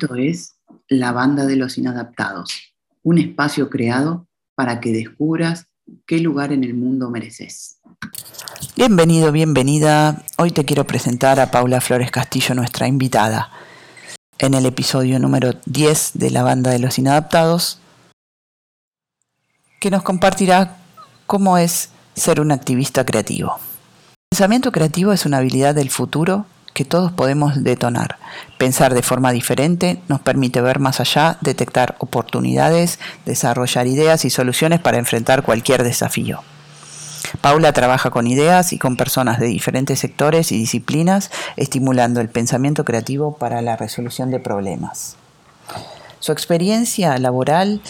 Esto 0.00 0.14
es 0.14 0.54
La 0.86 1.10
Banda 1.10 1.44
de 1.44 1.56
los 1.56 1.76
Inadaptados, 1.76 2.72
un 3.02 3.18
espacio 3.18 3.68
creado 3.68 4.28
para 4.54 4.78
que 4.78 4.92
descubras 4.92 5.66
qué 6.06 6.20
lugar 6.20 6.52
en 6.52 6.62
el 6.62 6.72
mundo 6.74 7.10
mereces. 7.10 7.80
Bienvenido, 8.76 9.32
bienvenida. 9.32 10.22
Hoy 10.36 10.52
te 10.52 10.64
quiero 10.64 10.86
presentar 10.86 11.40
a 11.40 11.50
Paula 11.50 11.80
Flores 11.80 12.12
Castillo, 12.12 12.54
nuestra 12.54 12.86
invitada. 12.86 13.50
En 14.38 14.54
el 14.54 14.66
episodio 14.66 15.18
número 15.18 15.54
10 15.66 16.12
de 16.14 16.30
La 16.30 16.44
Banda 16.44 16.70
de 16.70 16.78
los 16.78 16.96
Inadaptados, 17.00 17.80
que 19.80 19.90
nos 19.90 20.04
compartirá 20.04 20.76
cómo 21.26 21.58
es 21.58 21.90
ser 22.14 22.40
un 22.40 22.52
activista 22.52 23.04
creativo. 23.04 23.56
El 23.56 24.36
pensamiento 24.36 24.70
creativo 24.70 25.12
es 25.12 25.26
una 25.26 25.38
habilidad 25.38 25.74
del 25.74 25.90
futuro 25.90 26.46
que 26.78 26.84
todos 26.84 27.10
podemos 27.10 27.64
detonar. 27.64 28.18
Pensar 28.56 28.94
de 28.94 29.02
forma 29.02 29.32
diferente 29.32 30.00
nos 30.06 30.20
permite 30.20 30.60
ver 30.60 30.78
más 30.78 31.00
allá, 31.00 31.36
detectar 31.40 31.96
oportunidades, 31.98 33.00
desarrollar 33.26 33.88
ideas 33.88 34.24
y 34.24 34.30
soluciones 34.30 34.78
para 34.78 34.98
enfrentar 34.98 35.42
cualquier 35.42 35.82
desafío. 35.82 36.38
Paula 37.40 37.72
trabaja 37.72 38.10
con 38.10 38.28
ideas 38.28 38.72
y 38.72 38.78
con 38.78 38.96
personas 38.96 39.40
de 39.40 39.46
diferentes 39.46 39.98
sectores 39.98 40.52
y 40.52 40.56
disciplinas, 40.56 41.32
estimulando 41.56 42.20
el 42.20 42.28
pensamiento 42.28 42.84
creativo 42.84 43.36
para 43.36 43.60
la 43.60 43.76
resolución 43.76 44.30
de 44.30 44.38
problemas. 44.38 45.16
Su 46.20 46.30
experiencia 46.30 47.18
laboral 47.18 47.82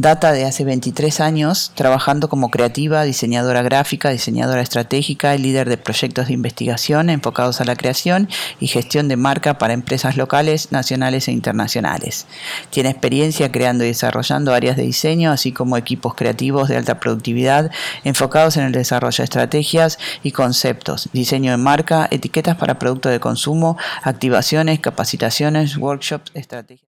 Data 0.00 0.32
de 0.32 0.46
hace 0.46 0.64
23 0.64 1.20
años 1.20 1.72
trabajando 1.74 2.30
como 2.30 2.50
creativa, 2.50 3.02
diseñadora 3.02 3.60
gráfica, 3.60 4.08
diseñadora 4.08 4.62
estratégica 4.62 5.34
y 5.34 5.38
líder 5.38 5.68
de 5.68 5.76
proyectos 5.76 6.28
de 6.28 6.32
investigación 6.32 7.10
enfocados 7.10 7.60
a 7.60 7.66
la 7.66 7.76
creación 7.76 8.26
y 8.60 8.68
gestión 8.68 9.08
de 9.08 9.18
marca 9.18 9.58
para 9.58 9.74
empresas 9.74 10.16
locales, 10.16 10.72
nacionales 10.72 11.28
e 11.28 11.32
internacionales. 11.32 12.26
Tiene 12.70 12.88
experiencia 12.88 13.52
creando 13.52 13.84
y 13.84 13.88
desarrollando 13.88 14.54
áreas 14.54 14.78
de 14.78 14.84
diseño, 14.84 15.32
así 15.32 15.52
como 15.52 15.76
equipos 15.76 16.14
creativos 16.14 16.70
de 16.70 16.78
alta 16.78 16.98
productividad 16.98 17.70
enfocados 18.02 18.56
en 18.56 18.64
el 18.64 18.72
desarrollo 18.72 19.18
de 19.18 19.24
estrategias 19.24 19.98
y 20.22 20.30
conceptos, 20.32 21.10
diseño 21.12 21.50
de 21.50 21.58
marca, 21.58 22.08
etiquetas 22.10 22.56
para 22.56 22.78
productos 22.78 23.12
de 23.12 23.20
consumo, 23.20 23.76
activaciones, 24.02 24.80
capacitaciones, 24.80 25.76
workshops, 25.76 26.30
estrategias. 26.32 26.89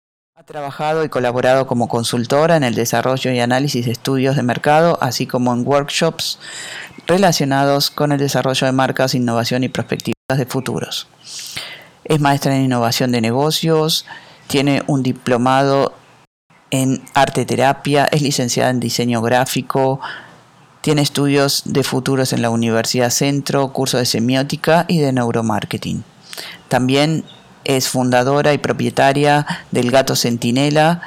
Trabajado 0.49 1.03
y 1.03 1.09
colaborado 1.09 1.67
como 1.67 1.87
consultora 1.87 2.57
en 2.57 2.63
el 2.63 2.73
desarrollo 2.73 3.31
y 3.31 3.39
análisis 3.39 3.85
de 3.85 3.91
estudios 3.91 4.35
de 4.35 4.41
mercado, 4.41 4.97
así 4.99 5.27
como 5.27 5.53
en 5.53 5.61
workshops 5.63 6.39
relacionados 7.05 7.91
con 7.91 8.11
el 8.11 8.17
desarrollo 8.17 8.65
de 8.65 8.73
marcas, 8.73 9.13
innovación 9.13 9.63
y 9.63 9.69
perspectivas 9.69 10.39
de 10.39 10.47
futuros. 10.47 11.07
Es 12.03 12.19
maestra 12.19 12.55
en 12.55 12.63
innovación 12.63 13.11
de 13.11 13.21
negocios, 13.21 14.07
tiene 14.47 14.81
un 14.87 15.03
diplomado 15.03 15.93
en 16.71 17.03
arte 17.13 17.45
terapia, 17.45 18.05
es 18.05 18.23
licenciada 18.23 18.71
en 18.71 18.79
diseño 18.79 19.21
gráfico, 19.21 20.01
tiene 20.81 21.03
estudios 21.03 21.61
de 21.65 21.83
futuros 21.83 22.33
en 22.33 22.41
la 22.41 22.49
Universidad 22.49 23.11
Centro, 23.11 23.71
curso 23.71 23.99
de 23.99 24.07
semiótica 24.07 24.85
y 24.87 24.97
de 24.97 25.13
neuromarketing. 25.13 26.03
También 26.69 27.23
es 27.69 27.87
fundadora 27.87 28.51
y 28.53 28.57
propietaria 28.57 29.45
del 29.69 29.91
Gato 29.91 30.15
Centinela, 30.15 31.01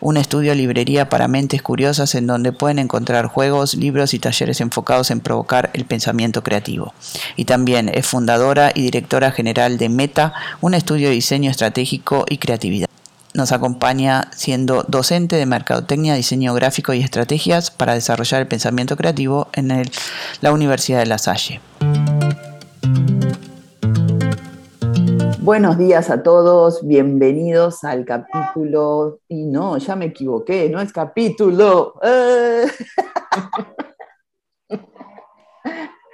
un 0.00 0.16
estudio 0.16 0.54
librería 0.54 1.08
para 1.08 1.26
mentes 1.26 1.60
curiosas 1.60 2.14
en 2.14 2.28
donde 2.28 2.52
pueden 2.52 2.78
encontrar 2.78 3.26
juegos, 3.26 3.74
libros 3.74 4.14
y 4.14 4.20
talleres 4.20 4.60
enfocados 4.60 5.10
en 5.10 5.18
provocar 5.18 5.70
el 5.72 5.86
pensamiento 5.86 6.44
creativo. 6.44 6.94
Y 7.34 7.46
también 7.46 7.90
es 7.92 8.06
fundadora 8.06 8.70
y 8.72 8.82
directora 8.82 9.32
general 9.32 9.76
de 9.76 9.88
Meta, 9.88 10.34
un 10.60 10.74
estudio 10.74 11.08
de 11.08 11.14
diseño 11.16 11.50
estratégico 11.50 12.26
y 12.28 12.38
creatividad. 12.38 12.88
Nos 13.32 13.50
acompaña 13.50 14.30
siendo 14.36 14.84
docente 14.86 15.34
de 15.34 15.46
mercadotecnia, 15.46 16.14
diseño 16.14 16.54
gráfico 16.54 16.94
y 16.94 17.02
estrategias 17.02 17.72
para 17.72 17.94
desarrollar 17.94 18.42
el 18.42 18.46
pensamiento 18.46 18.96
creativo 18.96 19.48
en 19.52 19.82
la 20.42 20.52
Universidad 20.52 21.00
de 21.00 21.06
La 21.06 21.18
Salle. 21.18 21.60
Buenos 25.44 25.76
días 25.76 26.08
a 26.08 26.22
todos, 26.22 26.86
bienvenidos 26.86 27.84
al 27.84 28.06
capítulo. 28.06 29.20
Y 29.28 29.44
no, 29.44 29.76
ya 29.76 29.94
me 29.94 30.06
equivoqué, 30.06 30.70
no 30.70 30.80
es 30.80 30.90
capítulo. 30.90 32.00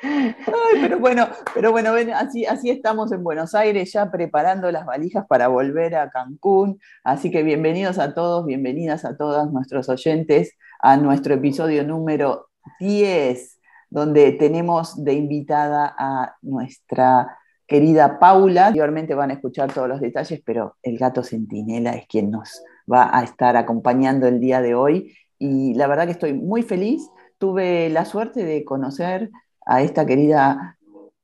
Eh. 0.02 0.34
pero 0.80 0.98
bueno, 0.98 1.28
pero 1.54 1.70
bueno, 1.70 1.92
así, 2.14 2.46
así 2.46 2.70
estamos 2.70 3.12
en 3.12 3.22
Buenos 3.22 3.54
Aires 3.54 3.92
ya 3.92 4.10
preparando 4.10 4.72
las 4.72 4.84
valijas 4.86 5.26
para 5.28 5.46
volver 5.46 5.94
a 5.94 6.10
Cancún. 6.10 6.80
Así 7.04 7.30
que 7.30 7.44
bienvenidos 7.44 7.98
a 7.98 8.14
todos, 8.14 8.46
bienvenidas 8.46 9.04
a 9.04 9.16
todas 9.16 9.52
nuestros 9.52 9.88
oyentes 9.88 10.56
a 10.80 10.96
nuestro 10.96 11.34
episodio 11.34 11.84
número 11.84 12.48
10, 12.80 13.60
donde 13.90 14.32
tenemos 14.32 15.04
de 15.04 15.12
invitada 15.12 15.94
a 15.96 16.34
nuestra 16.42 17.39
querida 17.70 18.18
Paula. 18.18 18.66
Anteriormente 18.66 19.14
van 19.14 19.30
a 19.30 19.34
escuchar 19.34 19.72
todos 19.72 19.88
los 19.88 20.00
detalles, 20.00 20.42
pero 20.44 20.76
el 20.82 20.98
gato 20.98 21.22
centinela 21.22 21.92
es 21.92 22.08
quien 22.08 22.28
nos 22.28 22.64
va 22.92 23.16
a 23.16 23.22
estar 23.22 23.56
acompañando 23.56 24.26
el 24.26 24.40
día 24.40 24.60
de 24.60 24.74
hoy. 24.74 25.14
Y 25.38 25.74
la 25.74 25.86
verdad 25.86 26.06
que 26.06 26.12
estoy 26.12 26.32
muy 26.32 26.62
feliz. 26.62 27.08
Tuve 27.38 27.88
la 27.88 28.04
suerte 28.04 28.44
de 28.44 28.64
conocer 28.64 29.30
a 29.64 29.82
esta 29.82 30.04
querida 30.04 30.78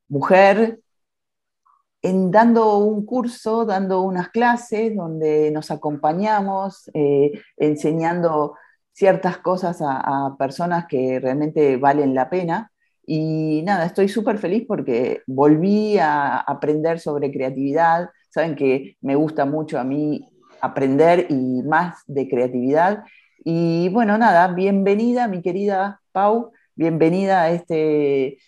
mujer 0.09 0.79
en 2.01 2.31
dando 2.31 2.79
un 2.79 3.05
curso, 3.05 3.65
dando 3.65 4.03
unas 4.03 4.29
clases 4.29 4.95
donde 4.95 5.51
nos 5.51 5.73
acompañamos, 5.73 6.89
eh, 6.95 7.33
enseñando 7.57 8.55
ciertas 8.93 9.39
cosas 9.39 9.79
a 9.83 10.37
personas 10.39 10.87
que 10.87 11.19
realmente 11.19 11.77
valen 11.77 12.15
la 12.15 12.31
pena. 12.31 12.71
Y 13.07 13.63
nada, 13.65 13.87
estoy 13.87 14.09
súper 14.09 14.39
feliz 14.39 14.65
porque 14.67 15.23
volví 15.29 15.97
a 15.99 16.39
aprender 16.39 16.99
sobre 16.99 17.31
creatividad. 17.31 18.11
Saben 18.31 18.57
que 18.57 18.97
me 19.01 19.15
gusta 19.15 19.45
mucho 19.45 19.79
a 19.79 19.85
mí 19.85 20.29
aprender 20.61 21.27
y 21.31 21.63
más 21.63 22.03
de 22.09 22.29
creatividad. 22.29 23.05
Y 23.45 23.89
bueno, 23.91 24.19
nada, 24.19 24.49
bienvenida 24.49 25.29
mi 25.29 25.41
querida 25.41 26.01
Pau, 26.11 26.51
bienvenida 26.75 27.43
a 27.43 27.51
este 27.51 28.39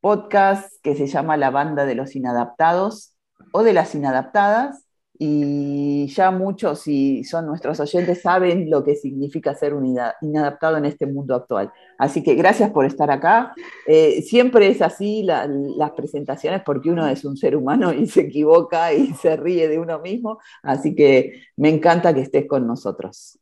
podcast 0.00 0.72
que 0.82 0.94
se 0.94 1.08
llama 1.08 1.36
La 1.36 1.50
Banda 1.50 1.84
de 1.84 1.96
los 1.96 2.14
Inadaptados 2.14 3.16
o 3.52 3.64
de 3.64 3.72
las 3.72 3.94
Inadaptadas 3.96 4.84
y 5.18 6.08
ya 6.08 6.30
muchos, 6.32 6.80
si 6.80 7.22
son 7.24 7.46
nuestros 7.46 7.78
oyentes, 7.78 8.22
saben 8.22 8.68
lo 8.68 8.82
que 8.82 8.96
significa 8.96 9.54
ser 9.54 9.74
un 9.74 9.96
inadaptado 10.20 10.76
en 10.76 10.84
este 10.84 11.06
mundo 11.06 11.36
actual. 11.36 11.72
Así 11.98 12.22
que 12.22 12.34
gracias 12.34 12.70
por 12.70 12.84
estar 12.86 13.10
acá. 13.10 13.52
Eh, 13.86 14.22
siempre 14.22 14.68
es 14.68 14.82
así 14.82 15.22
las 15.22 15.90
presentaciones 15.92 16.62
porque 16.64 16.90
uno 16.90 17.06
es 17.06 17.24
un 17.24 17.36
ser 17.36 17.56
humano 17.56 17.92
y 17.92 18.06
se 18.06 18.22
equivoca 18.22 18.92
y 18.92 19.14
se 19.14 19.36
ríe 19.36 19.68
de 19.68 19.78
uno 19.78 19.98
mismo. 20.00 20.38
Así 20.62 20.94
que 20.94 21.42
me 21.56 21.68
encanta 21.68 22.14
que 22.14 22.22
estés 22.22 22.46
con 22.46 22.66
nosotros. 22.66 23.38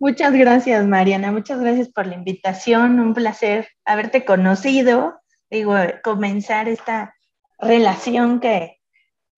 Muchas 0.00 0.32
gracias, 0.32 0.84
Mariana. 0.86 1.30
Muchas 1.30 1.60
gracias 1.60 1.88
por 1.88 2.06
la 2.06 2.14
invitación. 2.14 2.98
Un 2.98 3.14
placer 3.14 3.68
haberte 3.84 4.24
conocido. 4.24 5.20
Digo, 5.48 5.74
comenzar 6.02 6.68
esta 6.68 7.14
relación 7.60 8.40
que 8.40 8.80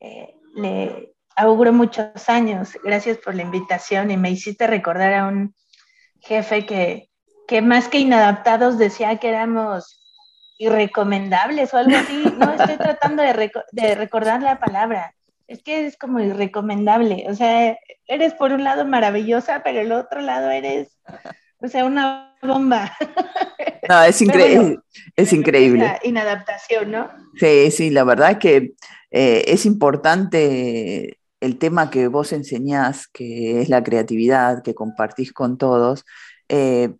eh, 0.00 0.34
le 0.56 1.14
auguro 1.36 1.72
muchos 1.72 2.28
años. 2.28 2.78
Gracias 2.82 3.18
por 3.18 3.34
la 3.34 3.42
invitación 3.42 4.10
y 4.10 4.16
me 4.16 4.30
hiciste 4.30 4.66
recordar 4.66 5.12
a 5.12 5.26
un 5.26 5.54
jefe 6.20 6.64
que, 6.64 7.10
que 7.46 7.62
más 7.62 7.88
que 7.88 7.98
inadaptados 7.98 8.78
decía 8.78 9.16
que 9.18 9.28
éramos 9.28 10.00
irrecomendables 10.58 11.74
o 11.74 11.78
algo 11.78 11.96
así. 11.96 12.24
No 12.38 12.52
estoy 12.52 12.76
tratando 12.76 13.22
de, 13.22 13.52
de 13.72 13.94
recordar 13.94 14.42
la 14.42 14.58
palabra. 14.58 15.14
Es 15.46 15.62
que 15.62 15.86
es 15.86 15.96
como 15.96 16.20
irrecomendable. 16.20 17.26
O 17.28 17.34
sea, 17.34 17.76
eres 18.06 18.34
por 18.34 18.52
un 18.52 18.64
lado 18.64 18.84
maravillosa, 18.84 19.62
pero 19.62 19.80
el 19.80 19.92
otro 19.92 20.20
lado 20.20 20.50
eres, 20.50 20.98
o 21.58 21.68
sea, 21.68 21.84
una 21.84 22.36
bomba. 22.42 22.92
No, 23.86 24.02
es 24.02 24.22
increíble. 24.22 24.78
es 25.14 25.30
increíble. 25.34 25.98
Inadaptación, 26.04 26.90
¿no? 26.90 27.10
Sí, 27.38 27.70
sí, 27.70 27.90
la 27.90 28.02
verdad 28.04 28.30
es 28.30 28.38
que 28.38 28.72
eh, 29.10 29.44
es 29.46 29.66
importante 29.66 31.18
el 31.40 31.58
tema 31.58 31.90
que 31.90 32.08
vos 32.08 32.32
enseñás, 32.32 33.06
que 33.08 33.60
es 33.60 33.68
la 33.68 33.84
creatividad, 33.84 34.62
que 34.62 34.74
compartís 34.74 35.34
con 35.34 35.58
todos, 35.58 36.06
eh, 36.48 36.94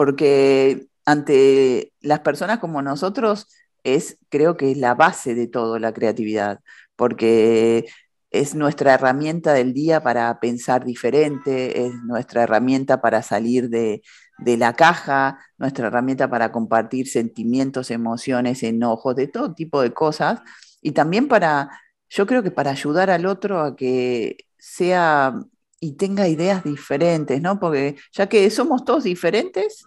porque 0.00 0.86
ante 1.04 1.92
las 2.00 2.20
personas 2.20 2.58
como 2.58 2.80
nosotros 2.80 3.48
es, 3.84 4.16
creo 4.30 4.56
que 4.56 4.70
es 4.70 4.78
la 4.78 4.94
base 4.94 5.34
de 5.34 5.46
todo 5.46 5.78
la 5.78 5.92
creatividad, 5.92 6.60
porque 6.96 7.84
es 8.30 8.54
nuestra 8.54 8.94
herramienta 8.94 9.52
del 9.52 9.74
día 9.74 10.02
para 10.02 10.40
pensar 10.40 10.86
diferente, 10.86 11.84
es 11.84 11.92
nuestra 12.06 12.44
herramienta 12.44 13.02
para 13.02 13.20
salir 13.20 13.68
de, 13.68 14.00
de 14.38 14.56
la 14.56 14.72
caja, 14.72 15.38
nuestra 15.58 15.88
herramienta 15.88 16.30
para 16.30 16.50
compartir 16.50 17.06
sentimientos, 17.06 17.90
emociones, 17.90 18.62
enojos, 18.62 19.14
de 19.16 19.26
todo 19.26 19.52
tipo 19.52 19.82
de 19.82 19.92
cosas, 19.92 20.40
y 20.80 20.92
también 20.92 21.28
para 21.28 21.78
yo 22.08 22.26
creo 22.26 22.42
que 22.42 22.50
para 22.50 22.70
ayudar 22.70 23.10
al 23.10 23.26
otro 23.26 23.60
a 23.60 23.76
que 23.76 24.38
sea 24.56 25.34
y 25.80 25.92
tenga 25.92 26.28
ideas 26.28 26.62
diferentes, 26.62 27.40
¿no? 27.40 27.58
Porque 27.58 27.96
ya 28.12 28.28
que 28.28 28.48
somos 28.50 28.84
todos 28.84 29.04
diferentes 29.04 29.84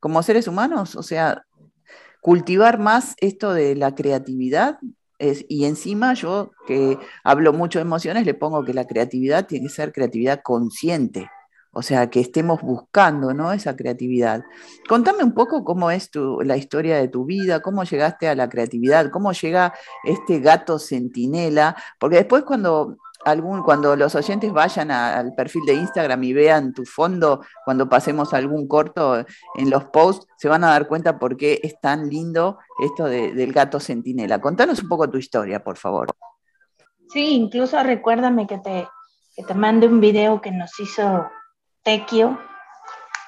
como 0.00 0.22
seres 0.22 0.48
humanos, 0.48 0.96
o 0.96 1.02
sea, 1.02 1.44
cultivar 2.20 2.78
más 2.78 3.14
esto 3.18 3.52
de 3.52 3.76
la 3.76 3.94
creatividad 3.94 4.78
es, 5.18 5.46
y 5.48 5.64
encima 5.64 6.14
yo 6.14 6.50
que 6.66 6.98
hablo 7.24 7.52
mucho 7.52 7.78
de 7.78 7.84
emociones, 7.84 8.26
le 8.26 8.34
pongo 8.34 8.64
que 8.64 8.74
la 8.74 8.86
creatividad 8.86 9.46
tiene 9.46 9.68
que 9.68 9.72
ser 9.72 9.92
creatividad 9.92 10.40
consciente, 10.42 11.30
o 11.72 11.82
sea, 11.82 12.10
que 12.10 12.20
estemos 12.20 12.62
buscando 12.62 13.32
¿no? 13.32 13.52
esa 13.52 13.76
creatividad. 13.76 14.42
Contame 14.88 15.22
un 15.22 15.34
poco 15.34 15.62
cómo 15.62 15.90
es 15.90 16.10
tu, 16.10 16.40
la 16.40 16.56
historia 16.56 16.96
de 16.96 17.08
tu 17.08 17.24
vida, 17.24 17.60
cómo 17.60 17.84
llegaste 17.84 18.28
a 18.28 18.34
la 18.34 18.48
creatividad, 18.48 19.10
cómo 19.10 19.32
llega 19.32 19.74
este 20.02 20.40
gato 20.40 20.78
centinela, 20.78 21.76
porque 21.98 22.16
después 22.16 22.44
cuando 22.44 22.96
algún, 23.26 23.64
cuando 23.64 23.96
los 23.96 24.14
oyentes 24.14 24.52
vayan 24.52 24.92
al 24.92 25.34
perfil 25.34 25.64
de 25.66 25.74
Instagram 25.74 26.22
y 26.22 26.32
vean 26.32 26.72
tu 26.72 26.84
fondo, 26.84 27.44
cuando 27.64 27.88
pasemos 27.88 28.32
algún 28.32 28.68
corto 28.68 29.24
en 29.56 29.68
los 29.68 29.86
posts, 29.86 30.28
se 30.38 30.48
van 30.48 30.62
a 30.62 30.68
dar 30.68 30.86
cuenta 30.86 31.18
por 31.18 31.36
qué 31.36 31.58
es 31.62 31.80
tan 31.80 32.08
lindo 32.08 32.58
esto 32.78 33.06
del 33.06 33.52
gato 33.52 33.80
centinela. 33.80 34.40
Contanos 34.40 34.80
un 34.80 34.88
poco 34.88 35.10
tu 35.10 35.18
historia, 35.18 35.62
por 35.62 35.76
favor. 35.76 36.06
Sí, 37.08 37.34
incluso 37.34 37.82
recuérdame 37.82 38.46
que 38.46 38.58
te, 38.58 38.88
que 39.34 39.42
te 39.42 39.54
mande 39.54 39.88
un 39.88 40.00
video 40.00 40.40
que 40.40 40.52
nos 40.52 40.78
hizo 40.78 41.28
Tequio 41.82 42.38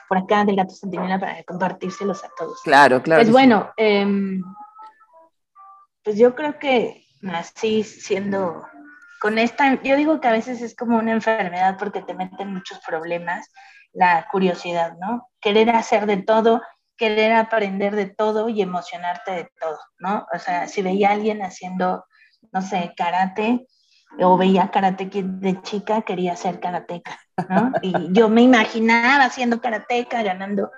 por 0.09 0.19
acá 0.19 0.45
del 0.45 0.57
gato 0.57 0.75
centinela 0.75 1.19
para 1.19 1.43
compartírselos 1.43 2.23
a 2.23 2.29
todos. 2.39 2.61
Claro, 2.63 3.03
claro. 3.03 3.21
Pues 3.21 3.33
bueno, 3.33 3.71
em, 3.77 4.43
pues 6.05 6.17
yo 6.17 6.37
creo 6.37 6.57
que 6.61 7.05
nací 7.21 7.83
siendo 7.83 8.63
con 9.21 9.39
esta, 9.39 9.81
yo 9.83 9.97
digo 9.97 10.21
que 10.21 10.29
a 10.29 10.33
veces 10.33 10.63
es 10.63 10.75
como 10.75 10.99
una 10.99 11.13
enfermedad 11.13 11.77
porque 11.79 12.03
te 12.03 12.15
meten 12.15 12.53
muchos 12.53 12.79
problemas, 12.87 13.51
la 13.93 14.29
curiosidad, 14.31 14.97
¿no? 15.01 15.29
Querer 15.41 15.71
hacer 15.71 16.07
de 16.07 16.19
todo, 16.19 16.63
querer 16.97 17.33
aprender 17.33 17.97
de 17.97 18.07
todo 18.07 18.49
y 18.49 18.63
emocionarte 18.63 19.33
de 19.33 19.51
todo, 19.61 19.79
¿no? 19.99 20.27
O 20.35 20.39
sea, 20.39 20.69
si 20.69 20.83
veía 20.83 21.11
a 21.11 21.13
alguien 21.13 21.43
haciendo, 21.43 22.05
no 22.53 22.63
sé, 22.63 22.93
karate 22.97 23.67
o 24.21 24.37
veía 24.37 24.71
karate 24.71 25.09
de 25.13 25.63
chica, 25.63 26.03
quería 26.03 26.37
ser 26.37 26.61
karateca, 26.61 27.19
¿no? 27.49 27.73
Y 27.83 27.93
yo 28.13 28.29
me 28.29 28.43
imaginaba 28.43 29.25
haciendo 29.25 29.61
karateca, 29.61 30.23
ganando 30.23 30.71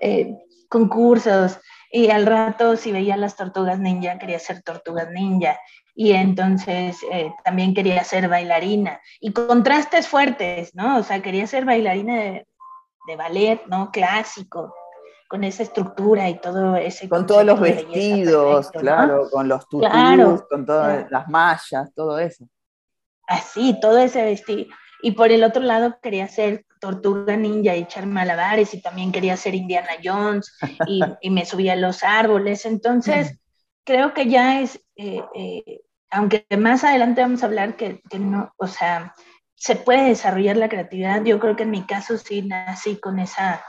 eh, 0.00 0.34
concursos, 0.68 1.58
y 1.90 2.10
al 2.10 2.26
rato 2.26 2.76
si 2.76 2.92
veía 2.92 3.16
las 3.16 3.36
tortugas 3.36 3.78
ninja, 3.78 4.18
quería 4.18 4.38
ser 4.38 4.62
tortugas 4.62 5.10
ninja 5.10 5.58
y 6.00 6.12
entonces 6.12 6.96
eh, 7.10 7.34
también 7.42 7.74
quería 7.74 8.04
ser 8.04 8.28
bailarina. 8.28 9.00
Y 9.18 9.32
contrastes 9.32 10.06
fuertes, 10.06 10.72
¿no? 10.76 10.98
O 10.98 11.02
sea, 11.02 11.20
quería 11.20 11.44
ser 11.48 11.64
bailarina 11.64 12.14
de, 12.14 12.46
ballet, 13.16 13.60
¿no? 13.66 13.90
Clásico, 13.90 14.72
con 15.28 15.42
esa 15.42 15.64
estructura 15.64 16.28
y 16.28 16.38
todo 16.38 16.76
ese... 16.76 17.08
Con 17.08 17.26
todos 17.26 17.44
los 17.44 17.58
vestidos, 17.58 18.70
claro, 18.70 19.28
con 19.28 19.48
los 19.48 19.68
tutús, 19.68 20.44
con 20.48 20.64
todas 20.64 21.10
las 21.10 21.26
mallas, 21.26 21.92
todo 21.96 22.16
eso. 22.20 22.46
Así, 23.26 23.76
todo 23.80 23.98
ese 23.98 24.22
vestido. 24.22 24.66
Y 25.02 25.12
por 25.12 25.32
el 25.32 25.42
otro 25.42 25.64
lado 25.64 25.98
quería 26.00 26.28
ser 26.28 26.64
tortuga 26.80 27.36
ninja 27.36 27.74
y 27.74 27.80
echar 27.80 28.06
malabares 28.06 28.72
y 28.72 28.80
también 28.80 29.10
quería 29.10 29.36
ser 29.36 29.56
Indiana 29.56 29.96
Jones 30.04 30.56
y, 30.86 31.30
me 31.30 31.44
subía 31.44 31.72
a 31.72 31.76
los 31.76 32.04
árboles. 32.04 32.66
Entonces, 32.66 33.36
creo 33.84 34.14
que 34.14 34.28
ya 34.28 34.60
es, 34.60 34.80
eh, 34.94 35.24
eh, 35.34 35.80
aunque 36.10 36.46
más 36.56 36.84
adelante 36.84 37.20
vamos 37.20 37.42
a 37.42 37.46
hablar 37.46 37.76
que, 37.76 38.02
no, 38.18 38.52
o 38.56 38.66
sea, 38.66 39.14
se 39.54 39.76
puede 39.76 40.08
desarrollar 40.08 40.56
la 40.56 40.68
creatividad, 40.68 41.24
yo 41.24 41.38
creo 41.38 41.56
que 41.56 41.64
en 41.64 41.70
mi 41.70 41.82
caso 41.82 42.16
sí 42.16 42.42
nací 42.42 42.98
con, 42.98 43.18
esa, 43.18 43.64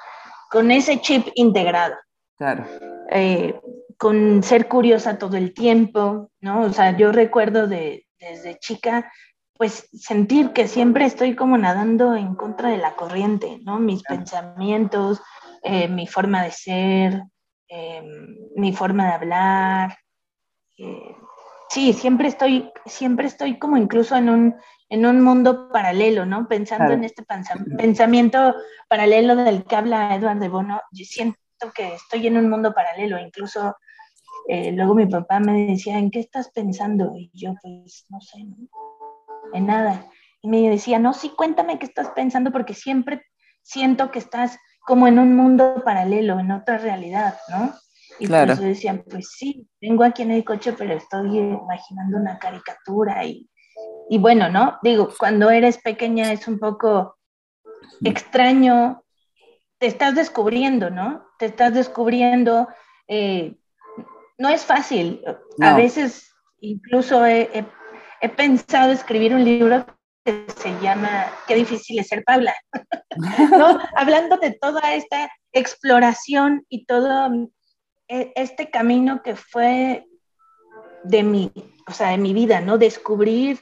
con 0.49 0.71
ese 0.71 1.01
chip 1.01 1.27
integrado. 1.35 1.95
Claro. 2.37 2.65
Eh, 3.11 3.59
con 3.97 4.43
ser 4.43 4.67
curiosa 4.67 5.17
todo 5.17 5.35
el 5.35 5.53
tiempo, 5.53 6.31
¿no? 6.39 6.61
O 6.61 6.71
sea, 6.71 6.95
yo 6.95 7.11
recuerdo 7.11 7.67
de, 7.67 8.05
desde 8.19 8.57
chica, 8.59 9.11
pues 9.57 9.89
sentir 9.91 10.53
que 10.53 10.69
siempre 10.69 11.03
estoy 11.03 11.35
como 11.35 11.57
nadando 11.57 12.15
en 12.15 12.35
contra 12.35 12.69
de 12.69 12.77
la 12.77 12.95
corriente, 12.95 13.59
¿no? 13.65 13.77
Mis 13.77 14.03
pensamientos, 14.03 15.21
eh, 15.63 15.89
mi 15.89 16.07
forma 16.07 16.43
de 16.43 16.51
ser, 16.51 17.23
eh, 17.67 18.01
mi 18.55 18.71
forma 18.71 19.07
de 19.07 19.11
hablar, 19.11 19.97
sí, 21.69 21.93
siempre 21.93 22.27
estoy, 22.27 22.71
siempre 22.85 23.27
estoy 23.27 23.59
como 23.59 23.77
incluso 23.77 24.15
en 24.15 24.29
un, 24.29 24.55
en 24.89 25.05
un 25.05 25.21
mundo 25.21 25.69
paralelo, 25.71 26.25
¿no? 26.25 26.47
Pensando 26.47 26.93
en 26.93 27.03
este 27.03 27.23
pensamiento 27.77 28.55
paralelo 28.87 29.35
del 29.35 29.63
que 29.63 29.75
habla 29.75 30.15
Edward 30.15 30.39
de 30.39 30.49
Bono, 30.49 30.81
yo 30.91 31.05
siento 31.05 31.37
que 31.73 31.93
estoy 31.93 32.27
en 32.27 32.37
un 32.37 32.49
mundo 32.49 32.73
paralelo, 32.73 33.19
incluso 33.19 33.75
eh, 34.47 34.71
luego 34.71 34.95
mi 34.95 35.05
papá 35.05 35.39
me 35.39 35.67
decía, 35.67 35.99
¿en 35.99 36.09
qué 36.09 36.19
estás 36.19 36.49
pensando? 36.49 37.13
Y 37.15 37.29
yo, 37.33 37.53
pues, 37.61 38.05
no 38.09 38.19
sé, 38.19 38.39
en 39.53 39.65
nada. 39.65 40.05
Y 40.41 40.47
me 40.47 40.67
decía, 40.69 40.97
no, 40.97 41.13
sí, 41.13 41.29
cuéntame 41.29 41.77
qué 41.77 41.85
estás 41.85 42.09
pensando, 42.09 42.51
porque 42.51 42.73
siempre 42.73 43.23
siento 43.61 44.09
que 44.09 44.19
estás 44.19 44.57
como 44.81 45.07
en 45.07 45.19
un 45.19 45.35
mundo 45.35 45.83
paralelo, 45.85 46.39
en 46.39 46.51
otra 46.51 46.79
realidad, 46.79 47.37
¿no? 47.49 47.73
Y 48.19 48.27
claro. 48.27 48.55
decían, 48.55 49.03
pues 49.09 49.29
sí, 49.31 49.67
vengo 49.81 50.03
aquí 50.03 50.23
en 50.23 50.31
el 50.31 50.43
coche, 50.43 50.73
pero 50.77 50.93
estoy 50.93 51.37
imaginando 51.37 52.17
una 52.17 52.37
caricatura 52.37 53.23
y, 53.25 53.49
y 54.09 54.17
bueno, 54.17 54.49
¿no? 54.49 54.77
Digo, 54.83 55.09
cuando 55.17 55.49
eres 55.49 55.77
pequeña 55.77 56.31
es 56.31 56.47
un 56.47 56.59
poco 56.59 57.17
extraño, 58.03 59.03
te 59.77 59.87
estás 59.87 60.15
descubriendo, 60.15 60.89
¿no? 60.89 61.25
Te 61.37 61.45
estás 61.45 61.73
descubriendo, 61.73 62.67
eh, 63.07 63.55
no 64.37 64.49
es 64.49 64.65
fácil. 64.65 65.23
A 65.61 65.75
veces 65.75 66.33
incluso 66.59 67.25
he, 67.25 67.65
he, 68.21 68.29
pensado 68.29 68.91
escribir 68.91 69.33
un 69.33 69.45
libro 69.45 69.85
que 70.25 70.45
se 70.57 70.77
llama 70.81 71.27
Qué 71.47 71.55
difícil 71.55 71.99
es 71.99 72.07
ser 72.07 72.23
Paula, 72.25 72.53
¿no? 73.51 73.79
Hablando 73.95 74.37
de 74.37 74.51
toda 74.51 74.93
esta 74.93 75.29
exploración 75.53 76.65
y 76.69 76.85
todo 76.85 77.49
este 78.09 78.69
camino 78.69 79.21
que 79.21 79.35
fue 79.35 80.05
de 81.03 81.23
mi, 81.23 81.51
o 81.87 81.91
sea, 81.91 82.09
de 82.09 82.17
mi 82.17 82.33
vida, 82.33 82.59
¿no? 82.59 82.77
Descubrir 82.77 83.59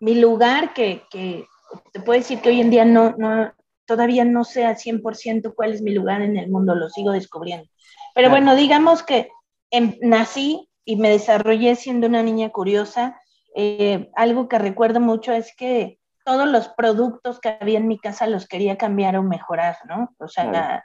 mi 0.00 0.14
lugar 0.14 0.72
que, 0.72 1.04
que 1.10 1.46
te 1.92 2.00
puedo 2.00 2.18
decir 2.18 2.40
que 2.40 2.48
hoy 2.48 2.60
en 2.60 2.70
día 2.70 2.84
no, 2.84 3.14
no, 3.18 3.52
todavía 3.86 4.24
no 4.24 4.44
sé 4.44 4.64
al 4.64 4.76
100% 4.76 5.54
cuál 5.54 5.72
es 5.72 5.82
mi 5.82 5.92
lugar 5.92 6.22
en 6.22 6.36
el 6.36 6.50
mundo, 6.50 6.74
lo 6.74 6.88
sigo 6.88 7.12
descubriendo. 7.12 7.68
Pero 8.14 8.30
bueno, 8.30 8.56
digamos 8.56 9.02
que 9.02 9.28
em, 9.70 9.96
nací 10.00 10.68
y 10.84 10.96
me 10.96 11.10
desarrollé 11.10 11.76
siendo 11.76 12.06
una 12.06 12.22
niña 12.22 12.50
curiosa. 12.50 13.20
Eh, 13.54 14.10
algo 14.16 14.48
que 14.48 14.58
recuerdo 14.58 15.00
mucho 15.00 15.32
es 15.32 15.54
que 15.54 15.98
todos 16.24 16.48
los 16.48 16.68
productos 16.68 17.40
que 17.40 17.56
había 17.60 17.78
en 17.78 17.88
mi 17.88 17.98
casa 17.98 18.26
los 18.26 18.46
quería 18.46 18.78
cambiar 18.78 19.16
o 19.16 19.22
mejorar, 19.22 19.76
¿no? 19.88 20.14
O 20.18 20.28
sea, 20.28 20.84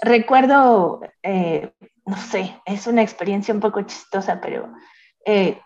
recuerdo 0.00 1.00
eh, 1.22 1.72
no 2.06 2.16
sé, 2.16 2.60
es 2.66 2.86
una 2.86 3.02
experiencia 3.02 3.54
un 3.54 3.60
poco 3.60 3.82
chistosa, 3.82 4.40
pero 4.40 4.72
eh, 5.24 5.58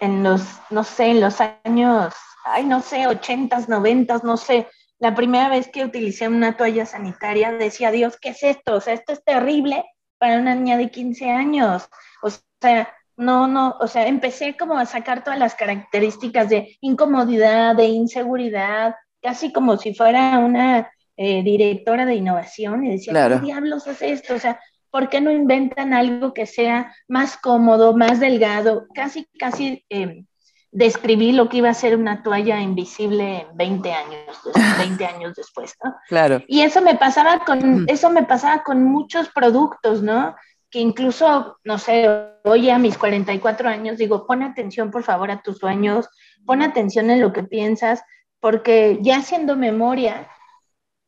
en 0.00 0.22
los, 0.22 0.42
no 0.70 0.84
sé, 0.84 1.06
en 1.06 1.20
los 1.20 1.40
años, 1.40 2.14
ay, 2.44 2.64
no 2.64 2.80
sé, 2.80 3.06
ochentas, 3.06 3.68
noventas, 3.68 4.24
no 4.24 4.36
sé, 4.36 4.66
la 5.00 5.14
primera 5.14 5.48
vez 5.48 5.68
que 5.68 5.84
utilicé 5.84 6.28
una 6.28 6.56
toalla 6.56 6.84
sanitaria 6.86 7.52
decía, 7.52 7.90
Dios, 7.90 8.18
¿qué 8.20 8.30
es 8.30 8.42
esto? 8.42 8.74
O 8.74 8.80
sea, 8.80 8.92
esto 8.92 9.14
es 9.14 9.24
terrible 9.24 9.84
para 10.18 10.38
una 10.38 10.54
niña 10.54 10.76
de 10.76 10.90
15 10.90 11.30
años. 11.30 11.88
O 12.22 12.28
sea, 12.60 12.92
no, 13.16 13.46
no, 13.46 13.76
o 13.80 13.86
sea, 13.86 14.06
empecé 14.06 14.56
como 14.58 14.76
a 14.76 14.84
sacar 14.84 15.24
todas 15.24 15.38
las 15.38 15.54
características 15.54 16.50
de 16.50 16.76
incomodidad, 16.82 17.74
de 17.76 17.86
inseguridad, 17.86 18.94
casi 19.22 19.52
como 19.52 19.78
si 19.78 19.94
fuera 19.94 20.38
una 20.38 20.90
eh, 21.16 21.42
directora 21.42 22.04
de 22.04 22.16
innovación 22.16 22.84
y 22.84 22.92
decía, 22.92 23.28
¿qué 23.28 23.38
diablos 23.40 23.86
es 23.86 24.02
esto? 24.02 24.34
O 24.34 24.38
sea, 24.38 24.60
¿por 24.90 25.08
qué 25.08 25.20
no 25.20 25.30
inventan 25.30 25.94
algo 25.94 26.34
que 26.34 26.46
sea 26.46 26.94
más 27.08 27.36
cómodo, 27.36 27.96
más 27.96 28.20
delgado? 28.20 28.86
Casi, 28.94 29.26
casi 29.38 29.84
eh, 29.88 30.24
describí 30.72 31.32
lo 31.32 31.48
que 31.48 31.58
iba 31.58 31.70
a 31.70 31.74
ser 31.74 31.96
una 31.96 32.22
toalla 32.22 32.60
invisible 32.60 33.46
20 33.54 33.92
años, 33.92 34.40
20 34.78 35.04
años 35.06 35.34
después, 35.34 35.74
¿no? 35.82 35.94
Claro. 36.08 36.42
Y 36.46 36.60
eso 36.60 36.80
me 36.80 36.94
pasaba 36.94 37.40
con, 37.40 37.88
eso 37.88 38.10
me 38.10 38.24
pasaba 38.24 38.62
con 38.62 38.84
muchos 38.84 39.28
productos, 39.30 40.02
¿no? 40.02 40.36
Que 40.70 40.78
incluso, 40.78 41.58
no 41.64 41.78
sé, 41.78 42.08
hoy 42.44 42.70
a 42.70 42.78
mis 42.78 42.96
44 42.96 43.68
años 43.68 43.98
digo, 43.98 44.26
pon 44.26 44.42
atención 44.42 44.90
por 44.90 45.02
favor 45.02 45.30
a 45.30 45.42
tus 45.42 45.58
sueños, 45.58 46.08
pon 46.46 46.62
atención 46.62 47.10
en 47.10 47.20
lo 47.20 47.32
que 47.32 47.42
piensas, 47.42 48.02
porque 48.38 48.98
ya 49.02 49.18
haciendo 49.18 49.56
memoria, 49.56 50.28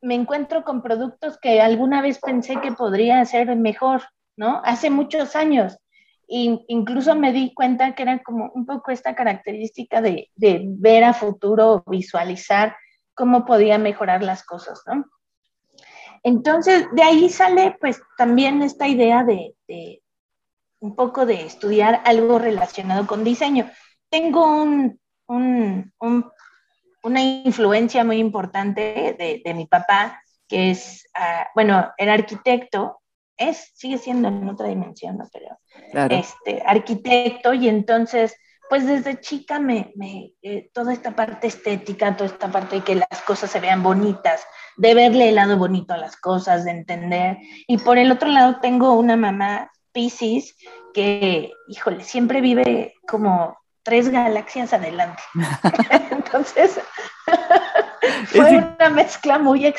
me 0.02 0.14
encuentro 0.14 0.64
con 0.64 0.82
productos 0.82 1.38
que 1.38 1.60
alguna 1.60 2.02
vez 2.02 2.18
pensé 2.18 2.60
que 2.60 2.72
podría 2.72 3.24
ser 3.24 3.54
mejor, 3.56 4.02
¿no? 4.36 4.60
Hace 4.64 4.90
muchos 4.90 5.36
años. 5.36 5.78
Y 6.26 6.64
incluso 6.68 7.14
me 7.14 7.32
di 7.32 7.54
cuenta 7.54 7.94
que 7.94 8.02
era 8.02 8.22
como 8.22 8.50
un 8.54 8.66
poco 8.66 8.90
esta 8.90 9.14
característica 9.14 10.00
de, 10.00 10.30
de 10.34 10.62
ver 10.66 11.04
a 11.04 11.14
futuro, 11.14 11.84
visualizar 11.86 12.76
cómo 13.14 13.44
podía 13.44 13.78
mejorar 13.78 14.22
las 14.22 14.44
cosas, 14.44 14.82
¿no? 14.86 15.04
Entonces, 16.22 16.86
de 16.92 17.02
ahí 17.02 17.28
sale 17.28 17.76
pues 17.80 18.00
también 18.16 18.62
esta 18.62 18.86
idea 18.86 19.24
de, 19.24 19.54
de 19.66 20.02
un 20.80 20.94
poco 20.96 21.26
de 21.26 21.46
estudiar 21.46 22.02
algo 22.04 22.38
relacionado 22.38 23.06
con 23.06 23.24
diseño. 23.24 23.70
Tengo 24.08 24.62
un, 24.62 25.00
un, 25.26 25.92
un, 25.98 26.30
una 27.02 27.22
influencia 27.22 28.04
muy 28.04 28.18
importante 28.18 29.16
de, 29.18 29.42
de 29.44 29.54
mi 29.54 29.66
papá, 29.66 30.22
que 30.48 30.70
es, 30.70 31.06
uh, 31.18 31.44
bueno, 31.54 31.92
era 31.96 32.14
arquitecto, 32.14 33.00
es, 33.36 33.72
sigue 33.74 33.98
siendo 33.98 34.28
en 34.28 34.48
otra 34.48 34.68
dimensión, 34.68 35.18
¿no? 35.18 35.28
Pero, 35.32 35.58
claro. 35.90 36.14
este, 36.14 36.62
arquitecto, 36.64 37.54
y 37.54 37.68
entonces 37.68 38.36
pues 38.72 38.86
desde 38.86 39.20
chica 39.20 39.58
me, 39.58 39.92
me 39.96 40.32
eh, 40.40 40.70
toda 40.72 40.94
esta 40.94 41.14
parte 41.14 41.46
estética, 41.46 42.16
toda 42.16 42.30
esta 42.30 42.50
parte 42.50 42.76
de 42.76 42.82
que 42.82 42.94
las 42.94 43.20
cosas 43.26 43.50
se 43.50 43.60
vean 43.60 43.82
bonitas, 43.82 44.46
de 44.78 44.94
verle 44.94 45.28
el 45.28 45.34
lado 45.34 45.58
bonito 45.58 45.92
a 45.92 45.98
las 45.98 46.16
cosas, 46.16 46.64
de 46.64 46.70
entender. 46.70 47.36
Y 47.66 47.76
por 47.76 47.98
el 47.98 48.10
otro 48.10 48.30
lado 48.30 48.60
tengo 48.62 48.94
una 48.94 49.14
mamá 49.14 49.70
Pisces 49.92 50.56
que, 50.94 51.52
híjole, 51.68 52.02
siempre 52.02 52.40
vive 52.40 52.94
como 53.06 53.58
tres 53.82 54.08
galaxias 54.08 54.72
adelante. 54.72 55.22
Entonces, 56.10 56.80
fue 58.26 58.56
una 58.56 58.90
mezcla 58.90 59.38
muy, 59.38 59.74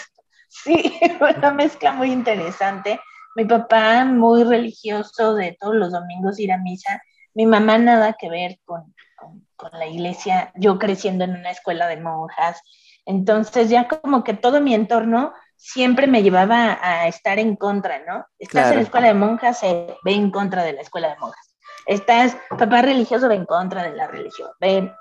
sí, 0.47 0.99
una 1.37 1.51
mezcla 1.51 1.93
muy 1.93 2.11
interesante. 2.11 2.99
Mi 3.35 3.45
papá 3.45 4.05
muy 4.05 4.43
religioso 4.43 5.33
de 5.35 5.57
todos 5.59 5.75
los 5.75 5.91
domingos 5.91 6.39
ir 6.39 6.51
a 6.51 6.57
misa 6.57 7.01
mi 7.33 7.45
mamá 7.45 7.77
nada 7.77 8.13
que 8.13 8.29
ver 8.29 8.59
con, 8.65 8.93
con, 9.15 9.47
con, 9.55 9.71
la 9.73 9.87
iglesia, 9.87 10.51
yo 10.55 10.77
creciendo 10.77 11.23
en 11.23 11.31
una 11.31 11.51
escuela 11.51 11.87
de 11.87 11.97
monjas. 11.97 12.61
Entonces 13.05 13.69
ya 13.69 13.87
como 13.87 14.23
que 14.23 14.33
todo 14.33 14.61
mi 14.61 14.73
entorno 14.73 15.33
siempre 15.55 16.07
me 16.07 16.23
llevaba 16.23 16.79
a 16.81 17.07
estar 17.07 17.39
en 17.39 17.55
contra, 17.55 17.99
¿no? 18.05 18.25
Estás 18.37 18.63
claro. 18.63 18.69
en 18.71 18.75
la 18.77 18.81
escuela 18.83 19.07
de 19.07 19.13
monjas, 19.13 19.59
se 19.59 19.97
ve 20.03 20.13
en 20.13 20.31
contra 20.31 20.63
de 20.63 20.73
la 20.73 20.81
escuela 20.81 21.09
de 21.09 21.17
monjas. 21.17 21.52
Estás, 21.85 22.37
papá 22.49 22.81
religioso, 22.81 23.27
ve 23.27 23.35
en 23.35 23.45
contra 23.45 23.83
de 23.83 23.95
la 23.95 24.07
religión. 24.07 24.49
Ven. 24.59 24.93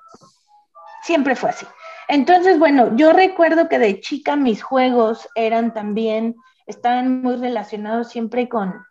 Siempre 1.03 1.37
fue 1.37 1.51
así. 1.51 1.67
Entonces, 2.09 2.59
bueno, 2.59 2.97
yo 2.97 3.13
recuerdo 3.13 3.69
que 3.69 3.79
de 3.79 4.01
chica 4.01 4.37
mis 4.37 4.63
juegos 4.63 5.29
eran 5.35 5.73
también, 5.73 6.37
estaban 6.67 7.23
muy 7.23 7.37
relacionados 7.37 8.09
siempre 8.09 8.49
con, 8.49 8.85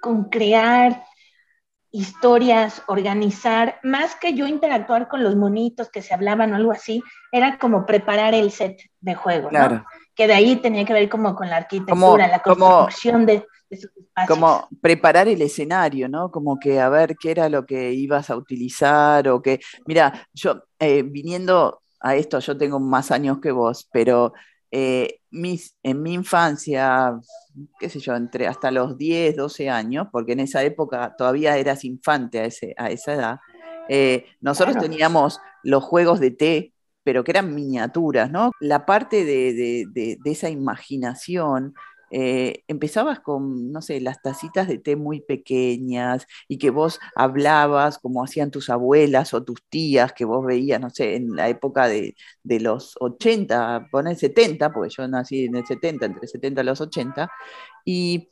con 0.00 0.24
crear, 0.24 1.04
historias, 1.92 2.82
organizar, 2.86 3.80
más 3.82 4.14
que 4.14 4.34
yo 4.34 4.46
interactuar 4.46 5.08
con 5.08 5.24
los 5.24 5.34
monitos 5.34 5.90
que 5.90 6.02
se 6.02 6.14
hablaban 6.14 6.52
o 6.52 6.56
algo 6.56 6.72
así, 6.72 7.02
era 7.32 7.58
como 7.58 7.84
preparar 7.84 8.34
el 8.34 8.52
set 8.52 8.80
de 9.00 9.14
juego, 9.14 9.48
claro. 9.48 9.76
¿no? 9.76 9.84
Que 10.14 10.26
de 10.26 10.34
ahí 10.34 10.56
tenía 10.56 10.84
que 10.84 10.92
ver 10.92 11.08
como 11.08 11.34
con 11.34 11.48
la 11.48 11.56
arquitectura, 11.56 11.98
como, 11.98 12.16
la 12.18 12.38
construcción 12.40 13.14
como, 13.14 13.26
de, 13.26 13.46
espacios. 13.70 13.92
Como 14.28 14.68
preparar 14.80 15.28
el 15.28 15.40
escenario, 15.42 16.08
¿no? 16.08 16.30
Como 16.30 16.58
que 16.58 16.80
a 16.80 16.88
ver 16.88 17.16
qué 17.16 17.30
era 17.30 17.48
lo 17.48 17.64
que 17.66 17.92
ibas 17.92 18.30
a 18.30 18.36
utilizar 18.36 19.28
o 19.28 19.40
que, 19.40 19.60
mira, 19.86 20.26
yo 20.32 20.64
eh, 20.78 21.02
viniendo 21.02 21.82
a 22.00 22.16
esto, 22.16 22.38
yo 22.38 22.56
tengo 22.56 22.80
más 22.80 23.10
años 23.10 23.40
que 23.40 23.50
vos, 23.50 23.88
pero 23.92 24.32
eh, 24.70 25.20
mis, 25.30 25.76
en 25.82 26.02
mi 26.02 26.14
infancia, 26.14 27.18
qué 27.78 27.88
sé 27.88 27.98
yo, 28.00 28.14
entre 28.14 28.46
hasta 28.46 28.70
los 28.70 28.96
10, 28.96 29.36
12 29.36 29.68
años, 29.68 30.06
porque 30.10 30.32
en 30.32 30.40
esa 30.40 30.62
época 30.62 31.14
todavía 31.16 31.56
eras 31.56 31.84
infante 31.84 32.40
a, 32.40 32.44
ese, 32.44 32.74
a 32.76 32.90
esa 32.90 33.14
edad, 33.14 33.40
eh, 33.88 34.26
nosotros 34.40 34.76
claro. 34.76 34.88
teníamos 34.88 35.40
los 35.62 35.82
juegos 35.82 36.20
de 36.20 36.30
té, 36.30 36.74
pero 37.02 37.24
que 37.24 37.32
eran 37.32 37.54
miniaturas, 37.54 38.30
¿no? 38.30 38.52
La 38.60 38.86
parte 38.86 39.24
de, 39.24 39.52
de, 39.54 39.86
de, 39.90 40.18
de 40.22 40.30
esa 40.30 40.48
imaginación 40.48 41.74
eh, 42.10 42.64
empezabas 42.68 43.20
con, 43.20 43.72
no 43.72 43.82
sé, 43.82 44.00
las 44.00 44.20
tacitas 44.22 44.68
de 44.68 44.78
té 44.78 44.96
muy 44.96 45.20
pequeñas 45.20 46.26
y 46.48 46.58
que 46.58 46.70
vos 46.70 46.98
hablabas 47.14 47.98
como 47.98 48.24
hacían 48.24 48.50
tus 48.50 48.70
abuelas 48.70 49.32
o 49.34 49.44
tus 49.44 49.62
tías, 49.68 50.12
que 50.12 50.24
vos 50.24 50.44
veías, 50.44 50.80
no 50.80 50.90
sé, 50.90 51.16
en 51.16 51.36
la 51.36 51.48
época 51.48 51.88
de, 51.88 52.16
de 52.42 52.60
los 52.60 52.96
80, 53.00 53.88
poner 53.90 54.16
70, 54.16 54.72
porque 54.72 54.94
yo 54.96 55.06
nací 55.08 55.44
en 55.44 55.56
el 55.56 55.66
70, 55.66 56.06
entre 56.06 56.26
70 56.26 56.60
y 56.60 56.64
los 56.64 56.80
80, 56.80 57.30
y 57.84 58.28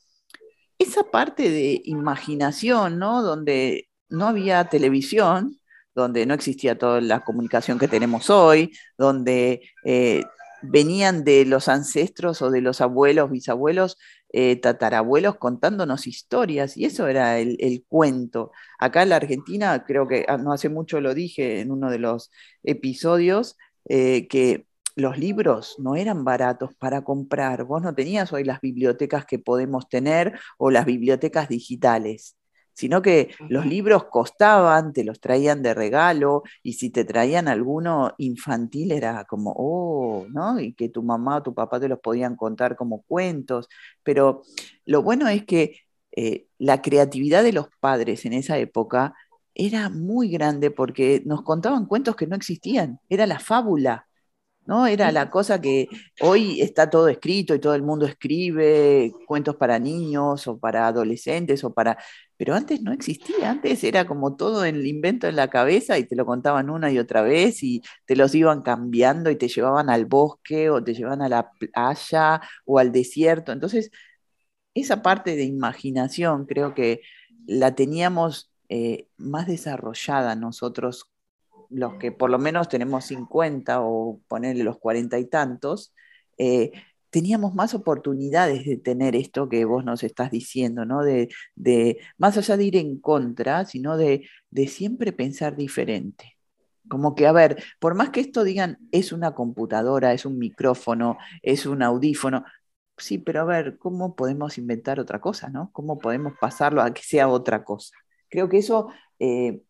esa 0.78 1.04
parte 1.04 1.50
de 1.50 1.80
imaginación, 1.84 2.98
¿no? 2.98 3.22
Donde 3.22 3.88
no 4.08 4.26
había 4.26 4.64
televisión, 4.68 5.58
donde 5.94 6.26
no 6.26 6.34
existía 6.34 6.78
toda 6.78 7.00
la 7.00 7.20
comunicación 7.24 7.78
que 7.78 7.88
tenemos 7.88 8.30
hoy, 8.30 8.72
donde 8.96 9.62
eh, 9.84 10.22
venían 10.62 11.24
de 11.24 11.44
los 11.44 11.68
ancestros 11.68 12.42
o 12.42 12.50
de 12.50 12.60
los 12.60 12.80
abuelos, 12.80 13.30
bisabuelos, 13.30 13.98
eh, 14.32 14.56
tatarabuelos 14.56 15.36
contándonos 15.36 16.06
historias 16.06 16.76
y 16.76 16.84
eso 16.84 17.08
era 17.08 17.38
el, 17.38 17.56
el, 17.60 17.84
cuento. 17.88 18.52
Acá 18.78 19.02
en 19.02 19.10
la 19.10 19.16
Argentina, 19.16 19.84
creo 19.86 20.06
que 20.08 20.26
ah, 20.28 20.36
no 20.36 20.52
hace 20.52 20.68
mucho 20.68 21.00
lo 21.00 21.14
dije 21.14 21.60
en 21.60 21.70
uno 21.70 21.90
de 21.90 21.98
los 21.98 22.30
episodios, 22.62 23.56
eh, 23.88 24.28
que 24.28 24.66
los 24.96 25.18
libros 25.18 25.76
no 25.78 25.96
eran 25.96 26.24
baratos 26.24 26.74
para 26.74 27.02
comprar. 27.04 27.64
Vos 27.64 27.82
no 27.82 27.94
tenías 27.94 28.32
hoy 28.32 28.44
las 28.44 28.60
bibliotecas 28.60 29.24
que 29.26 29.38
podemos 29.38 29.88
tener 29.88 30.38
o 30.58 30.70
las 30.70 30.86
bibliotecas 30.86 31.48
digitales 31.48 32.37
sino 32.78 33.02
que 33.02 33.34
los 33.48 33.66
libros 33.66 34.04
costaban, 34.04 34.92
te 34.92 35.02
los 35.02 35.18
traían 35.18 35.64
de 35.64 35.74
regalo, 35.74 36.44
y 36.62 36.74
si 36.74 36.90
te 36.90 37.04
traían 37.04 37.48
alguno 37.48 38.14
infantil 38.18 38.92
era 38.92 39.24
como, 39.24 39.52
oh, 39.56 40.26
¿no? 40.30 40.60
Y 40.60 40.74
que 40.74 40.88
tu 40.88 41.02
mamá 41.02 41.38
o 41.38 41.42
tu 41.42 41.52
papá 41.54 41.80
te 41.80 41.88
los 41.88 41.98
podían 41.98 42.36
contar 42.36 42.76
como 42.76 43.02
cuentos. 43.02 43.68
Pero 44.04 44.42
lo 44.86 45.02
bueno 45.02 45.26
es 45.26 45.44
que 45.44 45.80
eh, 46.12 46.46
la 46.58 46.80
creatividad 46.80 47.42
de 47.42 47.52
los 47.52 47.66
padres 47.80 48.24
en 48.24 48.32
esa 48.32 48.58
época 48.58 49.12
era 49.56 49.88
muy 49.88 50.28
grande 50.28 50.70
porque 50.70 51.20
nos 51.26 51.42
contaban 51.42 51.86
cuentos 51.86 52.14
que 52.14 52.28
no 52.28 52.36
existían, 52.36 53.00
era 53.08 53.26
la 53.26 53.40
fábula. 53.40 54.07
¿No? 54.68 54.86
Era 54.86 55.10
la 55.12 55.30
cosa 55.30 55.60
que 55.62 55.88
hoy 56.20 56.60
está 56.60 56.90
todo 56.90 57.08
escrito 57.08 57.54
y 57.54 57.58
todo 57.58 57.74
el 57.74 57.82
mundo 57.82 58.04
escribe 58.06 59.12
cuentos 59.26 59.56
para 59.56 59.78
niños 59.78 60.46
o 60.46 60.58
para 60.58 60.86
adolescentes 60.86 61.64
o 61.64 61.72
para... 61.72 61.96
Pero 62.36 62.54
antes 62.54 62.82
no 62.82 62.92
existía, 62.92 63.50
antes 63.50 63.82
era 63.82 64.06
como 64.06 64.36
todo 64.36 64.64
el 64.66 64.86
invento 64.86 65.26
en 65.26 65.36
la 65.36 65.48
cabeza 65.48 65.98
y 65.98 66.04
te 66.04 66.14
lo 66.16 66.26
contaban 66.26 66.68
una 66.68 66.92
y 66.92 66.98
otra 66.98 67.22
vez 67.22 67.62
y 67.62 67.82
te 68.04 68.14
los 68.14 68.34
iban 68.34 68.60
cambiando 68.62 69.30
y 69.30 69.36
te 69.36 69.48
llevaban 69.48 69.88
al 69.88 70.04
bosque 70.04 70.68
o 70.68 70.84
te 70.84 70.92
llevaban 70.92 71.22
a 71.22 71.30
la 71.30 71.50
playa 71.50 72.42
o 72.66 72.78
al 72.78 72.92
desierto. 72.92 73.52
Entonces, 73.52 73.90
esa 74.74 75.02
parte 75.02 75.34
de 75.36 75.44
imaginación 75.44 76.46
creo 76.46 76.74
que 76.74 77.00
la 77.46 77.74
teníamos 77.74 78.52
eh, 78.68 79.08
más 79.16 79.46
desarrollada 79.46 80.36
nosotros 80.36 81.10
los 81.70 81.94
que 81.94 82.12
por 82.12 82.30
lo 82.30 82.38
menos 82.38 82.68
tenemos 82.68 83.04
50 83.06 83.80
o 83.82 84.20
ponerle 84.28 84.64
los 84.64 84.78
40 84.78 85.18
y 85.18 85.26
tantos, 85.26 85.94
eh, 86.38 86.72
teníamos 87.10 87.54
más 87.54 87.74
oportunidades 87.74 88.64
de 88.64 88.76
tener 88.76 89.16
esto 89.16 89.48
que 89.48 89.64
vos 89.64 89.84
nos 89.84 90.02
estás 90.02 90.30
diciendo, 90.30 90.84
¿no? 90.84 91.02
De, 91.02 91.28
de 91.54 91.98
más 92.18 92.36
allá 92.36 92.56
de 92.56 92.64
ir 92.64 92.76
en 92.76 92.98
contra, 93.00 93.64
sino 93.64 93.96
de, 93.96 94.28
de, 94.50 94.66
siempre 94.68 95.12
pensar 95.12 95.56
diferente. 95.56 96.36
Como 96.88 97.14
que, 97.14 97.26
a 97.26 97.32
ver, 97.32 97.62
por 97.80 97.94
más 97.94 98.10
que 98.10 98.20
esto 98.20 98.44
digan, 98.44 98.78
es 98.92 99.12
una 99.12 99.34
computadora, 99.34 100.12
es 100.12 100.24
un 100.26 100.38
micrófono, 100.38 101.18
es 101.42 101.66
un 101.66 101.82
audífono, 101.82 102.44
sí, 102.96 103.18
pero 103.18 103.42
a 103.42 103.44
ver, 103.44 103.78
¿cómo 103.78 104.14
podemos 104.16 104.58
inventar 104.58 105.00
otra 105.00 105.20
cosa, 105.20 105.48
¿no? 105.48 105.70
¿Cómo 105.72 105.98
podemos 105.98 106.34
pasarlo 106.40 106.82
a 106.82 106.92
que 106.92 107.02
sea 107.02 107.28
otra 107.28 107.64
cosa? 107.64 107.94
Creo 108.28 108.48
que 108.48 108.58
eso 108.58 108.88
eh, 109.18 109.62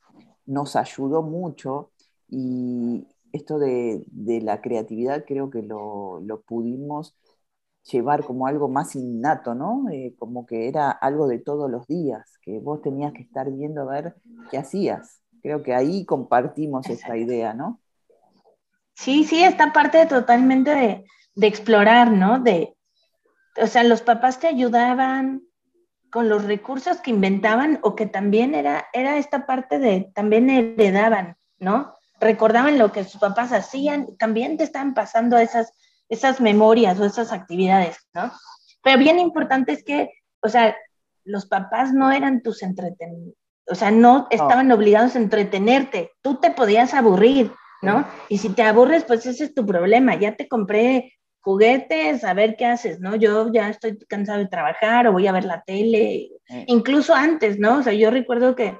nos 0.49 0.77
ayudó 0.77 1.23
mucho 1.23 1.91
y 2.29 3.07
esto 3.33 3.59
de, 3.59 4.03
de 4.07 4.41
la 4.41 4.61
creatividad 4.61 5.25
creo 5.27 5.51
que 5.51 5.63
lo, 5.63 6.21
lo, 6.21 6.41
pudimos 6.41 7.15
llevar 7.85 8.25
como 8.25 8.47
algo 8.47 8.69
más 8.69 8.97
innato, 8.97 9.55
¿no? 9.55 9.89
Eh, 9.91 10.15
como 10.19 10.47
que 10.47 10.69
era 10.69 10.91
algo 10.91 11.29
de 11.29 11.39
todos 11.39 11.71
los 11.71 11.87
días, 11.87 12.39
que 12.43 12.59
vos 12.59 12.83
tenías 12.83 13.13
que 13.13 13.23
estar 13.23 13.51
viendo 13.51 13.83
a 13.83 13.93
ver 13.93 14.17
qué 14.51 14.59
hacías. 14.59 15.23
Creo 15.43 15.63
que 15.63 15.75
ahí 15.75 16.05
compartimos 16.05 16.89
esta 16.89 17.17
idea, 17.17 17.55
¿no? 17.55 17.81
Sí, 18.95 19.25
sí, 19.25 19.45
esta 19.45 19.73
parte 19.73 20.05
totalmente 20.07 20.75
de, 20.75 21.05
de 21.35 21.47
explorar, 21.47 22.11
¿no? 22.11 22.41
De, 22.41 22.77
o 23.63 23.67
sea, 23.67 23.85
los 23.85 24.03
papás 24.03 24.41
te 24.41 24.49
ayudaban, 24.49 25.48
con 26.11 26.29
los 26.29 26.45
recursos 26.45 26.99
que 27.01 27.11
inventaban 27.11 27.79
o 27.83 27.95
que 27.95 28.07
también 28.07 28.55
era, 28.55 28.87
era 28.93 29.19
esta 29.19 29.47
parte 29.47 29.79
de, 29.79 30.11
también 30.15 30.51
heredaban, 30.51 31.37
¿no? 31.59 31.95
Recordaban 32.21 32.79
lo 32.79 32.93
que 32.93 33.05
sus 33.05 33.21
papás 33.21 33.53
hacían, 33.53 34.17
también 34.19 34.57
te 34.57 34.65
estaban 34.65 34.95
pasando 34.95 35.37
esas, 35.39 35.73
esas 36.09 36.41
memorias 36.41 36.99
o 36.99 37.05
esas 37.05 37.33
actividades, 37.33 37.97
¿no? 38.15 38.33
Pero 38.83 38.99
bien 38.99 39.19
importante 39.19 39.73
es 39.73 39.85
que, 39.85 40.11
o 40.41 40.49
sea, 40.49 40.77
los 41.25 41.47
papás 41.47 41.93
no 41.93 42.11
eran 42.11 42.43
tus 42.43 42.63
entreten 42.63 43.35
o 43.71 43.75
sea, 43.75 43.91
no 43.91 44.27
estaban 44.31 44.73
obligados 44.73 45.15
a 45.15 45.19
entretenerte, 45.19 46.13
tú 46.23 46.37
te 46.37 46.51
podías 46.51 46.95
aburrir, 46.95 47.53
¿no? 47.83 48.07
Y 48.29 48.39
si 48.39 48.49
te 48.51 48.63
aburres, 48.63 49.05
pues 49.05 49.27
ese 49.27 49.45
es 49.45 49.55
tu 49.55 49.67
problema, 49.67 50.15
ya 50.17 50.37
te 50.37 50.49
compré 50.49 51.18
juguetes, 51.41 52.25
a 52.25 52.35
ver 52.35 52.57
qué 52.57 52.67
haces, 52.67 53.01
¿no? 53.01 53.17
Yo 53.17 53.53
ya 53.53 53.69
estoy 53.69 53.99
cansado 54.09 54.39
de 54.39 54.49
trabajar 54.49 55.07
o 55.07 55.13
voy 55.13 55.27
a 55.27 55.33
ver 55.33 55.45
la 55.45 55.63
tele, 55.63 56.31
incluso 56.67 57.15
antes, 57.15 57.59
¿no? 57.59 57.79
O 57.79 57.83
sea, 57.83 57.93
yo 57.93 58.11
recuerdo 58.11 58.55
que 58.55 58.79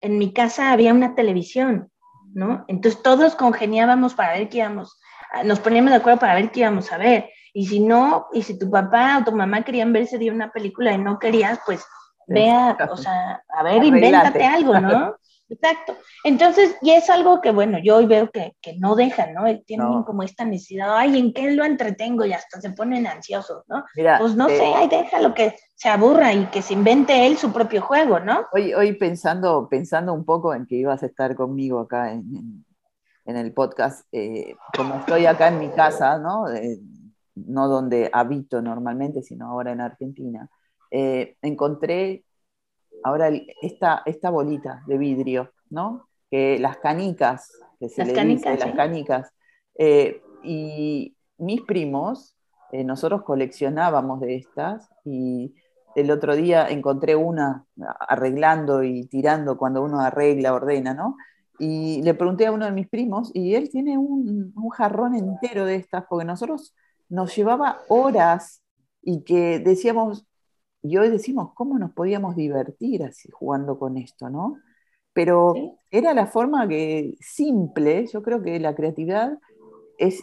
en 0.00 0.18
mi 0.18 0.32
casa 0.32 0.72
había 0.72 0.94
una 0.94 1.14
televisión, 1.14 1.90
¿no? 2.34 2.64
Entonces 2.68 3.02
todos 3.02 3.34
congeniábamos 3.34 4.14
para 4.14 4.34
ver 4.34 4.48
qué 4.48 4.58
íbamos, 4.58 4.98
nos 5.44 5.60
poníamos 5.60 5.90
de 5.90 5.96
acuerdo 5.96 6.20
para 6.20 6.34
ver 6.34 6.50
qué 6.50 6.60
íbamos 6.60 6.92
a 6.92 6.98
ver. 6.98 7.30
Y 7.52 7.66
si 7.66 7.80
no, 7.80 8.26
y 8.32 8.42
si 8.42 8.58
tu 8.58 8.70
papá 8.70 9.18
o 9.18 9.24
tu 9.24 9.32
mamá 9.32 9.62
querían 9.62 9.92
ver 9.92 10.02
ese 10.02 10.18
día 10.18 10.32
una 10.32 10.52
película 10.52 10.92
y 10.92 10.98
no 10.98 11.18
querías, 11.18 11.58
pues 11.64 11.84
vea, 12.26 12.76
o 12.90 12.96
sea, 12.96 13.42
a 13.48 13.62
ver, 13.62 13.82
invéntate 13.82 14.44
algo, 14.44 14.78
¿no? 14.78 15.16
Exacto. 15.48 15.96
Entonces, 16.24 16.76
y 16.82 16.90
es 16.90 17.08
algo 17.08 17.40
que, 17.40 17.52
bueno, 17.52 17.78
yo 17.78 17.96
hoy 17.96 18.06
veo 18.06 18.30
que, 18.30 18.52
no 18.78 18.96
dejan, 18.96 19.32
¿no? 19.32 19.44
Tienen 19.60 20.02
como 20.02 20.22
esta 20.22 20.44
necesidad, 20.44 20.96
ay, 20.96 21.18
¿en 21.18 21.32
qué 21.32 21.52
lo 21.52 21.64
entretengo? 21.64 22.24
Y 22.24 22.32
hasta 22.32 22.60
se 22.60 22.70
ponen 22.70 23.06
ansiosos, 23.06 23.62
¿no? 23.68 23.84
pues 24.18 24.34
no 24.34 24.48
sé, 24.48 24.64
eh, 24.64 24.72
ay, 24.74 24.88
déjalo 24.88 25.34
que 25.34 25.56
se 25.74 25.88
aburra 25.88 26.32
y 26.32 26.46
que 26.46 26.62
se 26.62 26.74
invente 26.74 27.26
él 27.26 27.36
su 27.36 27.52
propio 27.52 27.80
juego, 27.80 28.18
¿no? 28.18 28.44
Hoy, 28.52 28.74
hoy 28.74 28.94
pensando, 28.94 29.68
pensando 29.68 30.12
un 30.12 30.24
poco 30.24 30.52
en 30.52 30.66
que 30.66 30.76
ibas 30.76 31.02
a 31.02 31.06
estar 31.06 31.36
conmigo 31.36 31.80
acá 31.80 32.12
en, 32.12 32.64
el 33.24 33.52
podcast, 33.52 34.06
eh, 34.12 34.54
como 34.76 34.96
estoy 34.96 35.26
acá 35.26 35.48
en 35.48 35.58
mi 35.58 35.68
casa, 35.70 36.18
¿no? 36.18 36.48
Eh, 36.48 36.78
no 37.34 37.68
donde 37.68 38.10
habito 38.12 38.62
normalmente, 38.62 39.22
sino 39.22 39.48
ahora 39.48 39.72
en 39.72 39.80
Argentina, 39.80 40.48
encontré 40.90 42.25
ahora 43.06 43.30
esta, 43.62 44.02
esta 44.04 44.30
bolita 44.30 44.82
de 44.86 44.98
vidrio, 44.98 45.52
¿no? 45.70 46.08
Que 46.28 46.58
las 46.58 46.78
canicas, 46.78 47.52
que 47.78 47.88
se 47.88 48.00
las 48.00 48.08
le 48.08 48.14
canicas, 48.14 48.52
dice, 48.54 48.66
las 48.66 48.74
canicas. 48.74 49.32
Eh, 49.78 50.22
y 50.42 51.16
mis 51.38 51.62
primos, 51.62 52.36
eh, 52.72 52.82
nosotros 52.82 53.22
coleccionábamos 53.22 54.20
de 54.20 54.34
estas 54.34 54.88
y 55.04 55.54
el 55.94 56.10
otro 56.10 56.34
día 56.34 56.68
encontré 56.68 57.14
una 57.14 57.64
arreglando 58.08 58.82
y 58.82 59.06
tirando 59.06 59.56
cuando 59.56 59.84
uno 59.84 60.00
arregla, 60.00 60.52
ordena, 60.52 60.92
¿no? 60.92 61.16
Y 61.60 62.02
le 62.02 62.12
pregunté 62.14 62.46
a 62.46 62.52
uno 62.52 62.64
de 62.64 62.72
mis 62.72 62.88
primos 62.88 63.30
y 63.32 63.54
él 63.54 63.70
tiene 63.70 63.96
un, 63.96 64.52
un 64.54 64.68
jarrón 64.70 65.14
entero 65.14 65.64
de 65.64 65.76
estas, 65.76 66.04
porque 66.08 66.24
nosotros 66.24 66.74
nos 67.08 67.34
llevaba 67.36 67.78
horas 67.88 68.62
y 69.00 69.22
que 69.22 69.60
decíamos, 69.60 70.25
y 70.88 70.96
hoy 70.96 71.08
decimos, 71.10 71.50
¿cómo 71.54 71.78
nos 71.78 71.92
podíamos 71.92 72.36
divertir 72.36 73.02
así 73.02 73.30
jugando 73.30 73.78
con 73.78 73.96
esto, 73.96 74.30
no? 74.30 74.58
Pero 75.12 75.54
era 75.90 76.14
la 76.14 76.26
forma 76.26 76.68
que 76.68 77.16
simple, 77.20 78.06
yo 78.06 78.22
creo 78.22 78.42
que 78.42 78.60
la 78.60 78.74
creatividad 78.74 79.38
es 79.98 80.22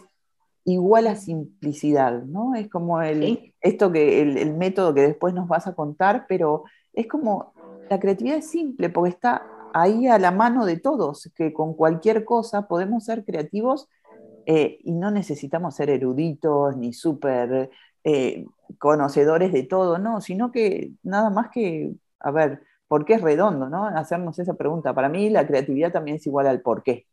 igual 0.64 1.06
a 1.06 1.16
simplicidad, 1.16 2.22
¿no? 2.22 2.54
Es 2.54 2.68
como 2.70 3.02
el, 3.02 3.52
esto 3.60 3.92
que, 3.92 4.22
el, 4.22 4.54
método 4.54 4.94
que 4.94 5.02
después 5.02 5.34
nos 5.34 5.48
vas 5.48 5.66
a 5.66 5.74
contar, 5.74 6.26
pero 6.28 6.64
es 6.92 7.06
como, 7.06 7.52
la 7.90 8.00
creatividad 8.00 8.38
es 8.38 8.50
simple 8.50 8.88
porque 8.88 9.10
está 9.10 9.46
ahí 9.74 10.06
a 10.06 10.18
la 10.18 10.30
mano 10.30 10.64
de 10.64 10.78
todos, 10.78 11.30
que 11.34 11.52
con 11.52 11.74
cualquier 11.74 12.24
cosa 12.24 12.68
podemos 12.68 13.04
ser 13.04 13.24
creativos 13.24 13.88
eh, 14.46 14.78
y 14.82 14.92
no 14.92 15.10
necesitamos 15.10 15.74
ser 15.74 15.90
eruditos 15.90 16.76
ni 16.76 16.92
súper 16.92 17.70
eh, 18.04 18.46
conocedores 18.78 19.52
de 19.52 19.64
todo, 19.64 19.98
no, 19.98 20.20
sino 20.20 20.52
que 20.52 20.92
nada 21.02 21.30
más 21.30 21.50
que, 21.50 21.92
a 22.20 22.30
ver, 22.30 22.62
¿por 22.88 23.04
qué 23.04 23.14
es 23.14 23.22
redondo? 23.22 23.68
¿no? 23.68 23.86
Hacernos 23.86 24.38
esa 24.38 24.54
pregunta. 24.54 24.94
Para 24.94 25.08
mí 25.08 25.30
la 25.30 25.46
creatividad 25.46 25.92
también 25.92 26.18
es 26.18 26.26
igual 26.26 26.46
al 26.46 26.60
por 26.62 26.82
qué. 26.82 27.06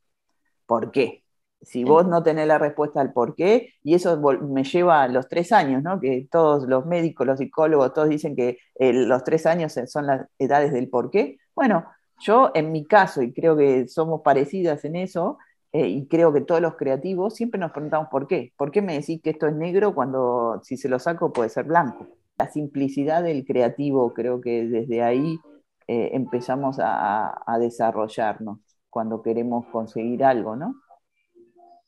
¿Por 0.66 0.92
qué? 0.92 1.24
Si 1.62 1.84
vos 1.84 2.08
no 2.08 2.24
tenés 2.24 2.48
la 2.48 2.58
respuesta 2.58 3.02
al 3.02 3.14
por 3.14 3.36
qué, 3.36 3.74
y 3.84 3.94
eso 3.94 4.20
me 4.42 4.64
lleva 4.64 5.04
a 5.04 5.08
los 5.08 5.28
tres 5.28 5.52
años, 5.52 5.84
¿no? 5.84 6.00
que 6.00 6.28
todos 6.32 6.68
los 6.68 6.86
médicos, 6.88 7.28
los 7.28 7.38
psicólogos, 7.40 7.94
todos 7.94 8.10
dicen 8.10 8.36
que 8.36 8.58
eh, 8.76 8.94
los 8.94 9.24
tres 9.24 9.46
años 9.46 9.76
son 9.88 10.08
las 10.08 10.28
edades 10.40 10.74
del 10.74 10.90
por 10.90 11.12
qué. 11.12 11.38
Bueno, 11.56 11.86
yo 12.20 12.52
en 12.56 12.72
mi 12.72 12.86
caso, 12.86 13.22
y 13.22 13.32
creo 13.34 13.56
que 13.56 13.88
somos 13.88 14.22
parecidas 14.22 14.84
en 14.86 14.96
eso, 14.96 15.38
eh, 15.74 15.88
y 15.88 16.08
creo 16.08 16.34
que 16.34 16.42
todos 16.42 16.60
los 16.60 16.76
creativos 16.76 17.36
siempre 17.36 17.60
nos 17.60 17.72
preguntamos 17.72 18.10
por 18.10 18.28
qué. 18.28 18.52
¿Por 18.58 18.72
qué 18.72 18.82
me 18.82 18.94
decís 18.94 19.22
que 19.22 19.30
esto 19.30 19.48
es 19.48 19.56
negro 19.56 19.96
cuando 19.96 20.60
si 20.64 20.76
se 20.76 20.90
lo 20.90 21.00
saco 21.00 21.32
puede 21.32 21.50
ser 21.50 21.66
blanco? 21.66 22.08
La 22.38 22.50
simplicidad 22.50 23.24
del 23.24 23.46
creativo, 23.46 24.14
creo 24.14 24.42
que 24.42 24.66
desde 24.66 25.02
ahí 25.02 25.40
eh, 25.88 26.10
empezamos 26.14 26.78
a, 26.80 27.34
desarrollarnos 27.60 28.60
cuando 28.90 29.22
queremos 29.22 29.66
conseguir 29.68 30.26
algo, 30.26 30.56
¿no? 30.58 30.76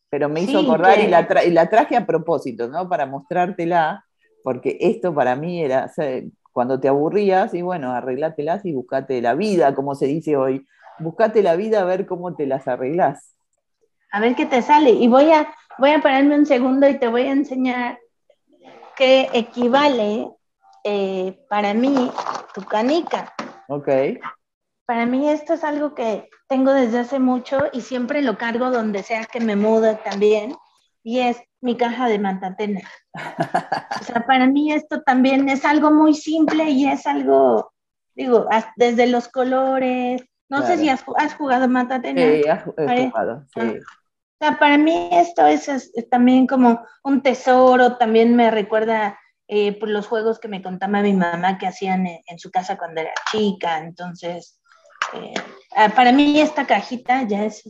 Pero 0.09 0.29
me 0.29 0.41
hizo 0.41 0.59
acordar 0.59 0.99
y, 0.99 1.07
la 1.07 1.27
y, 1.45 1.49
la 1.49 1.69
traje 1.69 1.97
a 1.97 2.05
propósito, 2.05 2.69
¿no? 2.69 2.87
Para 2.87 3.05
mostrártela, 3.05 4.05
porque 4.43 4.77
esto 4.79 5.13
para 5.13 5.35
mí 5.35 5.61
era, 5.61 5.91
cuando 6.53 6.79
te 6.79 6.87
aburrías, 6.87 7.53
y 7.53 7.61
bueno, 7.61 7.91
arreglátelas 7.91 8.65
y 8.65 8.73
buscate 8.73 9.21
la 9.21 9.33
vida, 9.33 9.73
como 9.73 9.95
se 9.95 10.05
dice 10.05 10.37
hoy, 10.37 10.65
buscate 10.99 11.41
la 11.41 11.55
vida 11.55 11.81
a 11.81 11.85
ver 11.85 12.05
cómo 12.05 12.35
te 12.35 12.45
las 12.45 12.67
arreglás 12.67 13.33
a 14.13 14.19
ver 14.19 14.35
qué 14.35 14.45
te 14.45 14.61
sale. 14.61 14.91
Y 14.91 15.07
voy 15.07 15.31
a, 15.31 15.53
voy 15.77 15.91
a 15.91 15.99
pararme 15.99 16.35
un 16.35 16.45
segundo 16.45 16.87
y 16.87 16.97
te 16.97 17.07
voy 17.07 17.23
a 17.23 17.31
enseñar 17.31 17.99
qué 18.95 19.27
equivale 19.33 20.29
eh, 20.83 21.39
para 21.49 21.73
mí 21.73 22.11
tu 22.53 22.61
canica. 22.61 23.33
Ok. 23.67 23.89
Para 24.85 25.07
mí 25.07 25.27
esto 25.27 25.53
es 25.53 25.63
algo 25.63 25.95
que 25.95 26.29
tengo 26.47 26.71
desde 26.73 26.99
hace 26.99 27.17
mucho 27.17 27.57
y 27.73 27.81
siempre 27.81 28.21
lo 28.21 28.37
cargo 28.37 28.69
donde 28.69 29.01
sea 29.01 29.25
que 29.25 29.39
me 29.39 29.55
mude 29.55 29.95
también. 29.95 30.55
Y 31.01 31.19
es 31.19 31.41
mi 31.59 31.75
caja 31.75 32.07
de 32.07 32.19
matatena. 32.19 32.81
o 33.99 34.03
sea, 34.03 34.25
para 34.27 34.45
mí 34.45 34.71
esto 34.71 35.01
también 35.01 35.49
es 35.49 35.65
algo 35.65 35.91
muy 35.91 36.13
simple 36.13 36.69
y 36.69 36.85
es 36.85 37.07
algo, 37.07 37.73
digo, 38.13 38.47
desde 38.75 39.07
los 39.07 39.27
colores. 39.27 40.23
No 40.49 40.61
sé 40.67 40.77
si 40.77 40.87
has, 40.87 41.03
jugado 41.35 41.67
matatena. 41.67 42.21
Sí, 42.21 42.43
he 42.77 43.09
jugado, 43.09 43.43
sí. 43.55 43.59
Ah 43.59 44.02
para 44.59 44.77
mí 44.77 45.09
esto 45.11 45.45
es, 45.45 45.91
también 46.09 46.47
como 46.47 46.81
un 47.03 47.21
tesoro, 47.21 47.97
también 47.97 48.35
me 48.35 48.51
recuerda 48.51 49.19
eh, 49.47 49.77
por 49.79 49.89
los 49.89 50.07
juegos 50.07 50.39
que 50.39 50.47
me 50.47 50.61
contaba 50.61 51.01
mi 51.01 51.13
mamá 51.13 51.57
que 51.57 51.67
hacían 51.67 52.07
en, 52.07 52.39
su 52.39 52.51
casa 52.51 52.77
cuando 52.77 53.01
era 53.01 53.13
chica, 53.31 53.79
entonces, 53.79 54.59
eh, 55.13 55.33
ah, 55.75 55.89
para 55.95 56.11
mí 56.11 56.39
esta 56.39 56.65
cajita 56.65 57.23
ya 57.23 57.45
es, 57.45 57.65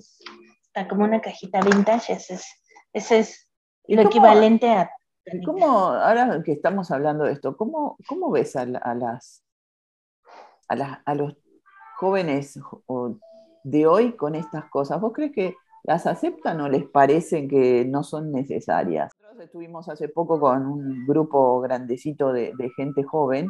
está 0.63 0.87
como 0.87 1.03
una 1.03 1.21
cajita 1.21 1.61
vintage, 1.61 2.13
ese 2.13 2.35
es, 2.35 2.45
ese 2.93 3.19
es 3.19 3.49
lo 3.87 4.01
equivalente 4.01 4.69
a... 4.69 4.91
¿Cómo, 5.45 5.67
ahora 5.67 6.41
que 6.43 6.51
estamos 6.51 6.91
hablando 6.91 7.23
de 7.23 7.33
esto, 7.33 7.55
cómo, 7.55 7.97
cómo 8.07 8.29
ves 8.29 8.55
a, 8.55 8.65
las, 8.65 9.43
a, 10.67 11.01
a 11.05 11.15
los 11.15 11.37
jóvenes 11.97 12.59
de 13.63 13.87
hoy 13.87 14.17
con 14.17 14.35
estas 14.35 14.65
cosas? 14.69 14.99
¿Vos 14.99 15.13
crees 15.13 15.31
que 15.31 15.55
las 15.83 16.07
aceptan 16.07 16.61
o 16.61 16.69
les 16.69 16.85
parece 16.85 17.47
que 17.47 17.85
no 17.85 18.03
son 18.03 18.31
necesarias. 18.31 19.11
Nosotros 19.19 19.45
estuvimos 19.45 19.89
hace 19.89 20.09
poco 20.09 20.39
con 20.39 20.65
un 20.65 21.05
grupo 21.05 21.59
grandecito 21.61 22.31
de, 22.31 22.53
gente 22.75 23.03
joven 23.03 23.47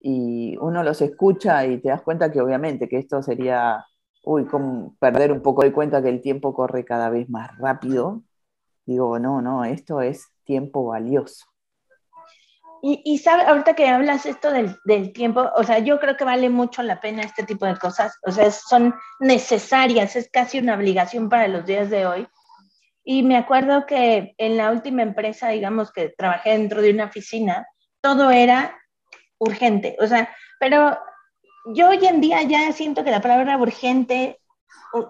y 0.00 0.56
uno 0.60 0.82
los 0.82 1.00
escucha 1.02 1.66
y 1.66 1.80
te 1.80 1.88
das 1.88 2.02
cuenta 2.02 2.30
que 2.30 2.40
obviamente 2.40 2.88
que 2.88 2.98
esto 2.98 3.22
sería, 3.22 3.84
uy, 4.24 4.46
como 4.46 4.96
perder 4.98 5.32
un 5.32 5.42
poco 5.42 5.62
de 5.62 5.72
cuenta 5.72 6.02
que 6.02 6.08
el 6.08 6.20
tiempo 6.20 6.54
corre 6.54 6.84
cada 6.84 7.10
vez 7.10 7.28
más 7.28 7.56
rápido. 7.58 8.22
Digo, 8.86 9.18
no, 9.18 9.42
no, 9.42 9.64
esto 9.64 10.00
es 10.00 10.26
tiempo 10.44 10.86
valioso. 10.86 11.51
Y, 12.84 13.00
y 13.04 13.18
sabe, 13.18 13.44
ahorita 13.44 13.74
que 13.74 13.88
hablas 13.88 14.26
esto 14.26 14.50
del, 14.50 14.76
del, 14.84 15.12
tiempo, 15.12 15.48
o 15.54 15.62
sea, 15.62 15.78
yo 15.78 16.00
creo 16.00 16.16
que 16.16 16.24
vale 16.24 16.50
mucho 16.50 16.82
la 16.82 17.00
pena 17.00 17.22
este 17.22 17.44
tipo 17.44 17.64
de 17.64 17.76
cosas, 17.76 18.18
o 18.26 18.32
sea, 18.32 18.50
son 18.50 18.92
necesarias, 19.20 20.16
es 20.16 20.28
casi 20.32 20.58
una 20.58 20.74
obligación 20.74 21.28
para 21.28 21.46
los 21.46 21.64
días 21.64 21.90
de 21.90 22.06
hoy. 22.06 22.26
Y 23.04 23.22
me 23.22 23.36
acuerdo 23.36 23.86
que 23.86 24.34
en 24.36 24.56
la 24.56 24.72
última 24.72 25.02
empresa, 25.02 25.50
digamos, 25.50 25.92
que 25.92 26.08
trabajé 26.08 26.50
dentro 26.50 26.82
de 26.82 26.90
una 26.90 27.04
oficina, 27.04 27.68
todo 28.00 28.32
era 28.32 28.76
urgente, 29.38 29.96
o 30.00 30.06
sea, 30.08 30.28
pero 30.58 30.98
yo 31.74 31.88
hoy 31.88 32.04
en 32.04 32.20
día 32.20 32.42
ya 32.42 32.72
siento 32.72 33.04
que 33.04 33.12
la 33.12 33.20
palabra 33.20 33.58
urgente, 33.58 34.40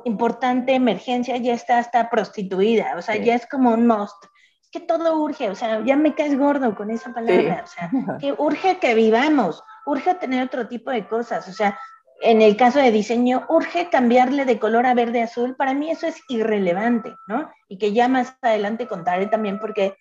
importante, 0.05 0.75
emergencia, 0.75 1.39
ya 1.39 1.55
está 1.55 1.79
hasta 1.79 2.11
prostituida, 2.11 2.97
o 2.99 3.03
sea, 3.03 3.17
ya 3.17 3.35
es 3.35 3.47
como 3.47 3.71
un 3.71 3.87
must 3.87 4.27
que 4.73 4.81
todo 4.81 5.21
urge, 5.21 5.51
o 5.51 5.55
sea, 5.55 5.85
ya 5.85 5.97
me 5.97 6.15
caes 6.15 6.37
gordo 6.37 6.75
con 6.75 6.91
esa 6.91 7.13
palabra, 7.13 7.63
o 7.65 7.67
sea, 7.67 7.91
que 8.21 8.33
urge 8.33 8.79
que 8.79 8.95
vivamos, 8.95 9.63
urge 9.85 10.15
tener 10.15 10.45
otro 10.45 10.67
tipo 10.67 10.91
de 10.91 11.07
cosas, 11.07 11.47
o 11.47 11.53
sea, 11.53 11.79
en 12.23 12.41
el 12.41 12.57
caso 12.57 12.79
de 12.79 12.91
diseño, 12.91 13.45
urge 13.49 13.91
cambiarle 13.91 14.45
de 14.45 14.59
color 14.59 14.87
a 14.87 14.95
verde 14.95 15.23
azul, 15.23 15.57
para 15.57 15.75
mí 15.75 15.91
eso 15.91 16.07
es 16.07 16.23
irrelevante, 16.29 17.15
¿no? 17.27 17.51
Y 17.69 17.79
que 17.79 17.93
ya 17.93 18.09
más 18.09 18.37
adelante 18.41 18.87
contaré 18.87 19.27
también 19.27 19.59
porque, 19.59 19.97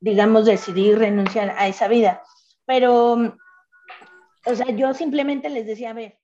digamos, 0.00 0.46
decidí 0.46 0.92
renunciar 0.94 1.54
a 1.56 1.68
esa 1.68 1.86
vida. 1.86 2.22
Pero, 2.66 3.12
o 3.12 4.54
sea, 4.54 4.66
yo 4.70 4.92
simplemente 4.94 5.48
les 5.48 5.64
decía, 5.64 5.90
a 5.90 5.94
ver, 5.94 6.18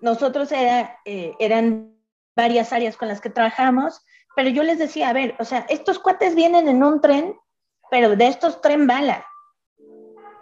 nosotros 0.00 0.52
era, 0.52 0.98
eh, 1.04 1.34
eran 1.40 1.96
varias 2.36 2.72
áreas 2.72 2.96
con 2.96 3.08
las 3.08 3.20
que 3.20 3.30
trabajamos, 3.30 4.04
pero 4.40 4.48
yo 4.48 4.62
les 4.62 4.78
decía, 4.78 5.10
a 5.10 5.12
ver, 5.12 5.34
o 5.38 5.44
sea, 5.44 5.66
estos 5.68 5.98
cuates 5.98 6.34
vienen 6.34 6.66
en 6.66 6.82
un 6.82 7.02
tren, 7.02 7.38
pero 7.90 8.16
de 8.16 8.26
estos 8.26 8.62
tren 8.62 8.86
bala. 8.86 9.26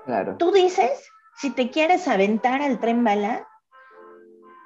Claro. 0.04 0.36
Tú 0.36 0.52
dices, 0.52 1.10
si 1.36 1.50
te 1.50 1.68
quieres 1.72 2.06
aventar 2.06 2.62
al 2.62 2.78
tren 2.78 3.02
bala, 3.02 3.48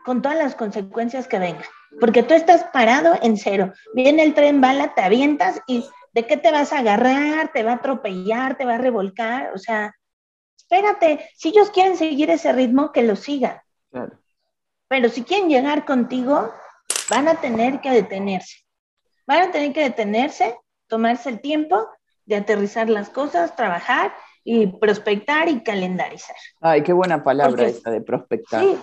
con 0.05 0.21
todas 0.21 0.37
las 0.37 0.55
consecuencias 0.55 1.29
que 1.29 1.39
vengan, 1.39 1.65
porque 1.99 2.23
tú 2.23 2.35
estás 2.35 2.65
parado 2.75 3.19
en 3.23 3.39
cero. 3.39 3.73
Viene 3.95 4.23
el 4.23 4.35
tren 4.35 4.61
bala, 4.61 4.93
te 4.93 5.01
avientas 5.01 5.63
y 5.67 5.89
¿de 6.13 6.27
qué 6.27 6.37
te 6.37 6.53
vas 6.53 6.75
a 6.75 6.81
agarrar? 6.81 7.53
¿Te 7.55 7.63
va 7.63 7.73
a 7.73 7.77
atropellar? 7.77 8.59
¿Te 8.59 8.67
va 8.67 8.75
a 8.75 8.85
revolcar? 8.87 9.53
O 9.55 9.59
sea, 9.59 9.97
espérate, 10.59 11.27
si 11.39 11.49
ellos 11.49 11.71
quieren 11.71 11.97
seguir 11.97 12.29
ese 12.29 12.53
ritmo, 12.53 12.93
que 12.93 13.03
lo 13.03 13.17
sigan. 13.17 13.63
Claro. 13.91 14.19
Pero 14.89 15.09
si 15.09 15.25
quieren 15.25 15.49
llegar 15.49 15.87
contigo, 15.87 16.53
van 17.09 17.29
a 17.29 17.37
tener 17.37 17.81
que 17.81 17.93
detenerse. 17.93 18.63
Van 19.27 19.49
a 19.49 19.51
tener 19.51 19.73
que 19.73 19.83
detenerse, 19.83 20.57
tomarse 20.89 21.29
el 21.29 21.41
tiempo 21.41 21.89
de 22.27 22.37
aterrizar 22.37 22.89
las 22.89 23.11
cosas, 23.11 23.57
trabajar 23.57 24.13
y 24.45 24.67
prospectar 24.67 25.49
y 25.49 25.63
calendarizar. 25.63 26.37
Ay, 26.61 26.83
qué 26.83 26.93
buena 26.93 27.23
palabra 27.23 27.67
esa 27.67 27.91
de 27.91 28.01
prospectar. 28.01 28.63
Sí, 28.63 28.77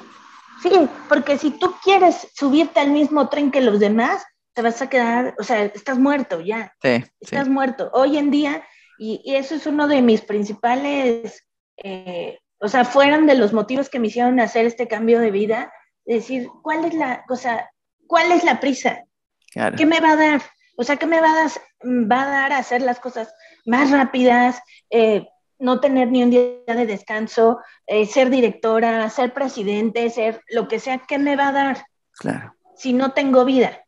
sí, 0.63 0.89
porque 1.07 1.37
si 1.37 1.51
tú 1.51 1.73
quieres 1.83 2.27
subirte 2.33 2.79
al 2.79 2.91
mismo 2.91 3.29
tren 3.29 3.51
que 3.51 3.61
los 3.61 3.79
demás, 3.79 4.23
te 4.53 4.61
vas 4.61 4.81
a 4.81 4.89
quedar, 4.89 5.35
o 5.39 5.43
sea, 5.43 5.63
estás 5.65 5.97
muerto 5.97 6.41
ya. 6.41 6.73
Sí, 6.81 7.03
estás 7.19 7.47
muerto. 7.47 7.89
Hoy 7.93 8.17
en 8.17 8.31
día, 8.31 8.63
y, 8.97 9.21
eso 9.35 9.55
es 9.55 9.65
uno 9.67 9.87
de 9.87 10.01
mis 10.01 10.21
principales, 10.21 11.47
eh, 11.77 12.39
o 12.59 12.67
sea, 12.67 12.83
fueron 12.85 13.25
de 13.25 13.35
los 13.35 13.53
motivos 13.53 13.89
que 13.89 13.99
me 13.99 14.07
hicieron 14.07 14.39
hacer 14.39 14.65
este 14.65 14.87
cambio 14.87 15.19
de 15.19 15.31
vida, 15.31 15.71
decir, 16.05 16.49
¿cuál 16.61 16.85
es 16.85 16.93
la 16.93 17.23
cosa? 17.25 17.69
¿Cuál 18.07 18.31
es 18.31 18.43
la 18.43 18.59
prisa? 18.59 19.03
¿Qué 19.51 19.85
me 19.85 19.99
va 19.99 20.11
a 20.11 20.15
dar? 20.15 20.41
O 20.77 20.83
sea, 20.83 20.97
¿qué 20.97 21.05
me 21.05 21.19
va 21.19 21.31
a 21.31 21.35
dar, 21.35 21.51
va 21.83 22.23
a, 22.23 22.29
dar 22.29 22.53
a 22.53 22.57
hacer 22.57 22.81
las 22.81 22.99
cosas 22.99 23.33
más 23.65 23.91
rápidas? 23.91 24.61
Eh, 24.89 25.27
no 25.57 25.81
tener 25.81 26.09
ni 26.09 26.23
un 26.23 26.29
día 26.29 26.63
de 26.67 26.85
descanso, 26.85 27.59
eh, 27.85 28.05
ser 28.05 28.29
directora, 28.29 29.09
ser 29.09 29.33
presidente, 29.33 30.09
ser 30.09 30.41
lo 30.49 30.67
que 30.67 30.79
sea, 30.79 30.99
¿qué 30.99 31.19
me 31.19 31.35
va 31.35 31.49
a 31.49 31.51
dar? 31.51 31.85
Claro. 32.13 32.55
Si 32.75 32.93
no 32.93 33.11
tengo 33.11 33.43
vida. 33.43 33.83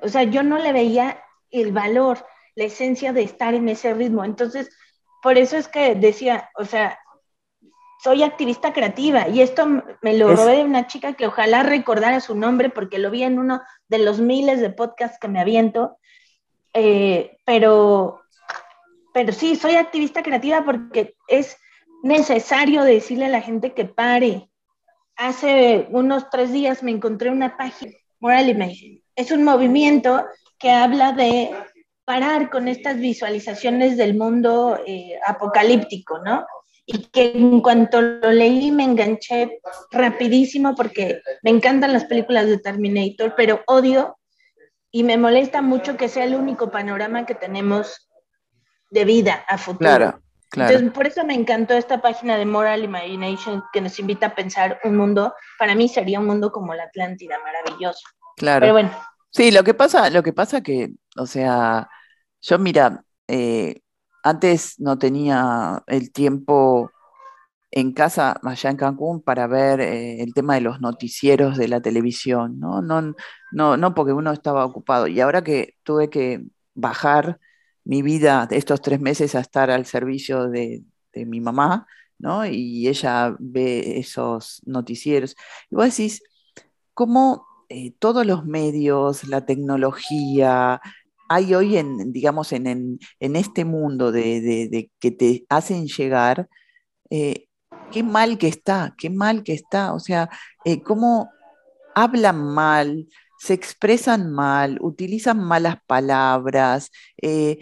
O 0.00 0.08
sea, 0.08 0.22
yo 0.22 0.42
no 0.42 0.58
le 0.58 0.72
veía 0.72 1.22
el 1.50 1.72
valor, 1.72 2.24
la 2.54 2.64
esencia 2.64 3.12
de 3.12 3.22
estar 3.22 3.54
en 3.54 3.68
ese 3.68 3.92
ritmo. 3.94 4.24
Entonces, 4.24 4.70
por 5.22 5.38
eso 5.38 5.56
es 5.56 5.68
que 5.68 5.96
decía, 5.96 6.50
o 6.54 6.64
sea, 6.64 6.98
soy 8.02 8.22
activista 8.22 8.72
creativa 8.72 9.28
y 9.28 9.42
esto 9.42 9.66
me 10.00 10.16
lo 10.16 10.34
robé 10.34 10.58
de 10.58 10.64
una 10.64 10.86
chica 10.86 11.12
que 11.12 11.26
ojalá 11.26 11.62
recordara 11.62 12.20
su 12.20 12.34
nombre 12.34 12.70
porque 12.70 12.98
lo 12.98 13.10
vi 13.10 13.24
en 13.24 13.38
uno 13.38 13.60
de 13.88 13.98
los 13.98 14.20
miles 14.20 14.60
de 14.60 14.70
podcasts 14.70 15.18
que 15.20 15.28
me 15.28 15.40
aviento, 15.40 15.98
eh, 16.72 17.36
pero, 17.44 18.22
pero 19.12 19.32
sí, 19.32 19.54
soy 19.54 19.74
activista 19.74 20.22
creativa 20.22 20.64
porque 20.64 21.14
es 21.28 21.58
necesario 22.02 22.84
decirle 22.84 23.26
a 23.26 23.30
la 23.30 23.42
gente 23.42 23.74
que 23.74 23.84
pare. 23.84 24.48
Hace 25.16 25.86
unos 25.90 26.30
tres 26.30 26.52
días 26.52 26.82
me 26.82 26.92
encontré 26.92 27.28
una 27.28 27.58
página, 27.58 27.92
Moral 28.18 28.48
Imagine. 28.48 29.02
Es 29.14 29.30
un 29.30 29.44
movimiento 29.44 30.24
que 30.58 30.70
habla 30.70 31.12
de 31.12 31.50
parar 32.06 32.48
con 32.48 32.66
estas 32.66 32.96
visualizaciones 32.96 33.98
del 33.98 34.16
mundo 34.16 34.78
eh, 34.86 35.18
apocalíptico, 35.26 36.18
¿no? 36.24 36.46
Y 36.92 37.04
que 37.06 37.32
en 37.34 37.60
cuanto 37.60 38.02
lo 38.02 38.32
leí 38.32 38.70
me 38.70 38.84
enganché 38.84 39.60
rapidísimo 39.90 40.74
porque 40.74 41.22
me 41.42 41.50
encantan 41.50 41.92
las 41.92 42.04
películas 42.04 42.46
de 42.46 42.58
Terminator, 42.58 43.34
pero 43.36 43.62
odio 43.66 44.18
y 44.90 45.04
me 45.04 45.16
molesta 45.16 45.62
mucho 45.62 45.96
que 45.96 46.08
sea 46.08 46.24
el 46.24 46.34
único 46.34 46.70
panorama 46.70 47.26
que 47.26 47.34
tenemos 47.34 48.08
de 48.90 49.04
vida 49.04 49.44
a 49.48 49.56
futuro. 49.56 49.78
Claro, 49.78 50.22
claro. 50.48 50.70
Entonces, 50.70 50.92
por 50.92 51.06
eso 51.06 51.24
me 51.24 51.34
encantó 51.34 51.74
esta 51.74 52.02
página 52.02 52.36
de 52.36 52.44
Moral 52.44 52.82
Imagination 52.82 53.62
que 53.72 53.80
nos 53.80 53.98
invita 54.00 54.26
a 54.26 54.34
pensar 54.34 54.80
un 54.82 54.96
mundo, 54.96 55.32
para 55.58 55.76
mí 55.76 55.88
sería 55.88 56.18
un 56.18 56.26
mundo 56.26 56.50
como 56.50 56.74
la 56.74 56.84
Atlántida, 56.84 57.36
maravilloso. 57.38 58.02
Claro. 58.36 58.60
Pero 58.60 58.72
bueno. 58.72 58.90
Sí, 59.30 59.52
lo 59.52 59.62
que 59.62 59.74
pasa, 59.74 60.10
lo 60.10 60.24
que 60.24 60.32
pasa 60.32 60.60
que, 60.60 60.90
o 61.16 61.24
sea, 61.24 61.88
yo 62.40 62.58
mira, 62.58 63.04
eh, 63.28 63.80
antes 64.22 64.78
no 64.78 64.98
tenía 64.98 65.82
el 65.86 66.12
tiempo 66.12 66.90
en 67.70 67.92
casa 67.92 68.40
allá 68.42 68.70
en 68.70 68.76
Cancún 68.76 69.22
para 69.22 69.46
ver 69.46 69.80
eh, 69.80 70.22
el 70.22 70.34
tema 70.34 70.54
de 70.54 70.60
los 70.62 70.80
noticieros 70.80 71.56
de 71.56 71.68
la 71.68 71.80
televisión, 71.80 72.58
¿no? 72.58 72.82
No, 72.82 73.14
no, 73.52 73.76
no 73.76 73.94
porque 73.94 74.12
uno 74.12 74.32
estaba 74.32 74.64
ocupado. 74.64 75.06
Y 75.06 75.20
ahora 75.20 75.42
que 75.44 75.76
tuve 75.84 76.10
que 76.10 76.44
bajar 76.74 77.38
mi 77.84 78.02
vida 78.02 78.46
de 78.46 78.56
estos 78.56 78.80
tres 78.82 79.00
meses 79.00 79.34
a 79.34 79.40
estar 79.40 79.70
al 79.70 79.86
servicio 79.86 80.48
de, 80.48 80.84
mi 81.14 81.40
mamá, 81.40 81.86
¿no? 82.18 82.46
Y 82.46 82.88
ella 82.88 83.36
ve 83.38 83.98
esos 83.98 84.62
noticieros. 84.66 85.36
Y 85.70 85.74
vos 85.76 85.84
decís, 85.86 86.22
¿cómo 86.94 87.46
eh, 87.68 87.92
todos 87.98 88.26
los 88.26 88.44
medios, 88.46 89.26
la 89.28 89.44
tecnología, 89.46 90.80
hay 91.30 91.54
hoy 91.54 91.76
en, 91.76 92.12
digamos, 92.12 92.52
en, 92.52 92.98
en, 93.20 93.36
este 93.36 93.64
mundo 93.64 94.10
de, 94.10 94.90
que 94.98 95.10
te 95.12 95.46
hacen 95.48 95.86
llegar, 95.86 96.48
eh, 97.08 97.46
qué 97.92 98.02
mal 98.02 98.36
que 98.36 98.48
está, 98.48 98.94
qué 98.98 99.10
mal 99.10 99.44
que 99.44 99.52
está. 99.54 99.94
O 99.94 100.00
sea, 100.00 100.28
eh, 100.64 100.82
cómo 100.82 101.30
hablan 101.94 102.42
mal, 102.52 103.06
se 103.38 103.54
expresan 103.54 104.32
mal, 104.32 104.78
utilizan 104.80 105.38
malas 105.38 105.76
palabras, 105.86 106.90
eh, 107.22 107.60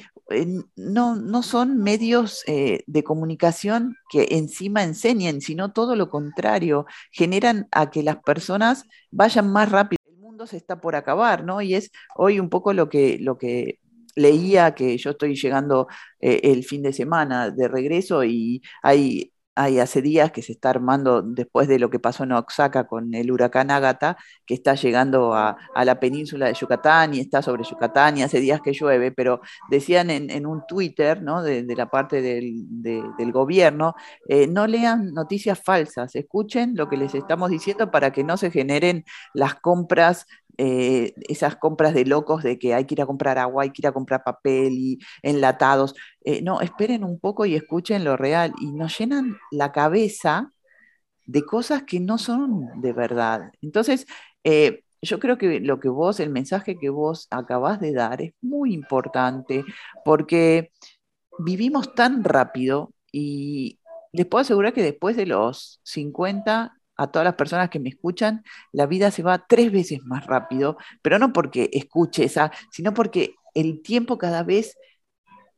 no, 0.77 1.17
no, 1.17 1.43
son 1.43 1.79
medios 1.79 2.45
de 2.47 3.05
comunicación 3.05 3.97
que 4.11 4.29
encima 4.31 4.83
enseñen, 4.83 5.41
sino 5.41 5.73
todo 5.73 5.97
lo 5.97 6.11
contrario, 6.11 6.87
generan 7.13 7.69
a 7.71 7.91
que 7.91 8.03
las 8.03 8.19
personas 8.19 8.85
vayan 9.11 9.51
más 9.51 9.71
rápido 9.71 9.98
se 10.47 10.57
está 10.57 10.81
por 10.81 10.97
acabar, 10.97 11.45
¿no? 11.45 11.61
Y 11.63 11.75
es 11.75 11.91
hoy 12.17 12.41
un 12.41 12.49
poco 12.49 12.73
lo 12.73 12.89
que, 12.89 13.19
lo 13.21 13.39
que 13.39 13.79
leía, 14.17 14.75
que 14.75 14.97
yo 14.99 15.11
estoy 15.11 15.35
llegando 15.37 15.89
eh, 16.21 16.41
el 16.45 16.65
fin 16.65 16.83
de 16.83 16.93
semana 16.93 17.51
de 17.51 17.69
regreso 17.69 18.25
y 18.25 18.63
hay 18.83 19.33
hay 19.59 19.81
hace 19.81 20.03
días 20.03 20.31
que 20.31 20.41
se 20.41 20.53
está 20.53 20.71
armando 20.71 21.21
después 21.21 21.67
de 21.67 21.81
lo 21.81 21.91
que 21.91 21.99
pasó 21.99 22.23
en 22.23 22.31
Oaxaca 22.31 22.87
con 22.87 23.13
el 23.13 23.33
huracán 23.33 23.73
Ágata, 23.73 24.17
que 24.47 24.55
está 24.55 24.77
llegando 24.77 25.35
a, 25.35 25.57
la 25.75 25.99
península 25.99 26.47
de 26.47 26.55
Yucatán 26.55 27.15
y 27.15 27.21
está 27.21 27.43
sobre 27.43 27.65
Yucatán 27.65 28.17
y 28.19 28.23
hace 28.23 28.39
días 28.39 28.61
que 28.61 28.73
llueve, 28.73 29.11
pero 29.11 29.41
decían 29.69 30.11
en, 30.11 30.47
un 30.47 30.63
Twitter 30.69 31.23
¿no? 31.23 31.43
de, 31.43 31.65
la 31.75 31.91
parte 31.91 32.23
del, 32.23 33.33
gobierno, 33.33 33.95
eh, 34.29 34.47
no 34.47 34.69
lean 34.69 35.13
noticias 35.13 35.61
falsas, 35.61 36.15
escuchen 36.15 36.77
lo 36.77 36.89
que 36.89 36.97
les 36.97 37.17
estamos 37.17 37.51
diciendo 37.51 37.91
para 37.91 38.13
que 38.13 38.23
no 38.23 38.37
se 38.37 38.53
generen 38.53 39.05
las 39.35 39.57
compras 39.57 40.27
eh, 40.59 41.15
esas 41.29 41.57
compras 41.57 41.95
de 41.95 42.05
locos 42.05 42.43
de 42.43 42.59
que 42.59 42.75
hay 42.75 42.85
que 42.85 42.95
ir 42.95 43.03
a 43.03 43.07
comprar 43.07 43.39
agua, 43.39 43.63
hay 43.63 43.71
que 43.71 43.83
ir 43.83 43.87
a 43.87 43.93
comprar 43.93 44.25
papel 44.25 44.73
y 44.75 44.99
enlatados. 45.23 45.95
Eh, 46.25 46.43
no, 46.43 46.61
esperen 46.61 47.05
un 47.05 47.21
poco 47.21 47.47
y 47.47 47.55
escuchen 47.55 48.05
lo 48.05 48.17
real. 48.17 48.53
Y 48.61 48.73
nos 48.73 48.99
llenan 48.99 49.39
la 49.53 49.73
cabeza 49.73 50.53
de 51.27 51.43
cosas 51.43 51.85
que 51.85 52.01
no 52.01 52.19
son 52.19 52.81
de 52.81 52.93
verdad. 52.93 53.53
Entonces, 53.63 54.07
eh, 54.45 54.85
yo 55.03 55.21
creo 55.21 55.39
que 55.39 55.61
lo 55.61 55.81
que 55.81 55.89
vos, 55.89 56.21
el 56.21 56.31
mensaje 56.31 56.79
que 56.79 56.91
vos 56.91 57.29
acabás 57.31 57.81
de 57.81 57.93
dar 57.93 58.21
es 58.23 58.33
muy 58.41 58.75
importante 58.75 59.65
porque 60.05 60.73
vivimos 61.39 61.95
tan 61.95 62.25
rápido 62.25 62.93
y 63.13 63.79
les 64.13 64.27
puedo 64.27 64.43
asegurar 64.43 64.73
que 64.73 64.83
después 64.83 65.17
de 65.17 65.27
los 65.27 65.81
50 65.85 66.78
a 66.99 67.07
todas 67.07 67.25
las 67.25 67.37
personas 67.37 67.71
que 67.71 67.81
me 67.81 67.89
escuchan, 67.89 68.45
la 68.73 68.87
vida 68.87 69.11
se 69.11 69.23
va 69.23 69.47
tres 69.49 69.73
veces 69.73 70.01
más 70.05 70.27
rápido, 70.27 70.77
pero 71.01 71.19
no 71.19 71.33
porque 71.33 71.71
escuche 71.73 72.25
esa, 72.25 72.53
sino 72.71 72.93
porque 72.93 73.35
el 73.55 73.83
tiempo 73.83 74.19
cada 74.19 74.43
vez 74.43 74.77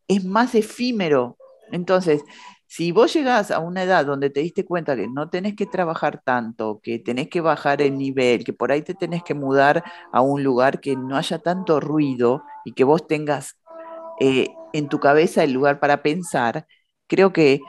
es 0.07 0.25
más 0.25 0.55
efímero. 0.55 1.37
Entonces, 1.73 2.23
si 2.67 2.93
vos 2.93 3.13
llegás 3.13 3.51
a 3.51 3.59
una 3.59 3.83
edad 3.83 4.07
donde 4.07 4.31
te 4.31 4.41
diste 4.41 4.65
cuenta 4.65 4.95
que 4.95 5.09
no 5.09 5.31
tenés 5.31 5.57
que 5.57 5.67
trabajar 5.67 6.23
tanto, 6.25 6.81
que 6.83 6.99
tenés 6.99 7.29
que 7.29 7.41
bajar 7.41 7.83
el 7.83 7.97
nivel, 7.97 8.45
que 8.45 8.53
por 8.53 8.71
ahí 8.71 8.83
te 8.83 8.95
tenés 8.95 9.23
que 9.25 9.35
mudar 9.35 9.83
a 10.13 10.21
un 10.21 10.45
lugar 10.45 10.81
que 10.81 10.95
no 10.95 11.17
haya 11.17 11.39
tanto 11.39 11.81
ruido 11.81 12.45
y 12.65 12.73
que 12.75 12.85
vos 12.85 13.07
tengas 13.07 13.57
eh, 14.21 14.49
en 14.73 14.89
tu 14.89 15.01
cabeza 15.01 15.43
el 15.43 15.53
lugar 15.53 15.81
para 15.81 16.03
pensar, 16.03 16.67
creo 17.09 17.33
que 17.33 17.61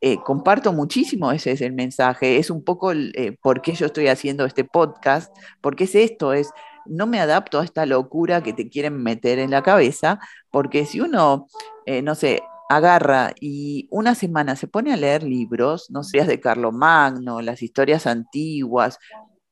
eh, 0.00 0.18
comparto 0.22 0.72
muchísimo, 0.72 1.32
ese 1.32 1.52
es 1.52 1.60
el 1.60 1.72
mensaje, 1.72 2.38
es 2.38 2.50
un 2.50 2.62
poco 2.62 2.92
eh, 2.92 3.36
por 3.42 3.62
qué 3.62 3.74
yo 3.74 3.86
estoy 3.86 4.08
haciendo 4.08 4.44
este 4.44 4.64
podcast, 4.64 5.34
porque 5.60 5.84
es 5.84 5.94
esto, 5.94 6.32
es 6.32 6.50
no 6.86 7.06
me 7.06 7.20
adapto 7.20 7.60
a 7.60 7.64
esta 7.64 7.84
locura 7.86 8.42
que 8.42 8.52
te 8.52 8.68
quieren 8.68 9.02
meter 9.02 9.38
en 9.38 9.50
la 9.50 9.62
cabeza, 9.62 10.20
porque 10.50 10.86
si 10.86 11.00
uno, 11.00 11.48
eh, 11.86 12.02
no 12.02 12.14
sé, 12.14 12.42
agarra 12.68 13.32
y 13.40 13.88
una 13.90 14.14
semana 14.14 14.56
se 14.56 14.68
pone 14.68 14.92
a 14.92 14.96
leer 14.96 15.22
libros, 15.22 15.90
no 15.90 16.04
sé, 16.04 16.24
de 16.24 16.40
Carlo 16.40 16.72
Magno, 16.72 17.40
las 17.40 17.62
historias 17.62 18.06
antiguas, 18.06 18.98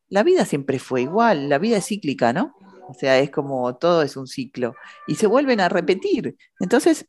la 0.08 0.22
vida 0.22 0.44
siempre 0.44 0.78
fue 0.78 1.02
igual, 1.02 1.48
la 1.48 1.58
vida 1.58 1.78
es 1.78 1.86
cíclica, 1.86 2.32
¿no? 2.32 2.54
O 2.88 2.94
sea, 2.94 3.18
es 3.18 3.30
como 3.30 3.76
todo 3.76 4.02
es 4.02 4.16
un 4.16 4.26
ciclo 4.28 4.74
y 5.06 5.16
se 5.16 5.26
vuelven 5.26 5.60
a 5.60 5.68
repetir. 5.68 6.36
Entonces, 6.60 7.06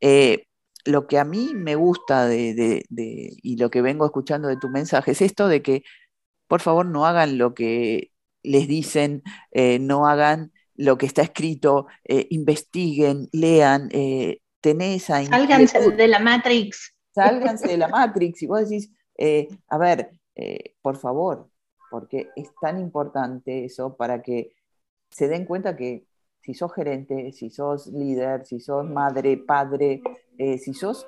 eh, 0.00 0.46
lo 0.84 1.06
que 1.06 1.18
a 1.18 1.24
mí 1.24 1.52
me 1.54 1.74
gusta 1.74 2.26
de, 2.26 2.84
y 2.90 3.56
lo 3.56 3.70
que 3.70 3.82
vengo 3.82 4.04
escuchando 4.04 4.48
de 4.48 4.56
tu 4.56 4.68
mensaje 4.68 5.12
es 5.12 5.22
esto 5.22 5.48
de 5.48 5.62
que 5.62 5.82
por 6.48 6.60
favor 6.60 6.86
no 6.86 7.06
hagan 7.06 7.38
lo 7.38 7.54
que 7.54 8.10
les 8.42 8.68
dicen, 8.68 9.22
eh, 9.52 9.78
no 9.78 10.06
hagan 10.06 10.52
lo 10.74 10.98
que 10.98 11.06
está 11.06 11.22
escrito, 11.22 11.86
eh, 12.04 12.26
investiguen, 12.30 13.28
lean, 13.32 13.88
eh, 13.92 14.40
tenés 14.60 15.04
esa 15.04 15.24
Sálganse 15.24 15.90
de 15.90 16.08
la 16.08 16.18
Matrix. 16.18 16.94
Sálganse 17.14 17.68
de 17.68 17.76
la 17.76 17.88
Matrix 17.88 18.42
y 18.42 18.46
vos 18.46 18.68
decís, 18.68 18.90
a 19.68 19.78
ver, 19.78 20.10
por 20.80 20.96
favor, 20.96 21.48
porque 21.90 22.28
es 22.36 22.50
tan 22.60 22.80
importante 22.80 23.64
eso 23.64 23.96
para 23.96 24.22
que 24.22 24.54
se 25.10 25.28
den 25.28 25.44
cuenta 25.44 25.76
que 25.76 26.06
si 26.42 26.54
sos 26.54 26.72
gerente, 26.74 27.32
si 27.32 27.50
sos 27.50 27.86
líder, 27.86 28.44
si 28.44 28.60
sos 28.60 28.84
madre, 28.84 29.36
padre, 29.36 30.02
eh, 30.36 30.58
si 30.58 30.74
sos 30.74 31.06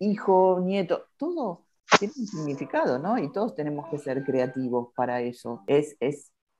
hijo, 0.00 0.60
nieto, 0.60 1.06
todo 1.16 1.66
tiene 1.98 2.14
un 2.18 2.26
significado, 2.26 2.98
¿no? 2.98 3.18
Y 3.18 3.30
todos 3.30 3.54
tenemos 3.54 3.88
que 3.88 3.98
ser 3.98 4.24
creativos 4.24 4.88
para 4.94 5.20
eso. 5.20 5.62
Es 5.66 5.96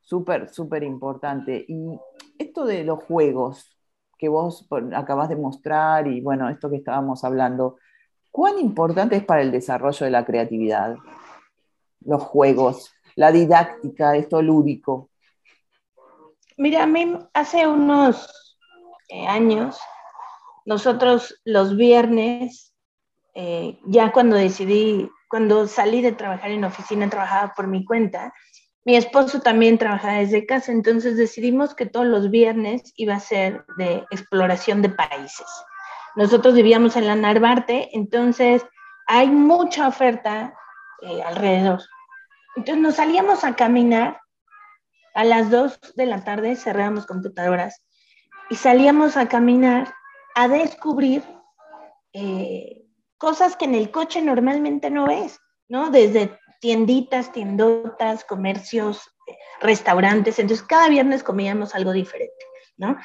súper, 0.00 0.48
súper 0.50 0.82
importante. 0.82 1.64
Y 1.66 1.98
esto 2.38 2.64
de 2.64 2.85
los 2.85 3.02
juegos 3.04 3.78
que 4.18 4.28
vos 4.28 4.68
acabas 4.94 5.28
de 5.28 5.37
mostrar 5.37 6.06
y 6.06 6.20
bueno, 6.20 6.48
esto 6.48 6.70
que 6.70 6.76
estábamos 6.76 7.24
hablando, 7.24 7.78
¿cuán 8.30 8.58
importante 8.58 9.16
es 9.16 9.24
para 9.24 9.42
el 9.42 9.50
desarrollo 9.50 10.04
de 10.04 10.12
la 10.12 10.24
creatividad? 10.24 10.96
Los 12.04 12.22
juegos, 12.22 12.92
la 13.16 13.32
didáctica, 13.32 14.16
esto 14.16 14.42
lúdico. 14.42 15.11
Mira, 16.56 16.84
a 16.84 16.86
mí 16.86 17.18
hace 17.34 17.66
unos 17.66 18.58
eh, 19.08 19.26
años, 19.26 19.78
nosotros 20.64 21.40
los 21.44 21.76
viernes, 21.76 22.74
eh, 23.34 23.78
ya 23.86 24.12
cuando 24.12 24.36
decidí, 24.36 25.10
cuando 25.28 25.66
salí 25.66 26.02
de 26.02 26.12
trabajar 26.12 26.50
en 26.50 26.64
oficina, 26.64 27.08
trabajaba 27.08 27.54
por 27.54 27.66
mi 27.66 27.84
cuenta. 27.84 28.32
Mi 28.84 28.96
esposo 28.96 29.40
también 29.40 29.78
trabajaba 29.78 30.14
desde 30.14 30.44
casa, 30.44 30.72
entonces 30.72 31.16
decidimos 31.16 31.74
que 31.74 31.86
todos 31.86 32.06
los 32.06 32.30
viernes 32.30 32.92
iba 32.96 33.14
a 33.14 33.20
ser 33.20 33.64
de 33.78 34.04
exploración 34.10 34.82
de 34.82 34.88
países. 34.88 35.46
Nosotros 36.16 36.54
vivíamos 36.54 36.96
en 36.96 37.06
la 37.06 37.14
Narvarte, 37.14 37.88
entonces 37.92 38.66
hay 39.06 39.28
mucha 39.28 39.88
oferta 39.88 40.54
eh, 41.02 41.22
alrededor. 41.22 41.80
Entonces 42.56 42.82
nos 42.82 42.96
salíamos 42.96 43.44
a 43.44 43.54
caminar 43.56 44.21
a 45.14 45.25
las 45.25 45.51
2 45.51 45.79
de 45.96 46.07
la 46.07 46.25
tarde 46.25 46.57
cerrábamos 46.57 47.07
computadoras 47.07 47.83
y 48.51 48.57
salíamos 48.57 49.16
a 49.16 49.29
caminar 49.29 49.94
a 50.35 50.48
descubrir 50.48 51.22
eh, 52.12 52.83
cosas 53.18 53.57
que 53.57 53.66
en 53.66 53.75
el 53.75 53.90
coche 53.90 54.22
normalmente 54.22 54.90
no 54.90 55.07
ves, 55.07 55.38
¿no? 55.68 55.90
Desde 55.90 56.38
tienditas, 56.61 57.33
tiendotas, 57.33 58.25
comercios, 58.25 59.12
restaurantes. 59.61 60.38
Entonces, 60.38 60.66
cada 60.66 60.88
viernes 60.88 61.22
comíamos 61.22 61.75
algo 61.75 61.92
diferente, 61.92 62.44
¿no? 62.77 62.96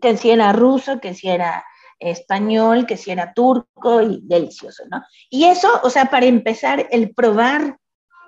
Que 0.00 0.16
si 0.16 0.30
era 0.30 0.52
ruso, 0.52 1.00
que 1.00 1.14
si 1.14 1.28
era 1.28 1.64
español, 1.98 2.86
que 2.86 2.96
si 2.96 3.10
era 3.10 3.32
turco 3.32 4.02
y 4.02 4.20
delicioso, 4.24 4.84
¿no? 4.90 5.02
Y 5.30 5.44
eso, 5.44 5.68
o 5.82 5.90
sea, 5.90 6.06
para 6.06 6.26
empezar, 6.26 6.88
el 6.90 7.14
probar, 7.14 7.78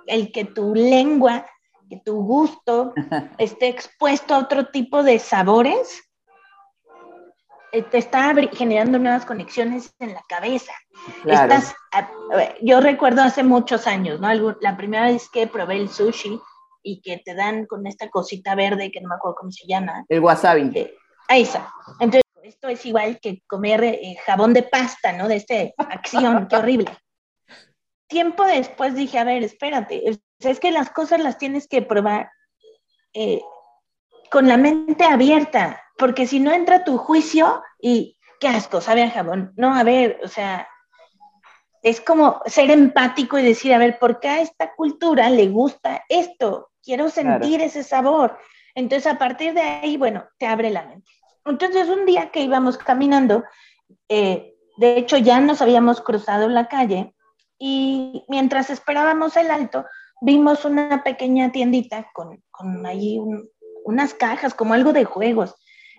el 0.06 0.32
que 0.32 0.44
tu 0.44 0.74
lengua 0.74 1.46
que 1.94 2.00
tu 2.04 2.22
gusto 2.22 2.92
esté 3.38 3.68
expuesto 3.68 4.34
a 4.34 4.38
otro 4.38 4.66
tipo 4.66 5.02
de 5.02 5.18
sabores, 5.18 6.02
eh, 7.72 7.82
te 7.82 7.98
está 7.98 8.34
generando 8.52 8.98
nuevas 8.98 9.24
conexiones 9.24 9.94
en 9.98 10.14
la 10.14 10.22
cabeza. 10.28 10.72
Estás, 11.24 11.74
yo 12.62 12.80
recuerdo 12.80 13.22
hace 13.22 13.42
muchos 13.42 13.86
años, 13.86 14.20
¿no? 14.20 14.28
La 14.60 14.76
primera 14.76 15.06
vez 15.06 15.28
que 15.28 15.46
probé 15.46 15.76
el 15.76 15.88
sushi 15.88 16.40
y 16.82 17.00
que 17.00 17.20
te 17.24 17.34
dan 17.34 17.66
con 17.66 17.86
esta 17.86 18.08
cosita 18.10 18.54
verde 18.54 18.90
que 18.92 19.00
no 19.00 19.08
me 19.08 19.14
acuerdo 19.16 19.36
cómo 19.36 19.52
se 19.52 19.66
llama. 19.66 20.04
El 20.08 20.20
wasabi. 20.20 20.70
Eh, 20.74 20.94
ahí 21.28 21.42
está. 21.42 21.72
Entonces, 21.98 22.22
esto 22.42 22.68
es 22.68 22.84
igual 22.84 23.18
que 23.20 23.42
comer 23.46 23.82
eh, 23.84 24.16
jabón 24.26 24.52
de 24.52 24.64
pasta, 24.64 25.12
¿no? 25.12 25.28
De 25.28 25.36
esta 25.36 25.54
acción, 25.78 26.46
qué 26.48 26.56
horrible. 26.56 26.98
Tiempo 28.06 28.44
después 28.44 28.94
dije, 28.94 29.18
a 29.18 29.24
ver, 29.24 29.42
espérate, 29.42 30.02
es 30.40 30.60
que 30.60 30.70
las 30.70 30.90
cosas 30.90 31.20
las 31.20 31.38
tienes 31.38 31.68
que 31.68 31.82
probar 31.82 32.30
eh, 33.12 33.40
con 34.30 34.48
la 34.48 34.56
mente 34.56 35.04
abierta, 35.04 35.80
porque 35.96 36.26
si 36.26 36.40
no 36.40 36.52
entra 36.52 36.84
tu 36.84 36.98
juicio 36.98 37.62
y 37.80 38.18
qué 38.40 38.48
asco, 38.48 38.80
sabe 38.80 39.04
a 39.04 39.10
jabón. 39.10 39.52
No, 39.56 39.74
a 39.74 39.84
ver, 39.84 40.20
o 40.24 40.28
sea, 40.28 40.68
es 41.82 42.00
como 42.00 42.40
ser 42.46 42.70
empático 42.70 43.38
y 43.38 43.44
decir, 43.44 43.72
a 43.72 43.78
ver, 43.78 43.98
¿por 43.98 44.18
qué 44.18 44.28
a 44.28 44.40
esta 44.40 44.74
cultura 44.74 45.30
le 45.30 45.48
gusta 45.48 46.04
esto? 46.08 46.70
Quiero 46.82 47.10
sentir 47.10 47.60
ese 47.60 47.84
sabor. 47.84 48.38
Entonces, 48.74 49.06
a 49.12 49.18
partir 49.18 49.54
de 49.54 49.60
ahí, 49.60 49.96
bueno, 49.96 50.24
te 50.38 50.46
abre 50.46 50.70
la 50.70 50.82
mente. 50.84 51.10
Entonces, 51.44 51.88
un 51.88 52.04
día 52.04 52.30
que 52.30 52.40
íbamos 52.40 52.76
caminando, 52.76 53.44
eh, 54.08 54.56
de 54.76 54.96
hecho 54.96 55.16
ya 55.16 55.40
nos 55.40 55.62
habíamos 55.62 56.00
cruzado 56.00 56.48
la 56.48 56.68
calle 56.68 57.13
y 57.58 58.24
mientras 58.28 58.70
esperábamos 58.70 59.36
el 59.36 59.50
alto, 59.50 59.84
vimos 60.20 60.64
una 60.64 61.02
pequeña 61.02 61.52
tiendita 61.52 62.08
con, 62.12 62.42
con 62.50 62.86
ahí 62.86 63.20
unas 63.84 64.14
cajas, 64.14 64.54
como 64.54 64.74
algo 64.74 64.92
de 64.92 65.04
juegos. 65.04 65.54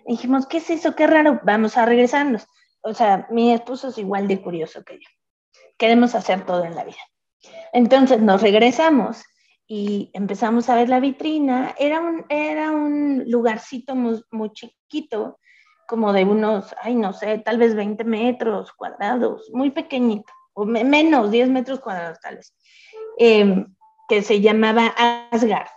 dijimos, 0.06 0.46
¿qué 0.46 0.58
es 0.58 0.70
eso? 0.70 0.94
Qué 0.94 1.06
raro, 1.06 1.40
vamos 1.44 1.76
a 1.76 1.86
regresarnos. 1.86 2.46
O 2.82 2.94
sea, 2.94 3.26
mi 3.30 3.52
esposo 3.52 3.88
es 3.88 3.98
igual 3.98 4.28
de 4.28 4.40
curioso 4.40 4.84
que 4.84 4.94
yo. 4.94 5.08
Queremos 5.78 6.14
hacer 6.14 6.44
todo 6.44 6.64
en 6.64 6.74
la 6.74 6.84
vida. 6.84 6.96
Entonces 7.72 8.20
nos 8.20 8.42
regresamos 8.42 9.22
y 9.66 10.10
empezamos 10.14 10.68
a 10.68 10.76
ver 10.76 10.88
la 10.88 11.00
vitrina. 11.00 11.74
Era 11.78 12.00
un, 12.00 12.24
era 12.28 12.70
un 12.70 13.24
lugarcito 13.26 13.94
muy, 13.94 14.22
muy 14.30 14.50
chiquito, 14.52 15.38
como 15.86 16.12
de 16.12 16.24
unos, 16.24 16.74
ay, 16.82 16.94
no 16.94 17.12
sé, 17.12 17.38
tal 17.38 17.58
vez 17.58 17.74
20 17.74 18.04
metros 18.04 18.72
cuadrados, 18.72 19.50
muy 19.52 19.70
pequeñito, 19.70 20.32
o 20.56 20.64
menos, 20.64 21.30
10 21.30 21.50
metros 21.50 21.80
cuadrados 21.80 22.18
tal 22.20 22.36
vez. 22.36 22.54
Eh, 23.18 23.64
que 24.08 24.22
se 24.22 24.40
llamaba 24.40 24.86
Asgard. 25.30 25.68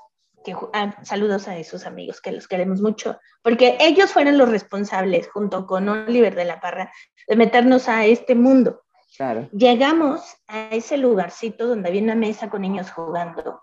Que, 0.43 0.55
ah, 0.73 0.95
saludos 1.03 1.47
a 1.49 1.57
esos 1.57 1.85
amigos 1.85 2.21
que 2.21 2.31
los 2.31 2.47
queremos 2.47 2.81
mucho, 2.81 3.19
porque 3.43 3.77
ellos 3.81 4.11
fueron 4.11 4.37
los 4.37 4.49
responsables, 4.49 5.29
junto 5.29 5.67
con 5.67 5.89
Oliver 5.89 6.33
de 6.33 6.45
la 6.45 6.61
Parra, 6.61 6.91
de 7.27 7.35
meternos 7.35 7.89
a 7.89 8.05
este 8.05 8.35
mundo. 8.35 8.83
Claro. 9.17 9.49
Llegamos 9.51 10.21
a 10.47 10.69
ese 10.69 10.97
lugarcito 10.97 11.67
donde 11.67 11.89
había 11.89 12.03
una 12.03 12.15
mesa 12.15 12.49
con 12.49 12.61
niños 12.61 12.89
jugando, 12.89 13.61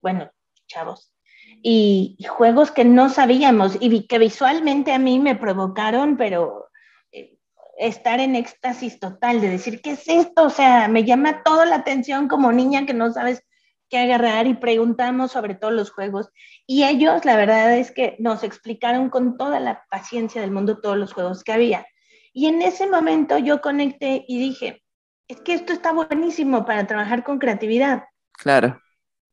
bueno, 0.00 0.30
chavos, 0.66 1.14
y, 1.62 2.16
juegos 2.28 2.70
que 2.70 2.84
no 2.84 3.10
sabíamos 3.10 3.76
y 3.80 4.06
que 4.06 4.18
visualmente 4.18 4.92
a 4.92 4.98
mí 4.98 5.18
me 5.18 5.36
provocaron, 5.36 6.16
pero 6.16 6.63
estar 7.78 8.20
en 8.20 8.36
éxtasis 8.36 8.98
total 9.00 9.40
de 9.40 9.50
decir, 9.50 9.80
¿qué 9.80 9.92
es 9.92 10.08
esto? 10.08 10.44
O 10.44 10.50
sea, 10.50 10.88
me 10.88 11.04
llama 11.04 11.42
toda 11.42 11.66
la 11.66 11.76
atención 11.76 12.28
como 12.28 12.52
niña 12.52 12.86
que 12.86 12.94
no 12.94 13.12
sabes 13.12 13.42
que 13.88 13.98
agarrar 13.98 14.46
y 14.46 14.54
preguntamos 14.54 15.32
sobre 15.32 15.54
todos 15.54 15.74
los 15.74 15.90
juegos. 15.90 16.30
Y 16.66 16.84
ellos, 16.84 17.24
la 17.24 17.36
verdad 17.36 17.76
es 17.76 17.90
que 17.90 18.16
nos 18.18 18.42
explicaron 18.42 19.10
con 19.10 19.36
toda 19.36 19.60
la 19.60 19.84
paciencia 19.90 20.40
del 20.40 20.50
mundo 20.50 20.80
todos 20.80 20.96
los 20.96 21.12
juegos 21.12 21.44
que 21.44 21.52
había. 21.52 21.86
Y 22.32 22.46
en 22.46 22.62
ese 22.62 22.88
momento 22.88 23.38
yo 23.38 23.60
conecté 23.60 24.24
y 24.26 24.38
dije, 24.38 24.82
es 25.28 25.40
que 25.40 25.54
esto 25.54 25.72
está 25.72 25.92
buenísimo 25.92 26.64
para 26.64 26.86
trabajar 26.86 27.24
con 27.24 27.38
creatividad. 27.38 28.04
Claro. 28.32 28.80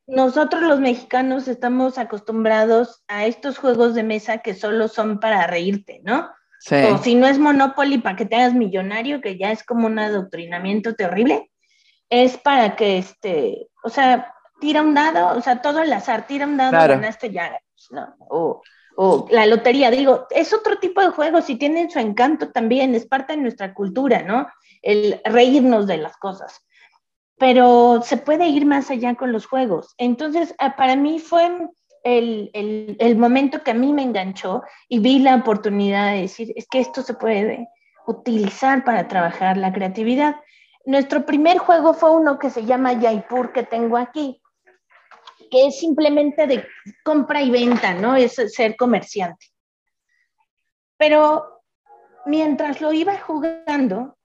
Nosotros 0.07 0.61
los 0.61 0.79
mexicanos 0.79 1.47
estamos 1.47 1.97
acostumbrados 1.97 3.03
a 3.07 3.25
estos 3.25 3.57
juegos 3.57 3.95
de 3.95 4.03
mesa 4.03 4.39
que 4.39 4.53
solo 4.53 4.87
son 4.87 5.19
para 5.19 5.47
reírte, 5.47 6.01
¿no? 6.03 6.29
Sí. 6.61 6.75
O 6.75 6.99
si 6.99 7.15
no 7.15 7.25
es 7.25 7.39
Monopoly 7.39 7.97
para 7.97 8.15
que 8.15 8.25
te 8.25 8.35
hagas 8.35 8.53
millonario, 8.53 9.19
que 9.19 9.35
ya 9.35 9.51
es 9.51 9.63
como 9.63 9.87
un 9.87 9.97
adoctrinamiento 9.97 10.93
terrible, 10.93 11.51
es 12.07 12.37
para 12.37 12.75
que, 12.75 12.99
este, 12.99 13.67
o 13.83 13.89
sea, 13.89 14.31
tira 14.59 14.83
un 14.83 14.93
dado, 14.93 15.35
o 15.35 15.41
sea, 15.41 15.59
todo 15.59 15.81
el 15.81 15.91
azar, 15.91 16.27
tira 16.27 16.45
un 16.45 16.57
dado, 16.57 16.71
ganaste 16.71 17.31
ya, 17.31 17.59
¿no? 17.89 18.15
O, 18.29 18.61
o, 18.95 19.27
la 19.31 19.47
lotería, 19.47 19.89
digo, 19.89 20.27
es 20.29 20.53
otro 20.53 20.77
tipo 20.77 21.01
de 21.01 21.09
juegos 21.09 21.49
y 21.49 21.55
tienen 21.55 21.89
su 21.89 21.97
encanto 21.97 22.51
también, 22.51 22.93
es 22.93 23.07
parte 23.07 23.33
de 23.33 23.41
nuestra 23.41 23.73
cultura, 23.73 24.21
¿no? 24.21 24.47
El 24.83 25.19
reírnos 25.25 25.87
de 25.87 25.97
las 25.97 26.15
cosas. 26.17 26.63
Pero 27.39 28.03
se 28.03 28.17
puede 28.17 28.49
ir 28.49 28.67
más 28.67 28.91
allá 28.91 29.15
con 29.15 29.31
los 29.31 29.47
juegos. 29.47 29.95
Entonces, 29.97 30.53
ah, 30.59 30.75
para 30.75 30.95
mí 30.95 31.17
fue 31.17 31.49
el, 32.03 32.49
el, 32.53 32.97
el 32.99 33.17
momento 33.17 33.63
que 33.63 33.71
a 33.71 33.75
mí 33.75 33.93
me 33.93 34.03
enganchó 34.03 34.63
y 34.87 34.99
vi 34.99 35.19
la 35.19 35.35
oportunidad 35.35 36.13
de 36.13 36.21
decir, 36.21 36.53
es 36.55 36.67
que 36.67 36.79
esto 36.79 37.01
se 37.01 37.13
puede 37.13 37.67
utilizar 38.07 38.83
para 38.83 39.07
trabajar 39.07 39.57
la 39.57 39.71
creatividad. 39.71 40.35
Nuestro 40.85 41.25
primer 41.25 41.59
juego 41.59 41.93
fue 41.93 42.11
uno 42.11 42.39
que 42.39 42.49
se 42.49 42.65
llama 42.65 42.99
Jaipur, 42.99 43.51
que 43.53 43.63
tengo 43.63 43.97
aquí 43.97 44.41
que 45.51 45.67
es 45.67 45.77
simplemente 45.77 46.47
de 46.47 46.65
compra 47.03 47.41
y 47.41 47.51
venta, 47.51 47.93
¿no? 47.93 48.15
Es 48.15 48.35
ser 48.35 48.77
comerciante. 48.77 49.47
Pero 50.97 51.61
mientras 52.25 52.79
lo 52.79 52.93
iba 52.93 53.17
jugando, 53.19 54.17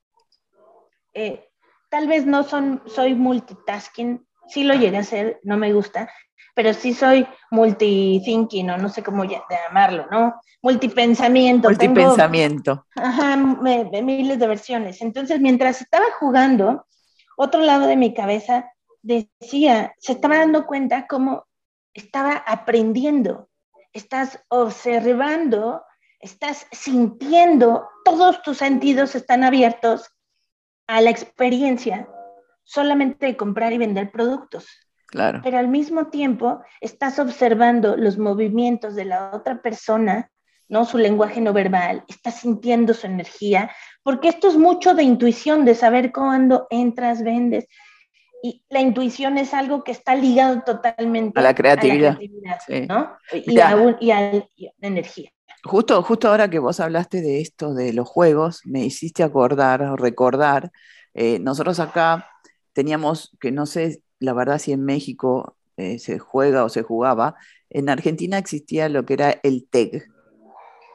eh, 1.12 1.48
tal 1.90 2.06
vez 2.06 2.26
no 2.26 2.44
son, 2.44 2.80
soy 2.86 3.14
multitasking, 3.14 4.24
sí 4.46 4.62
lo 4.62 4.74
llegué 4.74 4.98
a 4.98 5.00
hacer, 5.00 5.40
no 5.42 5.56
me 5.56 5.72
gusta, 5.72 6.08
pero 6.56 6.72
sí 6.72 6.94
soy 6.94 7.28
multithinking, 7.50 8.70
o 8.70 8.78
no 8.78 8.88
sé 8.88 9.02
cómo 9.02 9.24
llamarlo, 9.24 10.06
¿no? 10.10 10.40
Multipensamiento. 10.62 11.68
Multipensamiento. 11.68 12.86
ajá, 12.94 13.36
miles 13.36 14.38
de 14.38 14.46
versiones. 14.46 15.02
Entonces, 15.02 15.38
mientras 15.38 15.82
estaba 15.82 16.06
jugando, 16.18 16.86
otro 17.36 17.60
lado 17.60 17.86
de 17.86 17.96
mi 17.96 18.14
cabeza 18.14 18.72
decía, 19.02 19.94
se 19.98 20.12
estaba 20.12 20.38
dando 20.38 20.66
cuenta 20.66 21.06
cómo 21.06 21.44
estaba 21.92 22.36
aprendiendo, 22.46 23.50
estás 23.92 24.42
observando, 24.48 25.84
estás 26.20 26.66
sintiendo, 26.72 27.86
todos 28.02 28.40
tus 28.42 28.56
sentidos 28.56 29.14
están 29.14 29.44
abiertos 29.44 30.10
a 30.86 31.02
la 31.02 31.10
experiencia 31.10 32.08
solamente 32.64 33.26
de 33.26 33.36
comprar 33.36 33.74
y 33.74 33.78
vender 33.78 34.10
productos. 34.10 34.85
Claro. 35.06 35.40
Pero 35.42 35.58
al 35.58 35.68
mismo 35.68 36.08
tiempo 36.08 36.62
estás 36.80 37.18
observando 37.18 37.96
los 37.96 38.18
movimientos 38.18 38.94
de 38.94 39.04
la 39.04 39.30
otra 39.32 39.62
persona, 39.62 40.30
¿no? 40.68 40.84
Su 40.84 40.98
lenguaje 40.98 41.40
no 41.40 41.52
verbal, 41.52 42.04
estás 42.08 42.40
sintiendo 42.40 42.92
su 42.92 43.06
energía, 43.06 43.70
porque 44.02 44.28
esto 44.28 44.48
es 44.48 44.56
mucho 44.56 44.94
de 44.94 45.04
intuición, 45.04 45.64
de 45.64 45.74
saber 45.74 46.12
cuándo 46.12 46.66
entras, 46.70 47.22
vendes. 47.22 47.66
Y 48.42 48.64
la 48.68 48.80
intuición 48.80 49.38
es 49.38 49.54
algo 49.54 49.82
que 49.84 49.92
está 49.92 50.14
ligado 50.14 50.62
totalmente 50.62 51.38
a 51.38 51.42
la 51.42 51.54
creatividad, 51.54 52.18
¿no? 52.88 53.16
Y, 53.32 53.58
a, 53.58 53.96
y, 54.00 54.10
a, 54.10 54.32
la 54.32 54.88
energía. 54.88 55.30
Justo, 55.64 56.02
justo 56.02 56.28
ahora 56.28 56.48
que 56.48 56.58
vos 56.58 56.78
hablaste 56.78 57.22
de 57.22 57.40
esto, 57.40 57.74
de 57.74 57.92
los 57.92 58.08
juegos, 58.08 58.60
me 58.64 58.84
hiciste 58.84 59.22
acordar, 59.22 59.80
recordar, 59.98 60.70
eh, 61.14 61.38
nosotros 61.40 61.80
acá 61.80 62.28
teníamos, 62.72 63.36
que 63.40 63.50
no 63.50 63.66
sé 63.66 64.02
la 64.18 64.32
verdad 64.32 64.58
si 64.58 64.72
en 64.72 64.84
México 64.84 65.56
eh, 65.76 65.98
se 65.98 66.18
juega 66.18 66.64
o 66.64 66.68
se 66.68 66.82
jugaba, 66.82 67.36
en 67.70 67.88
Argentina 67.88 68.38
existía 68.38 68.88
lo 68.88 69.04
que 69.04 69.14
era 69.14 69.30
el 69.42 69.66
TEG, 69.68 70.08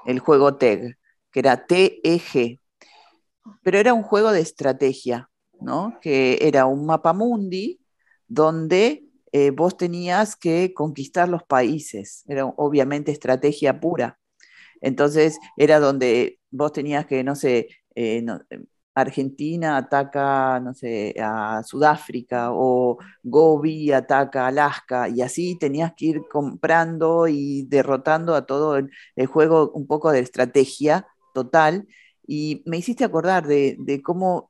el 0.06 0.20
juego 0.20 0.56
TEG, 0.56 0.98
que 1.32 1.40
era 1.40 1.66
TEG, 1.66 2.60
pero 3.64 3.78
era 3.78 3.94
un 3.94 4.04
juego 4.04 4.32
de 4.32 4.42
estrategia, 4.42 5.30
¿no? 5.60 5.98
Que 6.02 6.40
era 6.42 6.66
un 6.66 6.86
mapa 6.86 7.14
mundi 7.14 7.80
donde 8.28 9.06
eh, 9.32 9.52
vos 9.52 9.78
tenías 9.78 10.36
que 10.36 10.74
conquistar 10.74 11.30
los 11.30 11.44
países, 11.44 12.24
era 12.28 12.46
obviamente 12.46 13.12
estrategia 13.12 13.80
pura. 13.80 14.20
Entonces 14.82 15.40
era 15.58 15.80
donde 15.80 16.40
vos 16.50 16.74
tenías 16.74 17.06
que, 17.06 17.24
no 17.24 17.36
sé, 17.36 17.68
eh, 17.96 18.26
Argentina 18.94 19.78
ataca, 19.78 20.60
no 20.60 20.74
sé, 20.74 21.16
a 21.22 21.64
Sudáfrica 21.64 22.50
o 22.52 22.98
Gobi 23.24 23.92
ataca 23.92 24.46
a 24.46 24.48
Alaska 24.48 25.10
y 25.10 25.22
así 25.22 25.58
tenías 25.58 25.94
que 25.96 26.06
ir 26.08 26.22
comprando 26.30 27.28
y 27.28 27.64
derrotando 27.68 28.36
a 28.36 28.46
todo 28.46 28.78
el, 28.78 28.92
juego 29.28 29.72
un 29.74 29.88
poco 29.88 30.12
de 30.12 30.20
estrategia 30.20 31.08
total. 31.34 31.88
Y 32.28 32.64
me 32.66 32.78
hiciste 32.78 33.04
acordar 33.04 33.48
de, 33.48 34.02
cómo 34.04 34.50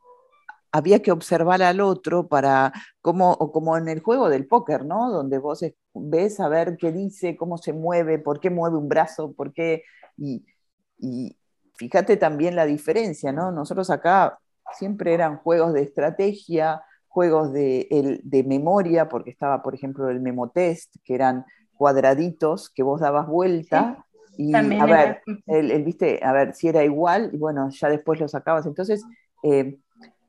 había 0.71 1.01
que 1.01 1.12
observar 1.12 1.62
al 1.63 1.82
otro 1.82 2.27
para, 2.27 2.73
como, 3.01 3.38
como 3.51 3.77
en 3.77 3.89
el 3.89 4.01
juego 4.01 4.30
del 4.30 4.47
póker, 4.47 4.86
¿no? 4.86 5.12
Donde 5.12 5.38
vos 5.38 5.63
ves 5.93 6.39
a 6.39 6.49
ver 6.49 6.77
qué 6.77 6.91
dice, 6.91 7.36
cómo 7.38 7.58
se 7.58 7.73
mueve, 7.73 8.19
por 8.19 8.39
qué 8.39 8.49
mueve 8.49 8.77
un 8.77 8.89
brazo, 8.89 9.34
por 9.34 9.54
qué... 9.54 9.84
y, 10.17 10.45
fíjate 11.81 12.15
también 12.15 12.55
la 12.55 12.67
diferencia, 12.67 13.31
¿no? 13.31 13.51
Nosotros 13.51 13.89
acá 13.89 14.37
siempre 14.77 15.15
eran 15.15 15.37
juegos 15.37 15.73
de 15.73 15.81
estrategia, 15.81 16.83
juegos 17.07 17.51
de, 17.51 18.21
de 18.23 18.43
memoria, 18.43 19.09
porque 19.09 19.31
estaba, 19.31 19.63
por 19.63 19.73
ejemplo, 19.73 20.07
el 20.11 20.21
memotest, 20.21 20.93
que 21.03 21.15
eran 21.15 21.43
cuadraditos 21.73 22.69
que 22.69 22.83
vos 22.83 23.01
dabas 23.01 23.25
vuelta. 23.25 24.05
y 24.37 24.53
a 24.53 24.85
ver, 24.85 25.23
el, 25.47 25.83
viste, 25.83 26.19
a 26.23 26.31
ver 26.33 26.53
si 26.53 26.67
era 26.67 26.83
igual, 26.83 27.31
y 27.33 27.37
bueno, 27.37 27.67
ya 27.71 27.89
después 27.89 28.19
lo 28.19 28.27
sacabas. 28.27 28.67
Entonces, 28.67 29.03
eh, 29.41 29.79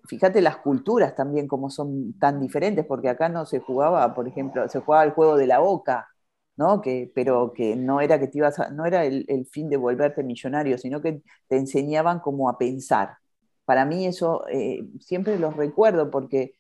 fíjate 0.08 0.40
las 0.40 0.56
culturas 0.56 1.14
también 1.14 1.46
como 1.46 1.68
son 1.68 2.14
tan 2.18 2.40
diferentes, 2.40 2.86
porque 2.86 3.10
acá 3.10 3.28
no 3.28 3.44
se 3.44 3.60
jugaba, 3.60 4.14
por 4.14 4.26
ejemplo, 4.26 4.66
se 4.70 4.80
jugaba 4.80 5.04
el 5.04 5.10
juego 5.10 5.36
de 5.36 5.48
la 5.48 5.58
boca, 5.58 6.08
¿no? 6.56 6.80
Que, 6.80 7.10
pero 7.14 7.52
que 7.52 7.76
no 7.76 8.00
era 8.00 8.18
que 8.18 8.28
te 8.28 8.38
ibas 8.38 8.58
no 8.72 8.86
era 8.86 9.04
el, 9.04 9.46
fin 9.50 9.68
de 9.68 9.76
volverte 9.76 10.22
millonario, 10.22 10.78
sino 10.78 11.00
que 11.00 11.22
te 11.48 11.56
enseñaban 11.56 12.20
como 12.20 12.48
a 12.48 12.58
pensar. 12.58 13.16
Para 13.64 13.84
mí 13.84 14.06
eso 14.06 14.46
eh, 14.48 14.84
siempre 15.00 15.38
los 15.38 15.56
recuerdo 15.56 16.10
porque 16.10 16.56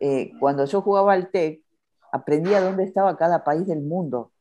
eh, 0.00 0.32
cuando 0.40 0.64
yo 0.64 0.82
jugaba 0.82 1.12
al 1.12 1.30
TEC, 1.30 1.62
aprendía 2.12 2.60
dónde 2.60 2.84
estaba 2.84 3.16
cada 3.16 3.44
país 3.44 3.66
del 3.66 3.82
mundo. 3.82 4.32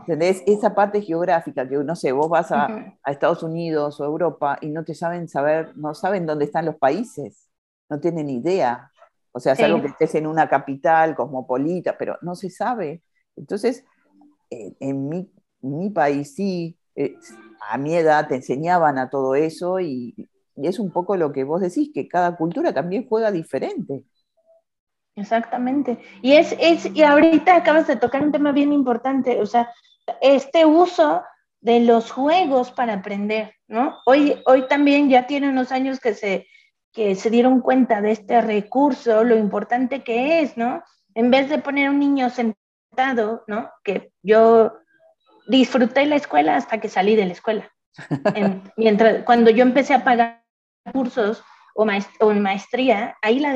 ¿Entendés? 0.00 0.42
Esa 0.46 0.74
parte 0.74 1.00
geográfica, 1.02 1.68
que 1.68 1.76
no 1.76 1.94
sé, 1.94 2.10
vos 2.12 2.28
vas 2.28 2.50
a, 2.50 2.96
Estados 3.06 3.42
Unidos 3.42 4.00
o 4.00 4.04
Europa 4.04 4.58
y 4.60 4.70
no 4.70 4.84
te 4.84 4.94
saben 4.94 5.28
saber, 5.28 5.76
no 5.76 5.94
saben 5.94 6.26
dónde 6.26 6.46
están 6.46 6.66
los 6.66 6.76
países, 6.76 7.48
no 7.88 8.00
tienen 8.00 8.28
idea. 8.28 8.90
O 9.32 9.40
sea, 9.40 9.52
es 9.52 9.60
algo 9.60 9.80
que 9.80 9.88
estés 9.88 10.16
en 10.16 10.26
una 10.26 10.48
capital 10.48 11.14
cosmopolita, 11.14 11.96
pero 11.96 12.18
no 12.22 12.34
se 12.34 12.50
sabe. 12.50 13.02
Entonces, 13.36 13.84
en 14.50 15.08
mi, 15.60 15.90
país 15.90 16.34
sí, 16.34 16.78
eh, 16.94 17.16
a 17.70 17.78
mi 17.78 17.94
edad 17.94 18.28
te 18.28 18.36
enseñaban 18.36 18.98
a 18.98 19.10
todo 19.10 19.34
eso 19.34 19.80
y, 19.80 20.14
es 20.56 20.80
un 20.80 20.90
poco 20.90 21.16
lo 21.16 21.30
que 21.32 21.44
vos 21.44 21.60
decís, 21.60 21.90
que 21.94 22.08
cada 22.08 22.36
cultura 22.36 22.74
también 22.74 23.06
juega 23.08 23.30
diferente. 23.30 24.02
Exactamente. 25.14 25.98
Y 26.20 26.32
es, 26.32 26.56
es, 26.58 26.86
y 26.92 27.04
ahorita 27.04 27.54
acabas 27.54 27.86
de 27.86 27.94
tocar 27.94 28.24
un 28.24 28.32
tema 28.32 28.50
bien 28.50 28.72
importante, 28.72 29.40
o 29.40 29.46
sea, 29.46 29.72
este 30.20 30.66
uso 30.66 31.22
de 31.60 31.78
los 31.80 32.10
juegos 32.10 32.72
para 32.72 32.94
aprender, 32.94 33.52
¿no? 33.68 33.98
Hoy, 34.04 34.42
hoy 34.46 34.66
también 34.66 35.08
ya 35.08 35.28
tiene 35.28 35.48
unos 35.48 35.70
años 35.70 36.00
que 36.00 36.14
se, 36.14 36.48
que 36.92 37.14
se 37.14 37.30
dieron 37.30 37.60
cuenta 37.60 38.00
de 38.00 38.12
este 38.12 38.40
recurso, 38.40 39.22
lo 39.22 39.36
importante 39.36 40.02
que 40.02 40.40
es, 40.40 40.56
¿no? 40.56 40.82
En 41.14 41.30
vez 41.30 41.48
de 41.48 41.58
poner 41.58 41.90
un 41.90 42.00
niño 42.00 42.30
sentado 42.30 42.67
¿no? 43.46 43.70
Que 43.84 44.12
yo 44.22 44.78
disfruté 45.46 46.06
la 46.06 46.16
escuela 46.16 46.56
hasta 46.56 46.78
que 46.80 46.88
salí 46.88 47.16
de 47.16 47.26
la 47.26 47.32
escuela. 47.32 47.70
mientras, 48.76 49.24
cuando 49.24 49.50
yo 49.50 49.62
empecé 49.62 49.94
a 49.94 50.04
pagar 50.04 50.42
cursos 50.92 51.42
o, 51.74 51.84
maestría, 52.34 53.16
ahí 53.22 53.38
la, 53.38 53.54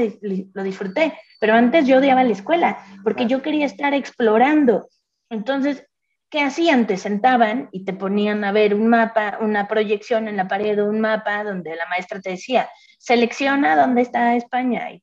lo 0.55 0.63
disfruté, 0.63 1.19
pero 1.41 1.55
antes 1.55 1.87
yo 1.87 1.99
odiaba 1.99 2.23
la 2.23 2.33
escuela 2.33 2.79
porque 3.03 3.27
yo 3.27 3.43
quería 3.43 3.67
estar 3.67 3.95
explorando. 3.95 4.89
Entonces, 5.29 5.85
¿qué 6.31 6.41
hacían? 6.41 6.87
Te 6.87 6.97
sentaban 6.97 7.69
y 7.73 7.85
te 7.85 7.93
ponían 7.93 8.45
a 8.45 8.53
ver 8.53 8.75
un 8.75 8.87
mapa, 8.87 9.39
una 9.41 9.67
proyección 9.67 10.29
en 10.29 10.37
la 10.37 10.47
pared 10.47 10.79
un 10.79 11.01
mapa 11.01 11.43
donde 11.43 11.75
la 11.75 11.87
maestra 11.87 12.21
te 12.21 12.31
decía, 12.31 12.71
selecciona 12.99 13.75
dónde 13.75 14.03
está 14.03 14.37
España. 14.37 14.93
Y 14.93 15.03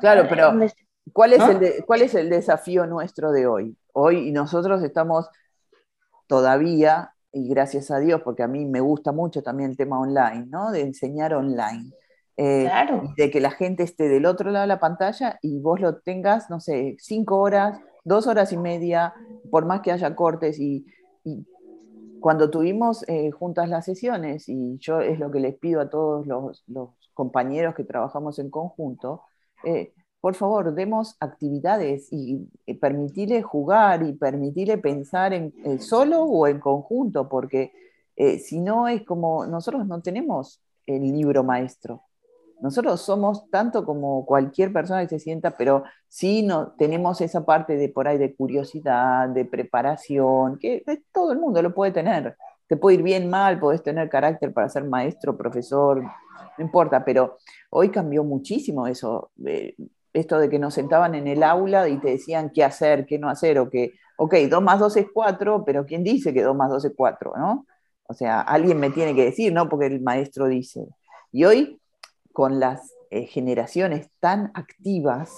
claro, 0.00 0.26
pero 0.28 0.52
¿Cuál 1.12 1.32
es, 1.32 1.42
el 1.42 1.84
¿Cuál 1.84 2.02
es 2.02 2.14
el 2.14 2.30
desafío 2.30 2.86
nuestro 2.86 3.32
de 3.32 3.46
hoy? 3.46 3.76
Hoy 3.92 4.32
nosotros 4.32 4.82
estamos 4.82 5.28
todavía, 6.26 7.14
y 7.32 7.48
gracias 7.48 7.90
a 7.90 7.98
Dios, 7.98 8.22
porque 8.22 8.42
a 8.42 8.48
mí 8.48 8.66
me 8.66 8.80
gusta 8.80 9.12
mucho 9.12 9.42
también 9.42 9.70
el 9.70 9.76
tema 9.76 10.00
online, 10.00 10.46
¿no? 10.48 10.70
De 10.70 10.82
enseñar 10.82 11.34
online. 11.34 11.90
Eh, 12.40 12.70
de 13.16 13.30
que 13.32 13.40
la 13.40 13.50
gente 13.50 13.82
esté 13.82 14.08
del 14.08 14.24
otro 14.24 14.52
lado 14.52 14.62
de 14.62 14.68
la 14.68 14.78
pantalla 14.78 15.40
y 15.42 15.58
vos 15.58 15.80
lo 15.80 15.96
tengas, 15.96 16.48
no 16.50 16.60
sé, 16.60 16.94
cinco 17.00 17.38
horas, 17.40 17.80
dos 18.04 18.28
horas 18.28 18.52
y 18.52 18.56
media, 18.56 19.12
por 19.50 19.66
más 19.66 19.80
que 19.80 19.90
haya 19.90 20.14
cortes. 20.14 20.60
Y, 20.60 20.86
cuando 22.20 22.50
tuvimos 22.50 23.08
eh, 23.08 23.30
juntas 23.30 23.68
las 23.68 23.84
sesiones, 23.84 24.48
y 24.48 24.78
yo 24.78 25.00
es 25.00 25.18
lo 25.20 25.30
que 25.30 25.40
les 25.40 25.56
pido 25.56 25.80
a 25.80 25.90
todos 25.90 26.26
los, 26.26 26.64
compañeros 27.14 27.74
que 27.74 27.82
trabajamos 27.82 28.38
en 28.38 28.48
conjunto, 28.48 29.22
eh, 29.64 29.92
por 30.20 30.34
favor, 30.34 30.74
demos 30.74 31.16
actividades 31.20 32.08
y, 32.12 32.48
permitirle 32.80 33.42
jugar 33.42 34.02
y 34.02 34.12
permitirle 34.12 34.78
pensar 34.78 35.32
en 35.32 35.54
eh, 35.64 35.78
solo 35.78 36.22
o 36.24 36.46
en 36.46 36.60
conjunto, 36.60 37.28
porque 37.28 37.72
eh, 38.16 38.38
si 38.38 38.60
no 38.60 38.88
es 38.88 39.04
como 39.04 39.46
nosotros 39.46 39.86
no 39.86 40.00
tenemos 40.00 40.60
el 40.86 41.02
libro 41.02 41.44
maestro. 41.44 42.02
Nosotros 42.60 43.00
somos 43.02 43.48
tanto 43.50 43.84
como 43.84 44.26
cualquier 44.26 44.72
persona 44.72 45.02
que 45.02 45.10
se 45.10 45.20
sienta, 45.20 45.56
pero 45.56 45.84
sí 46.08 46.42
no, 46.42 46.72
tenemos 46.72 47.20
esa 47.20 47.44
parte 47.44 47.76
de 47.76 47.88
por 47.88 48.08
ahí 48.08 48.18
de 48.18 48.34
curiosidad, 48.34 49.28
de 49.28 49.44
preparación, 49.44 50.58
que 50.58 50.82
todo 51.12 51.32
el 51.32 51.38
mundo 51.38 51.62
lo 51.62 51.72
puede 51.72 51.92
tener. 51.92 52.36
Te 52.66 52.76
puede 52.76 52.96
ir 52.96 53.02
bien, 53.04 53.30
mal, 53.30 53.60
puedes 53.60 53.82
tener 53.82 54.08
carácter 54.10 54.52
para 54.52 54.68
ser 54.68 54.84
maestro, 54.84 55.36
profesor, 55.36 56.02
no 56.02 56.64
importa, 56.64 57.04
pero 57.04 57.38
hoy 57.70 57.90
cambió 57.90 58.24
muchísimo 58.24 58.88
eso. 58.88 59.30
Eh, 59.46 59.76
esto 60.18 60.38
de 60.38 60.48
que 60.50 60.58
nos 60.58 60.74
sentaban 60.74 61.14
en 61.14 61.26
el 61.26 61.42
aula 61.42 61.88
y 61.88 61.98
te 61.98 62.10
decían 62.10 62.50
qué 62.50 62.64
hacer, 62.64 63.06
qué 63.06 63.18
no 63.18 63.28
hacer, 63.28 63.58
o 63.58 63.70
que, 63.70 63.94
ok, 64.16 64.34
2 64.50 64.62
más 64.62 64.78
2 64.78 64.96
es 64.96 65.06
4, 65.12 65.64
pero 65.64 65.86
¿quién 65.86 66.04
dice 66.04 66.32
que 66.32 66.42
2 66.42 66.56
más 66.56 66.70
2 66.70 66.84
es 66.84 66.92
4, 66.96 67.34
no? 67.36 67.66
O 68.04 68.14
sea, 68.14 68.40
alguien 68.40 68.80
me 68.80 68.90
tiene 68.90 69.14
que 69.14 69.24
decir, 69.24 69.52
¿no? 69.52 69.68
Porque 69.68 69.86
el 69.86 70.00
maestro 70.00 70.46
dice. 70.46 70.86
Y 71.30 71.44
hoy, 71.44 71.80
con 72.32 72.58
las 72.58 72.92
eh, 73.10 73.26
generaciones 73.26 74.08
tan 74.20 74.50
activas 74.54 75.30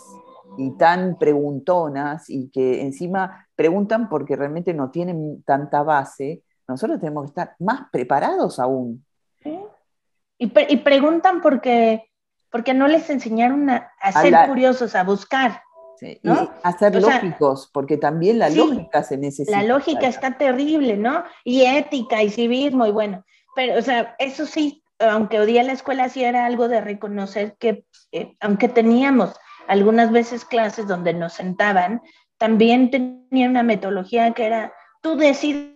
y 0.57 0.70
tan 0.72 1.18
preguntonas 1.18 2.28
y 2.28 2.51
que 2.51 2.83
encima 2.83 3.47
preguntan 3.57 4.09
porque 4.09 4.37
realmente 4.37 4.74
no 4.74 4.91
tienen 4.91 5.43
tanta 5.45 5.83
base, 5.83 6.43
nosotros 6.66 7.01
tenemos 7.01 7.24
que 7.24 7.28
estar 7.28 7.57
más 7.59 7.91
preparados 7.91 8.59
aún. 8.59 9.05
Y, 10.43 10.47
preguntan 10.47 11.43
porque, 11.43 12.09
porque 12.51 12.74
no 12.74 12.88
les 12.88 13.09
enseñaron 13.11 13.70
a, 13.70 13.92
ser 14.20 14.34
curiosos, 14.46 14.94
a 14.94 15.05
buscar. 15.05 15.62
Y 16.03 16.18
a 16.24 16.78
ser 16.78 16.94
lógicos, 16.94 17.70
porque 17.72 17.98
también 17.98 18.38
la 18.38 18.48
lógica 18.48 19.03
se 19.03 19.18
necesita. 19.18 19.61
La 19.61 19.64
lógica 19.64 20.07
está 20.07 20.38
terrible, 20.38 20.96
¿no? 20.96 21.24
Y 21.44 21.62
ética 21.62 22.22
y 22.22 22.30
civismo 22.30 22.86
y 22.86 22.90
bueno, 22.90 23.24
pero, 23.55 23.78
o 23.78 23.82
sea, 23.82 24.14
eso 24.18 24.46
sí, 24.46 24.82
aunque 24.98 25.40
odié 25.40 25.62
la 25.62 25.72
escuela, 25.72 26.09
sí 26.09 26.24
era 26.24 26.46
algo 26.46 26.68
de 26.68 26.80
reconocer 26.80 27.57
que, 27.59 27.84
eh, 28.12 28.34
aunque 28.40 28.68
teníamos 28.68 29.34
algunas 29.68 30.11
veces 30.11 30.44
clases 30.44 30.86
donde 30.86 31.12
nos 31.12 31.34
sentaban, 31.34 32.01
también 32.38 32.90
tenía 32.90 33.48
una 33.48 33.62
metodología 33.62 34.32
que 34.32 34.46
era, 34.46 34.72
tú 35.03 35.16
decides 35.16 35.74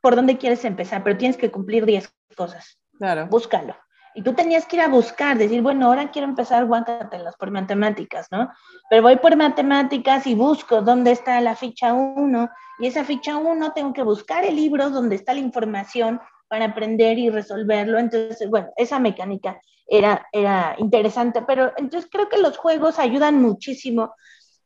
por 0.00 0.16
dónde 0.16 0.38
quieres 0.38 0.64
empezar, 0.64 1.04
pero 1.04 1.18
tienes 1.18 1.36
que 1.36 1.50
cumplir 1.50 1.84
10 1.84 2.10
cosas. 2.34 2.78
Claro. 2.96 3.26
Búscalo. 3.26 3.76
Y 4.14 4.22
tú 4.22 4.34
tenías 4.34 4.66
que 4.66 4.76
ir 4.76 4.82
a 4.82 4.88
buscar, 4.88 5.38
decir, 5.38 5.62
bueno, 5.62 5.86
ahora 5.86 6.10
quiero 6.10 6.28
empezar 6.28 6.66
guácatelas 6.66 7.36
por 7.36 7.50
matemáticas, 7.50 8.28
¿no? 8.30 8.50
Pero 8.90 9.02
voy 9.02 9.16
por 9.16 9.36
matemáticas 9.36 10.26
y 10.26 10.34
busco 10.34 10.82
dónde 10.82 11.12
está 11.12 11.40
la 11.40 11.54
ficha 11.54 11.92
1 11.92 12.50
y 12.80 12.86
esa 12.86 13.04
ficha 13.04 13.36
1 13.36 13.72
tengo 13.72 13.92
que 13.92 14.02
buscar 14.02 14.44
el 14.44 14.56
libro 14.56 14.90
donde 14.90 15.16
está 15.16 15.34
la 15.34 15.40
información 15.40 16.20
para 16.48 16.66
aprender 16.66 17.18
y 17.18 17.30
resolverlo. 17.30 17.98
Entonces, 17.98 18.48
bueno, 18.48 18.68
esa 18.76 18.98
mecánica 18.98 19.60
era, 19.86 20.26
era 20.32 20.74
interesante, 20.78 21.42
pero 21.46 21.72
entonces 21.76 22.08
creo 22.10 22.28
que 22.28 22.38
los 22.38 22.56
juegos 22.56 22.98
ayudan 22.98 23.40
muchísimo 23.40 24.14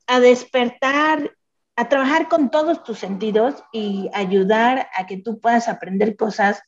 a 0.06 0.20
despertar 0.20 1.30
a 1.76 1.88
trabajar 1.88 2.28
con 2.28 2.50
todos 2.50 2.82
tus 2.84 2.98
sentidos 2.98 3.64
y 3.72 4.10
ayudar 4.12 4.88
a 4.94 5.06
que 5.06 5.16
tú 5.16 5.40
puedas 5.40 5.68
aprender 5.68 6.16
cosas 6.16 6.62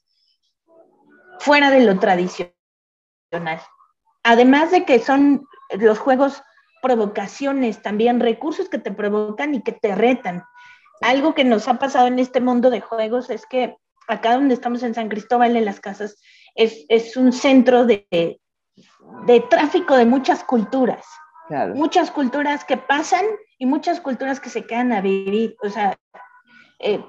fuera 1.39 1.71
de 1.71 1.81
lo 1.81 1.99
tradicional. 1.99 2.55
Además 4.23 4.71
de 4.71 4.85
que 4.85 4.99
son 4.99 5.47
los 5.79 5.99
juegos 5.99 6.43
provocaciones, 6.83 7.83
también 7.83 8.21
recursos 8.21 8.69
que 8.69 8.79
te 8.79 8.93
provocan 8.93 9.55
y 9.55 9.63
que 9.63 9.73
te 9.73 9.95
retan. 9.95 10.45
Algo 11.01 11.35
que 11.35 11.45
nos 11.45 11.67
ha 11.69 11.75
pasado 11.75 12.07
en 12.07 12.19
este 12.19 12.41
mundo 12.41 12.71
de 12.71 12.81
juegos 12.81 13.31
es 13.31 13.47
que 13.47 13.77
acá 14.07 14.35
donde 14.35 14.55
estamos 14.55 14.83
en 14.83 14.95
San 14.95 15.09
Cristóbal, 15.09 15.57
en 15.57 15.65
las 15.65 15.81
casas, 15.81 16.21
es, 16.55 17.17
un 17.17 17.33
centro 17.33 17.85
de, 17.87 18.07
de 19.27 19.41
tráfico 19.49 19.97
de 19.97 20.05
muchas 20.05 20.45
culturas. 20.45 21.05
Muchas 21.75 22.11
culturas 22.11 22.65
que 22.65 22.77
pasan 22.77 23.25
y 23.59 23.67
muchas 23.67 24.01
culturas 24.01 24.41
que 24.41 24.49
se 24.49 24.67
quedan 24.67 24.93
a 24.93 25.01
vivir. 25.01 25.57
O 25.63 25.69
sea, 25.69 25.97
eh, 26.79 27.05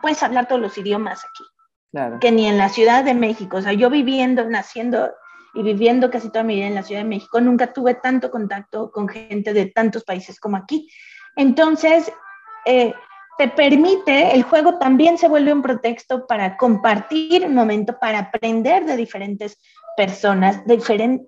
puedes 0.00 0.22
hablar 0.22 0.46
todos 0.46 0.60
los 0.60 0.78
idiomas 0.78 1.24
aquí. 1.24 2.18
Que 2.20 2.32
ni 2.32 2.46
en 2.46 2.58
la 2.58 2.68
Ciudad 2.68 3.04
de 3.04 3.14
México. 3.14 3.58
O 3.58 3.62
sea, 3.62 3.72
yo 3.72 3.90
viviendo, 3.90 4.44
naciendo 4.48 5.12
y 5.54 5.62
viviendo 5.62 6.10
casi 6.10 6.28
toda 6.28 6.44
mi 6.44 6.56
vida 6.56 6.66
en 6.66 6.74
la 6.74 6.82
Ciudad 6.82 7.02
de 7.02 7.08
México, 7.08 7.40
nunca 7.40 7.72
tuve 7.72 7.94
tanto 7.94 8.30
contacto 8.30 8.90
con 8.90 9.08
gente 9.08 9.52
de 9.52 9.66
tantos 9.66 10.04
países 10.04 10.40
como 10.40 10.56
aquí. 10.56 10.90
Entonces, 11.36 12.12
eh, 12.64 12.92
te 13.38 13.48
permite, 13.48 14.34
el 14.34 14.42
juego 14.42 14.78
también 14.78 15.18
se 15.18 15.28
vuelve 15.28 15.52
un 15.52 15.62
pretexto 15.62 16.26
para 16.26 16.56
compartir 16.56 17.46
un 17.46 17.54
momento, 17.54 17.98
para 17.98 18.18
aprender 18.18 18.84
de 18.84 18.96
diferentes 18.96 19.58
personas, 19.96 20.64
diferente, 20.66 21.26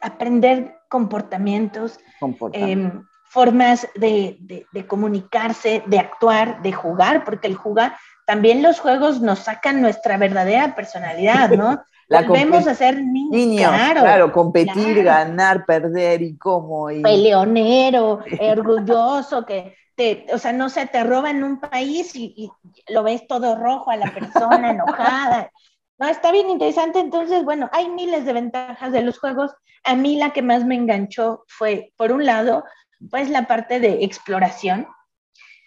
aprender 0.00 0.76
comportamientos, 0.88 1.98
em, 2.52 3.02
formas 3.24 3.88
de, 3.96 4.38
comunicarse, 4.86 5.82
de 5.86 5.98
actuar, 5.98 6.62
de 6.62 6.72
jugar, 6.72 7.24
porque 7.24 7.48
el 7.48 7.56
jugar, 7.56 7.96
también 8.26 8.62
los 8.62 8.78
juegos 8.78 9.20
nos 9.20 9.40
sacan 9.40 9.80
nuestra 9.80 10.16
verdadera 10.18 10.74
personalidad, 10.74 11.50
¿no? 11.50 11.82
La 12.08 12.22
Volvemos 12.22 12.66
a 12.66 12.74
ser 12.74 13.02
niños, 13.02 13.70
claro, 13.70 14.32
competir, 14.32 15.02
ganar, 15.02 15.64
perder 15.64 16.22
y 16.22 16.36
cómo. 16.36 16.90
Y... 16.90 17.02
Peleonero, 17.02 18.20
orgulloso, 18.40 19.46
que 19.46 19.74
te, 19.94 20.26
o 20.32 20.38
sea, 20.38 20.52
no 20.52 20.68
sé, 20.68 20.86
te 20.86 21.02
roba 21.04 21.30
en 21.30 21.42
un 21.42 21.60
país 21.60 22.14
y, 22.14 22.34
y, 22.36 22.50
lo 22.92 23.02
ves 23.02 23.26
todo 23.26 23.56
rojo 23.56 23.90
a 23.90 23.96
la 23.96 24.12
persona 24.12 24.70
enojada. 24.70 25.50
No, 25.98 26.08
está 26.08 26.32
bien 26.32 26.50
interesante. 26.50 26.98
Entonces, 26.98 27.44
bueno, 27.44 27.70
hay 27.72 27.88
miles 27.88 28.24
de 28.24 28.32
ventajas 28.32 28.92
de 28.92 29.02
los 29.02 29.18
juegos. 29.18 29.52
A 29.84 29.94
mí 29.94 30.16
la 30.16 30.32
que 30.32 30.42
más 30.42 30.64
me 30.64 30.74
enganchó 30.74 31.44
fue, 31.46 31.92
por 31.96 32.12
un 32.12 32.26
lado, 32.26 32.64
pues 33.10 33.30
la 33.30 33.46
parte 33.46 33.80
de 33.80 34.04
exploración 34.04 34.86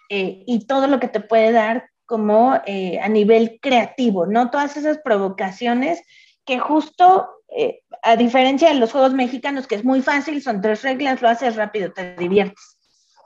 eh, 0.10 0.44
y 0.46 0.66
todo 0.68 0.88
lo 0.88 1.00
que 1.00 1.08
te 1.08 1.20
puede 1.20 1.52
dar 1.52 1.90
como 2.06 2.60
eh, 2.66 3.00
a 3.02 3.10
nivel 3.10 3.60
creativo, 3.62 4.26
¿no? 4.26 4.50
Todas 4.50 4.78
esas 4.78 5.00
provocaciones 5.00 6.02
que 6.48 6.58
justo, 6.60 7.30
eh, 7.50 7.82
a 8.02 8.16
diferencia 8.16 8.70
de 8.70 8.80
los 8.80 8.94
juegos 8.94 9.14
mexicanos, 9.14 9.68
que 9.68 9.76
es 9.76 9.84
muy 9.84 10.02
fácil, 10.02 10.42
son 10.42 10.62
tres 10.62 10.82
reglas, 10.82 11.22
lo 11.22 11.30
haces 11.30 11.58
rápido, 11.58 11.92
te 11.92 12.16
diviertes. 12.16 12.78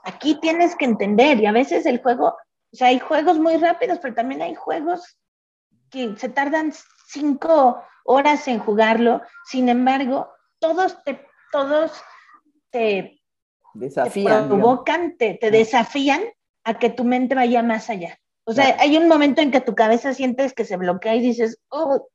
Aquí 0.02 0.38
tienes 0.40 0.74
que 0.74 0.84
entender 0.84 1.38
y 1.38 1.46
a 1.46 1.52
veces 1.52 1.86
el 1.86 2.02
juego, 2.02 2.34
o 2.72 2.76
sea, 2.76 2.88
hay 2.88 2.98
juegos 2.98 3.38
muy 3.38 3.56
rápidos, 3.56 4.00
pero 4.02 4.14
también 4.14 4.42
hay 4.42 4.56
juegos 4.56 5.16
que 5.88 6.16
se 6.16 6.28
tardan 6.28 6.72
cinco 7.06 7.80
horas 8.04 8.48
en 8.48 8.58
jugarlo, 8.58 9.22
sin 9.44 9.68
embargo, 9.68 10.28
todos 10.58 11.02
te, 11.04 11.24
todos 11.52 11.92
te, 12.70 13.22
desafían, 13.74 14.48
provocan, 14.48 15.16
te, 15.16 15.38
desafían 15.52 16.22
a 16.64 16.74
que 16.74 16.90
tu 16.90 17.04
mente 17.04 17.36
vaya 17.36 17.62
más 17.62 17.88
allá. 17.88 18.18
O 18.44 18.52
sea, 18.52 18.76
hay 18.80 18.96
un 18.96 19.06
momento 19.06 19.40
en 19.40 19.52
que 19.52 19.60
tu 19.60 19.76
cabeza 19.76 20.12
sientes 20.12 20.52
que 20.52 20.64
se 20.64 20.76
bloquea 20.76 21.14
y 21.14 21.20
dices, 21.20 21.60
oh, 21.68 22.08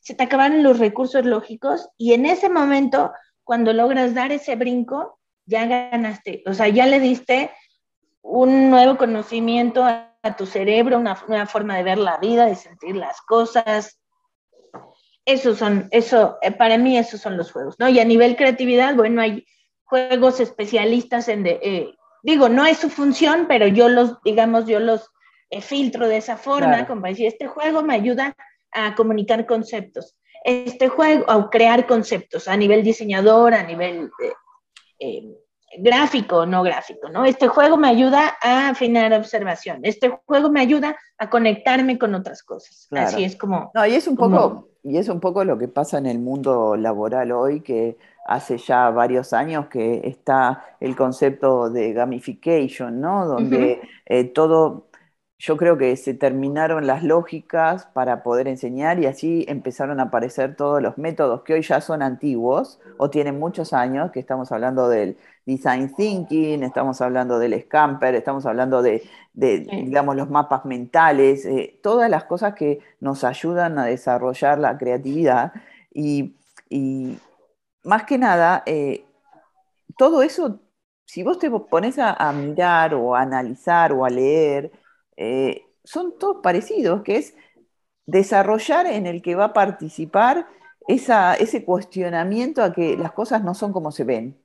se 0.00 0.14
te 0.14 0.24
acabaron 0.24 0.62
los 0.62 0.78
recursos 0.78 1.24
lógicos 1.24 1.88
y 1.96 2.12
en 2.12 2.26
ese 2.26 2.48
momento, 2.48 3.12
cuando 3.44 3.72
logras 3.72 4.14
dar 4.14 4.32
ese 4.32 4.56
brinco, 4.56 5.18
ya 5.46 5.66
ganaste, 5.66 6.42
o 6.46 6.54
sea, 6.54 6.68
ya 6.68 6.86
le 6.86 7.00
diste 7.00 7.50
un 8.22 8.70
nuevo 8.70 8.96
conocimiento 8.96 9.84
a, 9.84 10.04
tu 10.36 10.44
cerebro, 10.44 10.98
una 10.98 11.18
nueva 11.26 11.46
forma 11.46 11.76
de 11.76 11.82
ver 11.82 11.96
la 11.96 12.18
vida, 12.18 12.44
de 12.44 12.54
sentir 12.54 12.94
las 12.96 13.22
cosas. 13.22 13.98
Esos 15.24 15.56
son, 15.56 15.88
eso, 15.90 16.36
eh, 16.42 16.50
para 16.50 16.76
mí 16.76 16.98
esos 16.98 17.22
son 17.22 17.38
los 17.38 17.50
juegos, 17.50 17.76
¿no? 17.78 17.88
Y 17.88 17.98
a 17.98 18.04
nivel 18.04 18.36
creatividad, 18.36 18.94
bueno, 18.94 19.22
hay 19.22 19.46
juegos 19.84 20.40
especialistas 20.40 21.28
en, 21.28 21.44
de, 21.44 21.60
eh, 21.62 21.94
digo, 22.22 22.50
no 22.50 22.66
es 22.66 22.76
su 22.76 22.90
función, 22.90 23.46
pero 23.48 23.68
yo 23.68 23.88
los, 23.88 24.20
digamos, 24.22 24.66
yo 24.66 24.80
los 24.80 25.08
eh, 25.48 25.62
filtro 25.62 26.08
de 26.08 26.18
esa 26.18 26.36
forma, 26.36 26.86
como 26.86 27.06
decir, 27.06 27.26
este 27.26 27.46
juego 27.46 27.82
me 27.82 27.94
ayuda 27.94 28.36
a 28.72 28.94
comunicar 28.94 29.46
conceptos, 29.46 30.16
este 30.44 30.88
juego, 30.88 31.30
a 31.30 31.50
crear 31.50 31.86
conceptos 31.86 32.48
a 32.48 32.56
nivel 32.56 32.82
diseñador, 32.82 33.54
a 33.54 33.62
nivel 33.62 34.10
gráfico, 35.78 36.46
no 36.46 36.62
gráfico, 36.62 37.08
¿no? 37.08 37.24
Este 37.24 37.48
juego 37.48 37.76
me 37.76 37.88
ayuda 37.88 38.36
a 38.40 38.70
afinar 38.70 39.12
observación, 39.12 39.80
este 39.82 40.08
juego 40.26 40.50
me 40.50 40.60
ayuda 40.60 40.96
a 41.18 41.28
conectarme 41.28 41.98
con 41.98 42.14
otras 42.14 42.42
cosas. 42.42 42.88
Así 42.92 43.24
es 43.24 43.36
como... 43.36 43.70
No, 43.74 43.86
y 43.86 43.94
es 43.94 44.06
un 44.08 44.16
poco, 44.16 44.68
y 44.82 44.96
es 44.96 45.08
un 45.08 45.20
poco 45.20 45.44
lo 45.44 45.58
que 45.58 45.68
pasa 45.68 45.98
en 45.98 46.06
el 46.06 46.18
mundo 46.18 46.76
laboral 46.76 47.32
hoy, 47.32 47.60
que 47.60 47.96
hace 48.26 48.58
ya 48.58 48.90
varios 48.90 49.32
años 49.32 49.66
que 49.68 50.02
está 50.04 50.64
el 50.80 50.94
concepto 50.96 51.70
de 51.70 51.92
gamification, 51.92 53.00
¿no? 53.00 53.26
Donde 53.26 53.80
eh, 54.06 54.24
todo 54.24 54.87
yo 55.38 55.56
creo 55.56 55.78
que 55.78 55.96
se 55.96 56.14
terminaron 56.14 56.88
las 56.88 57.04
lógicas 57.04 57.86
para 57.86 58.24
poder 58.24 58.48
enseñar 58.48 58.98
y 58.98 59.06
así 59.06 59.44
empezaron 59.48 60.00
a 60.00 60.04
aparecer 60.04 60.56
todos 60.56 60.82
los 60.82 60.98
métodos 60.98 61.42
que 61.42 61.54
hoy 61.54 61.62
ya 61.62 61.80
son 61.80 62.02
antiguos 62.02 62.80
o 62.96 63.08
tienen 63.08 63.38
muchos 63.38 63.72
años, 63.72 64.10
que 64.10 64.18
estamos 64.18 64.50
hablando 64.50 64.88
del 64.88 65.16
design 65.46 65.94
thinking, 65.94 66.64
estamos 66.64 67.00
hablando 67.00 67.38
del 67.38 67.62
scamper, 67.62 68.16
estamos 68.16 68.46
hablando 68.46 68.82
de, 68.82 69.08
digamos, 69.32 70.16
los 70.16 70.28
mapas 70.28 70.64
mentales, 70.64 71.46
eh, 71.46 71.78
todas 71.84 72.10
las 72.10 72.24
cosas 72.24 72.54
que 72.54 72.80
nos 72.98 73.22
ayudan 73.22 73.78
a 73.78 73.84
desarrollar 73.84 74.58
la 74.58 74.76
creatividad 74.76 75.52
y, 75.94 76.34
más 77.84 78.04
que 78.04 78.18
nada, 78.18 78.64
eh, 78.66 79.04
todo 79.96 80.22
eso, 80.22 80.60
si 81.06 81.22
vos 81.22 81.38
te 81.38 81.48
pones 81.50 81.98
a 81.98 82.32
mirar 82.32 82.92
o 82.94 83.14
a 83.14 83.22
analizar 83.22 83.92
o 83.92 84.04
a 84.04 84.10
leer, 84.10 84.72
eh, 85.18 85.66
son 85.82 86.16
todos 86.16 86.38
parecidos, 86.42 87.02
que 87.02 87.16
es 87.16 87.34
desarrollar 88.06 88.86
en 88.86 89.06
el 89.06 89.20
que 89.20 89.34
va 89.34 89.46
a 89.46 89.52
participar 89.52 90.46
ese 90.86 91.64
cuestionamiento 91.64 92.62
a 92.62 92.72
que 92.72 92.96
las 92.96 93.12
cosas 93.12 93.44
no 93.44 93.54
son 93.54 93.72
como 93.72 93.90
se 93.92 94.04
ven. 94.04 94.40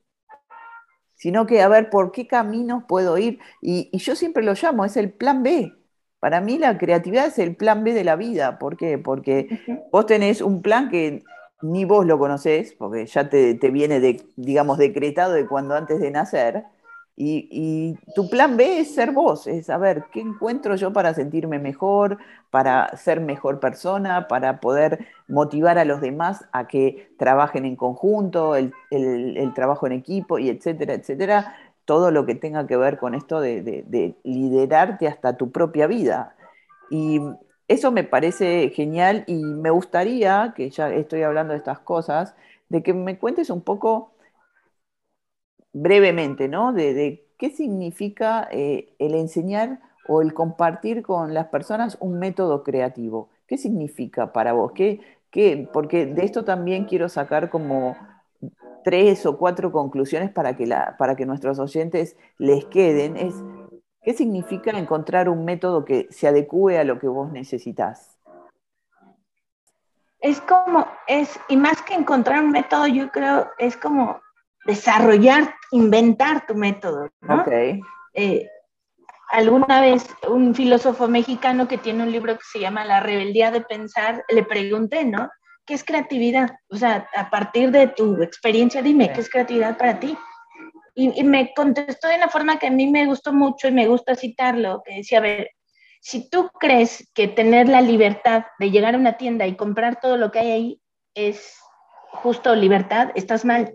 sino 1.14 1.46
que 1.46 1.62
a 1.62 1.68
ver 1.68 1.90
por 1.90 2.12
qué 2.12 2.26
caminos 2.26 2.84
puedo 2.88 3.16
ir. 3.18 3.38
Y, 3.62 3.96
yo 3.96 4.16
siempre 4.16 4.42
lo 4.42 4.54
llamo, 4.54 4.84
es 4.84 4.96
el 4.96 5.12
plan 5.12 5.42
B. 5.42 5.72
Para 6.20 6.40
mí 6.40 6.58
la 6.58 6.76
creatividad 6.76 7.26
es 7.26 7.38
el 7.38 7.56
plan 7.56 7.84
B 7.84 7.94
de 7.94 8.04
la 8.04 8.16
vida. 8.16 8.58
¿Por 8.58 8.76
qué? 8.76 8.98
Porque 8.98 9.60
vos 9.92 10.06
tenés 10.06 10.42
un 10.42 10.60
plan 10.60 10.90
que 10.90 11.22
ni 11.62 11.84
vos 11.84 12.04
lo 12.04 12.18
conocés, 12.18 12.74
porque 12.74 13.06
ya 13.06 13.28
te, 13.30 13.54
te 13.54 13.70
viene, 13.70 14.00
de, 14.00 14.22
digamos, 14.36 14.78
decretado 14.78 15.32
de 15.34 15.46
cuando 15.46 15.74
antes 15.74 16.00
de 16.00 16.10
nacer 16.10 16.64
y, 17.16 17.96
tu 18.14 18.28
plan 18.28 18.56
B 18.56 18.80
es 18.80 18.94
ser 18.94 19.12
vos, 19.12 19.46
es 19.46 19.66
saber 19.66 20.06
qué 20.12 20.20
encuentro 20.20 20.74
yo 20.74 20.92
para 20.92 21.14
sentirme 21.14 21.58
mejor, 21.60 22.18
para 22.50 22.96
ser 22.96 23.20
mejor 23.20 23.60
persona, 23.60 24.26
para 24.26 24.60
poder 24.60 25.06
motivar 25.28 25.78
a 25.78 25.84
los 25.84 26.00
demás 26.00 26.44
a 26.52 26.66
que 26.66 27.14
trabajen 27.16 27.66
en 27.66 27.76
conjunto, 27.76 28.56
el, 28.56 28.72
trabajo 29.54 29.86
en 29.86 29.92
equipo 29.92 30.38
y 30.38 30.48
etcétera, 30.48 30.94
etcétera. 30.94 31.54
Todo 31.84 32.10
lo 32.10 32.26
que 32.26 32.34
tenga 32.34 32.66
que 32.66 32.76
ver 32.76 32.98
con 32.98 33.14
esto 33.14 33.40
de, 33.40 33.62
de 33.62 34.16
liderarte 34.24 35.06
hasta 35.06 35.36
tu 35.36 35.52
propia 35.52 35.86
vida. 35.86 36.34
Y 36.90 37.20
eso 37.68 37.92
me 37.92 38.04
parece 38.04 38.70
genial 38.70 39.24
y 39.26 39.44
me 39.44 39.70
gustaría, 39.70 40.52
que 40.56 40.70
ya 40.70 40.90
estoy 40.90 41.22
hablando 41.22 41.52
de 41.52 41.58
estas 41.58 41.78
cosas, 41.78 42.34
de 42.68 42.82
que 42.82 42.94
me 42.94 43.18
cuentes 43.18 43.50
un 43.50 43.60
poco 43.60 44.13
brevemente, 45.74 46.48
¿no? 46.48 46.72
De, 46.72 47.26
qué 47.36 47.50
significa 47.50 48.48
eh, 48.50 48.94
el 48.98 49.14
enseñar 49.14 49.80
o 50.08 50.22
el 50.22 50.32
compartir 50.32 51.02
con 51.02 51.34
las 51.34 51.48
personas 51.48 51.98
un 52.00 52.18
método 52.18 52.62
creativo. 52.62 53.28
¿Qué 53.46 53.58
significa 53.58 54.32
para 54.32 54.52
vos? 54.52 54.72
¿Qué, 54.72 55.00
qué? 55.30 55.68
Porque 55.70 56.06
de 56.06 56.24
esto 56.24 56.44
también 56.44 56.84
quiero 56.84 57.08
sacar 57.08 57.50
como 57.50 57.96
tres 58.84 59.26
o 59.26 59.36
cuatro 59.36 59.72
conclusiones 59.72 60.30
para 60.30 60.56
que, 60.56 60.66
la, 60.66 60.96
para 60.96 61.16
que 61.16 61.26
nuestros 61.26 61.58
oyentes 61.58 62.16
les 62.38 62.64
queden. 62.66 63.16
Es, 63.16 63.34
¿Qué 64.02 64.12
significa 64.12 64.70
encontrar 64.70 65.28
un 65.28 65.44
método 65.44 65.84
que 65.84 66.06
se 66.10 66.28
adecue 66.28 66.78
a 66.78 66.84
lo 66.84 66.98
que 66.98 67.08
vos 67.08 67.32
necesitas? 67.32 68.16
Es 70.20 70.40
como, 70.42 70.86
es, 71.06 71.38
y 71.48 71.56
más 71.56 71.82
que 71.82 71.94
encontrar 71.94 72.44
un 72.44 72.50
método, 72.50 72.86
yo 72.86 73.10
creo, 73.10 73.48
es 73.58 73.76
como 73.76 74.20
desarrollar, 74.64 75.54
inventar 75.70 76.46
tu 76.46 76.54
método. 76.54 77.10
¿no? 77.20 77.44
Eh, 78.14 78.48
alguna 79.30 79.80
vez 79.80 80.06
un 80.28 80.54
filósofo 80.54 81.08
mexicano 81.08 81.68
que 81.68 81.78
tiene 81.78 82.02
un 82.02 82.12
libro 82.12 82.36
que 82.36 82.44
se 82.50 82.60
llama 82.60 82.84
La 82.84 83.00
rebeldía 83.00 83.50
de 83.50 83.60
pensar, 83.60 84.24
le 84.28 84.44
pregunté, 84.44 85.04
¿no? 85.04 85.28
¿Qué 85.66 85.74
es 85.74 85.84
creatividad? 85.84 86.50
O 86.68 86.76
sea, 86.76 87.08
a 87.14 87.30
partir 87.30 87.70
de 87.70 87.88
tu 87.88 88.22
experiencia, 88.22 88.82
dime, 88.82 89.12
¿qué 89.12 89.20
es 89.20 89.30
creatividad 89.30 89.78
para 89.78 89.98
ti? 89.98 90.16
Y, 90.94 91.18
y, 91.18 91.24
me 91.24 91.52
contestó 91.54 92.06
de 92.06 92.16
una 92.16 92.28
forma 92.28 92.58
que 92.58 92.68
a 92.68 92.70
mí 92.70 92.86
me 92.86 93.06
gustó 93.06 93.32
mucho 93.32 93.66
y 93.66 93.72
me 93.72 93.88
gusta 93.88 94.14
citarlo, 94.14 94.82
que 94.84 94.96
decía, 94.96 95.18
a 95.18 95.22
ver, 95.22 95.50
si 96.00 96.28
tú 96.28 96.50
crees 96.60 97.10
que 97.14 97.28
tener 97.28 97.68
la 97.68 97.80
libertad 97.80 98.44
de 98.58 98.70
llegar 98.70 98.94
a 98.94 98.98
una 98.98 99.16
tienda 99.16 99.46
y 99.46 99.56
comprar 99.56 100.00
todo 100.00 100.16
lo 100.16 100.30
que 100.30 100.38
hay 100.38 100.50
ahí 100.52 100.80
es 101.14 101.58
justo 102.12 102.54
libertad, 102.54 103.10
estás 103.14 103.44
mal. 103.44 103.74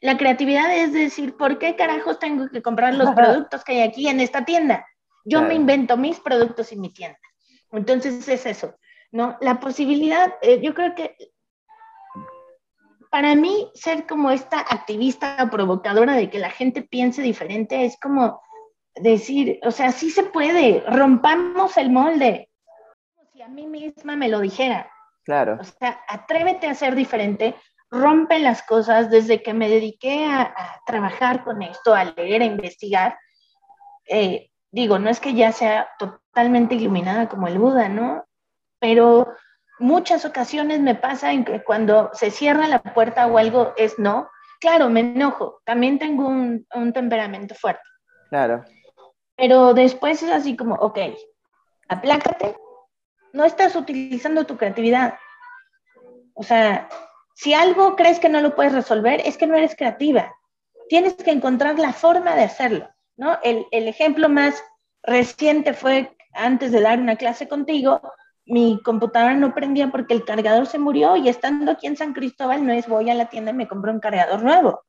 La 0.00 0.16
creatividad 0.16 0.74
es 0.74 0.92
decir, 0.92 1.36
¿por 1.36 1.58
qué 1.58 1.76
carajos 1.76 2.18
tengo 2.18 2.48
que 2.48 2.62
comprar 2.62 2.94
los 2.94 3.10
productos 3.10 3.62
que 3.64 3.72
hay 3.72 3.80
aquí 3.82 4.08
en 4.08 4.20
esta 4.20 4.44
tienda? 4.44 4.86
Yo 5.24 5.42
me 5.42 5.54
invento 5.54 5.96
mis 5.96 6.18
productos 6.20 6.72
y 6.72 6.76
mi 6.76 6.92
tienda. 6.92 7.18
Entonces 7.72 8.26
es 8.26 8.46
eso, 8.46 8.74
¿no? 9.12 9.36
La 9.40 9.60
posibilidad, 9.60 10.34
eh, 10.42 10.60
yo 10.62 10.74
creo 10.74 10.94
que 10.94 11.16
para 13.10 13.34
mí 13.34 13.70
ser 13.74 14.06
como 14.06 14.30
esta 14.30 14.60
activista 14.60 15.48
provocadora 15.50 16.14
de 16.14 16.30
que 16.30 16.38
la 16.38 16.50
gente 16.50 16.82
piense 16.82 17.22
diferente 17.22 17.84
es 17.84 17.98
como 18.00 18.40
decir, 18.94 19.60
o 19.64 19.70
sea, 19.70 19.92
sí 19.92 20.10
se 20.10 20.22
puede, 20.22 20.82
rompamos 20.86 21.76
el 21.76 21.90
molde. 21.90 22.50
Como 23.14 23.28
si 23.32 23.42
a 23.42 23.48
mí 23.48 23.66
misma 23.66 24.16
me 24.16 24.28
lo 24.28 24.40
dijera. 24.40 24.90
Claro. 25.24 25.58
O 25.60 25.64
sea, 25.64 26.00
atrévete 26.08 26.66
a 26.66 26.74
ser 26.74 26.94
diferente, 26.94 27.54
rompe 27.90 28.38
las 28.38 28.62
cosas 28.62 29.10
desde 29.10 29.42
que 29.42 29.52
me 29.52 29.68
dediqué 29.68 30.24
a, 30.26 30.54
trabajar 30.86 31.44
con 31.44 31.62
esto, 31.62 31.94
a 31.94 32.04
leer, 32.04 32.42
a 32.42 32.46
investigar. 32.46 33.18
Eh, 34.06 34.50
digo, 34.70 34.98
no 34.98 35.10
es 35.10 35.20
que 35.20 35.34
ya 35.34 35.52
sea 35.52 35.88
totalmente 35.98 36.74
iluminada 36.74 37.28
como 37.28 37.48
el 37.48 37.58
Buda, 37.58 37.88
¿no? 37.88 38.24
Pero 38.78 39.28
muchas 39.78 40.24
ocasiones 40.24 40.80
me 40.80 40.94
pasa 40.94 41.32
en 41.32 41.44
que 41.44 41.62
cuando 41.62 42.10
se 42.12 42.30
cierra 42.30 42.68
la 42.68 42.82
puerta 42.82 43.26
o 43.26 43.38
algo 43.38 43.72
es 43.76 43.98
no, 43.98 44.28
claro, 44.60 44.88
me 44.88 45.00
enojo, 45.00 45.60
también 45.64 45.98
tengo 45.98 46.26
un, 46.26 46.66
un 46.74 46.92
temperamento 46.92 47.54
fuerte. 47.54 47.82
Claro. 48.28 48.64
Pero 49.36 49.74
después 49.74 50.22
es 50.22 50.30
así 50.30 50.56
como, 50.56 50.74
ok, 50.76 50.98
aplácate, 51.88 52.56
no 53.32 53.44
estás 53.44 53.74
utilizando 53.74 54.44
tu 54.44 54.56
creatividad. 54.56 55.18
O 56.34 56.42
sea, 56.42 56.88
si 57.40 57.54
algo 57.54 57.96
crees 57.96 58.20
que 58.20 58.28
no 58.28 58.42
lo 58.42 58.54
puedes 58.54 58.74
resolver, 58.74 59.22
es 59.24 59.38
que 59.38 59.46
no 59.46 59.56
eres 59.56 59.74
creativa. 59.74 60.30
Tienes 60.90 61.14
que 61.14 61.30
encontrar 61.30 61.78
la 61.78 61.94
forma 61.94 62.36
de 62.36 62.44
hacerlo, 62.44 62.90
¿no? 63.16 63.38
El, 63.42 63.66
ejemplo 63.72 64.28
más 64.28 64.62
reciente 65.02 65.72
fue 65.72 66.14
antes 66.34 66.70
de 66.70 66.82
dar 66.82 66.98
una 66.98 67.16
clase 67.16 67.48
contigo, 67.48 68.02
mi 68.44 68.78
computadora 68.82 69.34
no 69.36 69.54
prendía 69.54 69.90
porque 69.90 70.12
el 70.12 70.26
cargador 70.26 70.66
se 70.66 70.78
murió 70.78 71.16
y 71.16 71.30
estando 71.30 71.72
aquí 71.72 71.86
en 71.86 71.96
San 71.96 72.12
Cristóbal 72.12 72.66
no 72.66 72.74
es 72.74 72.86
voy 72.86 73.08
a 73.08 73.14
la 73.14 73.30
tienda 73.30 73.52
y 73.52 73.54
me 73.54 73.68
compro 73.68 73.90
un 73.90 74.00
cargador 74.00 74.42
nuevo. 74.42 74.82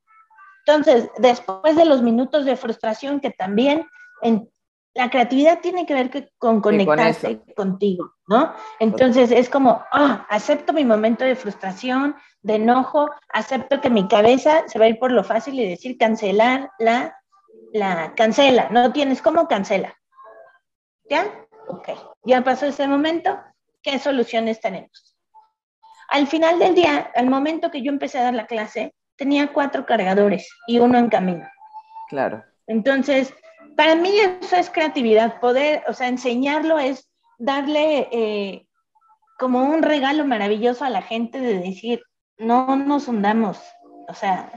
Entonces, 0.65 1.09
después 1.19 1.77
de 1.77 1.85
los 1.85 2.01
minutos 2.01 2.43
de 2.43 2.57
frustración 2.57 3.21
que 3.21 3.31
también 3.31 3.87
en, 4.23 4.51
la 4.93 5.09
creatividad 5.09 5.61
tiene 5.61 5.85
que 5.85 5.93
ver 5.93 6.31
con 6.37 6.59
conectarse 6.59 7.41
contigo, 7.55 8.13
¿no? 8.27 8.53
Entonces 8.79 9.31
es 9.31 9.49
como, 9.49 9.83
ah, 9.91 10.25
acepto 10.29 10.73
mi 10.73 10.83
momento 10.83 11.23
de 11.23 11.35
frustración, 11.35 12.15
de 12.43 12.55
enojo, 12.55 13.09
acepto 13.29 13.81
que 13.81 13.89
mi 13.89 14.07
cabeza 14.07 14.63
se 14.67 14.79
va 14.79 14.85
a 14.85 14.89
ir 14.89 14.99
por 14.99 15.11
lo 15.11 15.23
fácil 15.23 15.59
y 15.59 15.69
decir 15.69 15.97
cancelar 15.97 16.71
la, 16.79 17.15
la 17.73 18.13
cancela, 18.15 18.69
no 18.69 18.91
tienes 18.91 19.21
cómo 19.21 19.47
cancela. 19.47 19.95
¿Ya? 21.09 21.25
Ok, 21.67 21.89
ya 22.23 22.43
pasó 22.43 22.65
ese 22.65 22.87
momento, 22.87 23.39
¿qué 23.81 23.99
soluciones 23.99 24.59
tenemos? 24.59 25.17
Al 26.09 26.27
final 26.27 26.59
del 26.59 26.75
día, 26.75 27.11
al 27.15 27.29
momento 27.29 27.71
que 27.71 27.81
yo 27.81 27.91
empecé 27.91 28.19
a 28.19 28.23
dar 28.23 28.33
la 28.33 28.47
clase, 28.47 28.93
tenía 29.15 29.53
cuatro 29.53 29.85
cargadores 29.85 30.49
y 30.67 30.79
uno 30.79 30.97
en 30.97 31.09
camino. 31.09 31.47
Claro. 32.09 32.43
Entonces, 32.67 33.33
para 33.77 33.95
mí 33.95 34.11
eso 34.41 34.55
es 34.55 34.69
creatividad, 34.69 35.39
poder, 35.39 35.83
o 35.87 35.93
sea, 35.93 36.07
enseñarlo 36.07 36.79
es 36.79 37.09
darle 37.37 38.09
eh, 38.11 38.67
como 39.39 39.63
un 39.63 39.81
regalo 39.81 40.25
maravilloso 40.25 40.85
a 40.85 40.89
la 40.89 41.01
gente 41.01 41.39
de 41.39 41.59
decir, 41.59 42.03
no 42.41 42.75
nos 42.75 43.07
hundamos. 43.07 43.59
O 44.07 44.13
sea, 44.13 44.51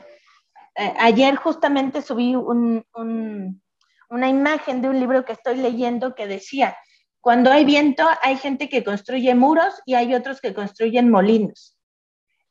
eh, 0.76 0.92
ayer 0.98 1.36
justamente 1.36 2.02
subí 2.02 2.34
una 2.34 4.28
imagen 4.28 4.82
de 4.82 4.88
un 4.88 4.98
libro 4.98 5.24
que 5.24 5.32
estoy 5.32 5.56
leyendo 5.56 6.14
que 6.14 6.26
decía, 6.26 6.76
cuando 7.20 7.50
hay 7.50 7.64
viento 7.64 8.06
hay 8.22 8.36
gente 8.36 8.68
que 8.68 8.84
construye 8.84 9.34
muros 9.34 9.80
y 9.86 9.94
hay 9.94 10.14
otros 10.14 10.40
que 10.40 10.54
construyen 10.54 11.10
molinos. 11.10 11.78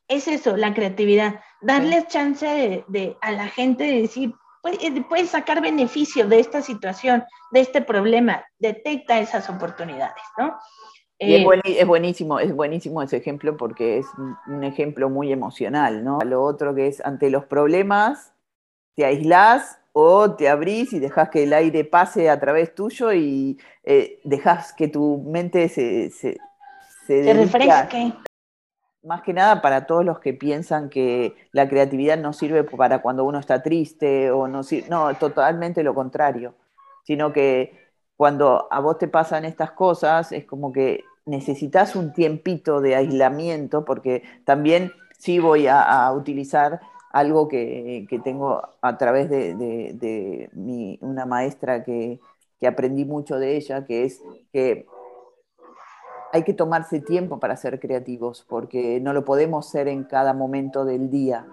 Es 0.08 0.28
eso, 0.28 0.56
la 0.56 0.74
creatividad, 0.74 1.40
darles 1.62 2.08
chance 2.08 2.84
de, 2.88 3.16
a 3.20 3.32
la 3.32 3.48
gente 3.48 3.84
de 3.84 4.02
decir, 4.02 4.34
eh, 4.64 5.02
puedes 5.08 5.30
sacar 5.30 5.60
beneficio 5.60 6.26
de 6.26 6.40
esta 6.40 6.60
situación, 6.60 7.24
de 7.52 7.60
este 7.60 7.82
problema, 7.82 8.44
detecta 8.58 9.18
esas 9.18 9.48
oportunidades, 9.48 10.24
¿no? 10.38 10.58
Y 11.18 11.34
es, 11.34 11.46
eh, 11.64 11.84
buenísimo, 11.84 12.40
es 12.40 12.54
buenísimo 12.54 13.02
ese 13.02 13.16
ejemplo 13.16 13.56
porque 13.56 13.98
es 13.98 14.06
un 14.46 14.64
ejemplo 14.64 15.08
muy 15.08 15.32
emocional, 15.32 16.02
¿no? 16.02 16.18
Lo 16.20 16.42
otro 16.42 16.74
que 16.74 16.88
es 16.88 17.04
ante 17.04 17.30
los 17.30 17.44
problemas, 17.44 18.32
te 18.96 19.04
aislás 19.04 19.78
o 19.92 20.34
te 20.34 20.48
abrís 20.48 20.92
y 20.92 20.98
dejas 20.98 21.30
que 21.30 21.44
el 21.44 21.52
aire 21.52 21.84
pase 21.84 22.28
a 22.28 22.40
través 22.40 22.74
tuyo 22.74 23.12
y 23.12 23.58
eh, 23.84 24.20
dejas 24.24 24.72
que 24.72 24.88
tu 24.88 25.22
mente 25.24 25.68
se, 25.68 26.10
se, 26.10 26.36
se, 27.06 27.32
refresque. 27.32 28.12
Más 29.04 29.22
que 29.22 29.32
nada 29.32 29.62
para 29.62 29.86
todos 29.86 30.04
los 30.04 30.18
que 30.18 30.32
piensan 30.32 30.88
que 30.88 31.36
la 31.52 31.68
creatividad 31.68 32.18
no 32.18 32.32
sirve 32.32 32.64
para 32.64 33.02
cuando 33.02 33.24
uno 33.24 33.38
está 33.38 33.62
triste 33.62 34.32
o 34.32 34.48
no 34.48 34.64
sirve, 34.64 34.88
no, 34.88 35.14
totalmente 35.14 35.84
lo 35.84 35.94
contrario, 35.94 36.54
sino 37.04 37.32
que 37.32 37.83
cuando 38.16 38.68
a 38.70 38.80
vos 38.80 38.98
te 38.98 39.08
pasan 39.08 39.44
estas 39.44 39.72
cosas, 39.72 40.32
es 40.32 40.44
como 40.44 40.72
que 40.72 41.04
necesitas 41.26 41.96
un 41.96 42.12
tiempito 42.12 42.80
de 42.80 42.96
aislamiento, 42.96 43.84
porque 43.84 44.22
también 44.44 44.92
sí 45.18 45.38
voy 45.38 45.66
a, 45.66 46.12
utilizar 46.12 46.80
algo 47.12 47.48
que, 47.48 48.06
tengo 48.22 48.62
a 48.82 48.98
través 48.98 49.30
de, 49.30 50.98
una 51.00 51.26
maestra 51.26 51.82
que, 51.82 52.20
aprendí 52.66 53.04
mucho 53.04 53.38
de 53.38 53.56
ella, 53.56 53.84
que 53.84 54.04
es 54.04 54.22
que 54.50 54.86
hay 56.32 56.44
que 56.44 56.54
tomarse 56.54 56.98
tiempo 56.98 57.38
para 57.38 57.58
ser 57.58 57.78
creativos, 57.78 58.46
porque 58.48 59.00
no 59.00 59.12
lo 59.12 59.26
podemos 59.26 59.68
ser 59.68 59.86
en 59.86 60.04
cada 60.04 60.32
momento 60.32 60.86
del 60.86 61.10
día. 61.10 61.46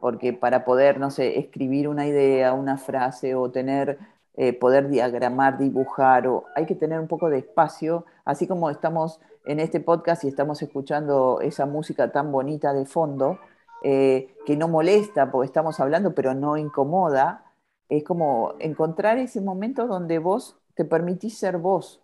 porque 0.00 0.32
para 0.32 0.64
poder, 0.64 1.00
no 1.00 1.10
sé, 1.10 1.38
escribir 1.38 1.88
una 1.88 2.06
idea, 2.06 2.52
una 2.52 2.76
frase 2.76 3.34
o 3.34 3.50
tener, 3.50 3.98
eh, 4.36 4.52
poder 4.52 4.88
diagramar, 4.88 5.58
dibujar, 5.58 6.26
o 6.28 6.44
hay 6.54 6.66
que 6.66 6.74
tener 6.74 7.00
un 7.00 7.08
poco 7.08 7.28
de 7.30 7.38
espacio, 7.38 8.04
así 8.24 8.46
como 8.46 8.70
estamos 8.70 9.20
en 9.44 9.60
este 9.60 9.80
podcast 9.80 10.24
y 10.24 10.28
estamos 10.28 10.62
escuchando 10.62 11.40
esa 11.40 11.66
música 11.66 12.12
tan 12.12 12.30
bonita 12.30 12.72
de 12.72 12.86
fondo, 12.86 13.38
eh, 13.82 14.34
que 14.46 14.56
no 14.56 14.68
molesta 14.68 15.30
porque 15.30 15.46
estamos 15.46 15.80
hablando, 15.80 16.14
pero 16.14 16.34
no 16.34 16.56
incomoda, 16.56 17.44
es 17.88 18.04
como 18.04 18.54
encontrar 18.58 19.18
ese 19.18 19.40
momento 19.40 19.86
donde 19.86 20.18
vos 20.18 20.56
te 20.74 20.84
permitís 20.84 21.38
ser 21.38 21.58
vos, 21.58 22.00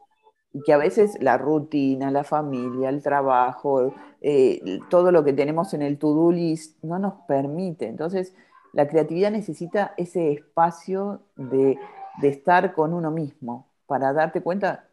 y 0.53 0.63
que 0.63 0.73
a 0.73 0.79
veces 0.79 1.19
la 1.21 1.37
rutina, 1.37 2.11
la 2.11 2.25
familia, 2.25 2.89
el 2.89 3.03
trabajo, 3.03 3.93
eh, 4.21 4.81
todo 4.89 5.11
lo 5.11 5.25
que 5.25 5.33
tenemos 5.33 5.75
en 5.75 5.83
el 5.83 5.99
to-do 5.99 6.31
list 6.31 6.83
no 6.83 6.99
nos 6.99 7.15
permite. 7.27 7.89
Entonces, 7.89 8.35
la 8.73 8.87
creatividad 8.89 9.33
necesita 9.33 9.95
ese 9.97 10.33
espacio 10.33 11.21
de, 11.37 11.77
estar 12.23 12.73
con 12.73 12.95
uno 12.95 13.11
mismo 13.11 13.69
para 13.87 14.13
darte 14.13 14.43
cuenta 14.43 14.89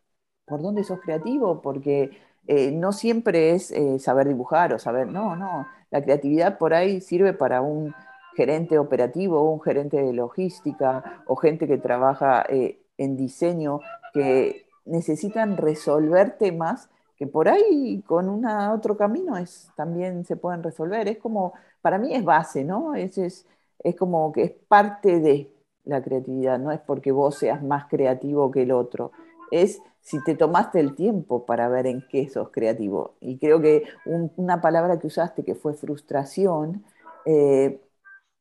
por 0.45 0.61
dónde 0.61 0.83
sos 0.83 0.99
creativo, 1.01 1.61
porque 1.61 2.11
eh, 2.47 2.71
no 2.71 2.91
siempre 2.91 3.51
es 3.51 3.71
eh, 3.71 3.99
saber 3.99 4.27
dibujar 4.27 4.73
o 4.73 4.79
saber, 4.79 5.07
no, 5.07 5.35
no, 5.35 5.67
la 5.91 6.01
creatividad 6.01 6.57
por 6.57 6.73
ahí 6.73 7.01
sirve 7.01 7.33
para 7.33 7.61
un 7.61 7.93
gerente 8.35 8.79
operativo, 8.79 9.51
un 9.51 9.61
gerente 9.61 10.01
de 10.01 10.13
logística 10.13 11.23
o 11.27 11.35
gente 11.35 11.67
que 11.67 11.77
trabaja 11.77 12.45
en 12.49 13.17
diseño, 13.17 13.81
que 14.13 14.65
necesitan 14.85 15.57
resolver 15.57 16.37
temas 16.37 16.89
que 17.21 17.27
por 17.27 17.47
ahí 17.49 18.01
con 18.07 18.29
una, 18.29 18.73
otro 18.73 18.97
camino 18.97 19.37
es, 19.37 19.71
también 19.75 20.25
se 20.25 20.37
pueden 20.37 20.63
resolver. 20.63 21.07
Es 21.07 21.19
como, 21.19 21.53
para 21.81 21.99
mí 21.99 22.15
es 22.15 22.23
base, 22.25 22.63
¿no? 22.63 22.95
Es, 22.95 23.15
es, 23.19 23.47
es 23.77 23.95
como 23.95 24.31
que 24.31 24.43
es 24.43 24.51
parte 24.67 25.19
de 25.19 25.51
la 25.83 26.01
creatividad, 26.01 26.59
no 26.59 26.71
es 26.71 26.79
porque 26.79 27.11
vos 27.11 27.37
seas 27.37 27.63
más 27.63 27.87
creativo 27.87 28.51
que 28.51 28.63
el 28.63 28.71
otro, 28.71 29.11
es 29.51 29.81
si 30.01 30.23
te 30.23 30.35
tomaste 30.35 30.79
el 30.79 30.95
tiempo 30.95 31.45
para 31.45 31.69
ver 31.69 31.87
en 31.87 32.05
qué 32.09 32.29
sos 32.29 32.49
creativo. 32.49 33.15
Y 33.19 33.37
creo 33.37 33.61
que 33.61 33.83
una 34.05 34.61
palabra 34.61 34.99
que 34.99 35.07
usaste 35.07 35.43
que 35.43 35.55
fue 35.55 35.73
frustración, 35.73 36.83
eh, 37.25 37.81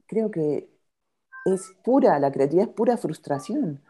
creo 0.06 0.30
que 0.30 0.70
es 1.44 1.72
pura, 1.84 2.18
la 2.18 2.32
creatividad 2.32 2.68
es 2.68 2.74
pura 2.74 2.96
frustración. 2.96 3.80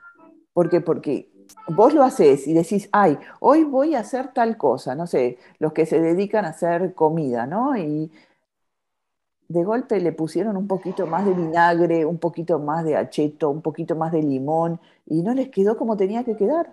¿Por 0.53 0.69
qué? 0.69 0.81
Porque 0.81 1.31
vos 1.69 1.95
lo 1.95 2.03
haces 2.03 2.47
y 2.47 2.55
decís, 2.55 2.89
ay, 2.93 3.19
hoy 3.41 3.65
voy 3.65 3.95
a 3.95 4.01
hacer 4.01 4.33
tal 4.33 4.57
cosa, 4.57 4.95
no 4.95 5.07
sé, 5.07 5.39
los 5.59 5.73
que 5.73 5.87
se 5.87 6.01
dedican 6.01 6.45
a 6.45 6.51
hacer 6.51 6.95
comida, 6.95 7.47
¿no? 7.47 7.77
Y 7.77 8.11
de 9.51 9.65
golpe 9.65 10.01
le 10.01 10.13
pusieron 10.13 10.57
un 10.57 10.69
poquito 10.69 11.07
más 11.09 11.27
de 11.27 11.35
vinagre, 11.35 12.07
un 12.07 12.19
poquito 12.19 12.61
más 12.61 12.85
de 12.85 12.97
acheto, 12.97 13.51
un 13.51 13.63
poquito 13.63 13.97
más 13.97 14.13
de 14.13 14.23
limón, 14.23 14.81
y 15.07 15.23
no 15.23 15.35
les 15.35 15.49
quedó 15.51 15.77
como 15.77 15.97
tenía 15.97 16.23
que 16.25 16.37
quedar. 16.37 16.73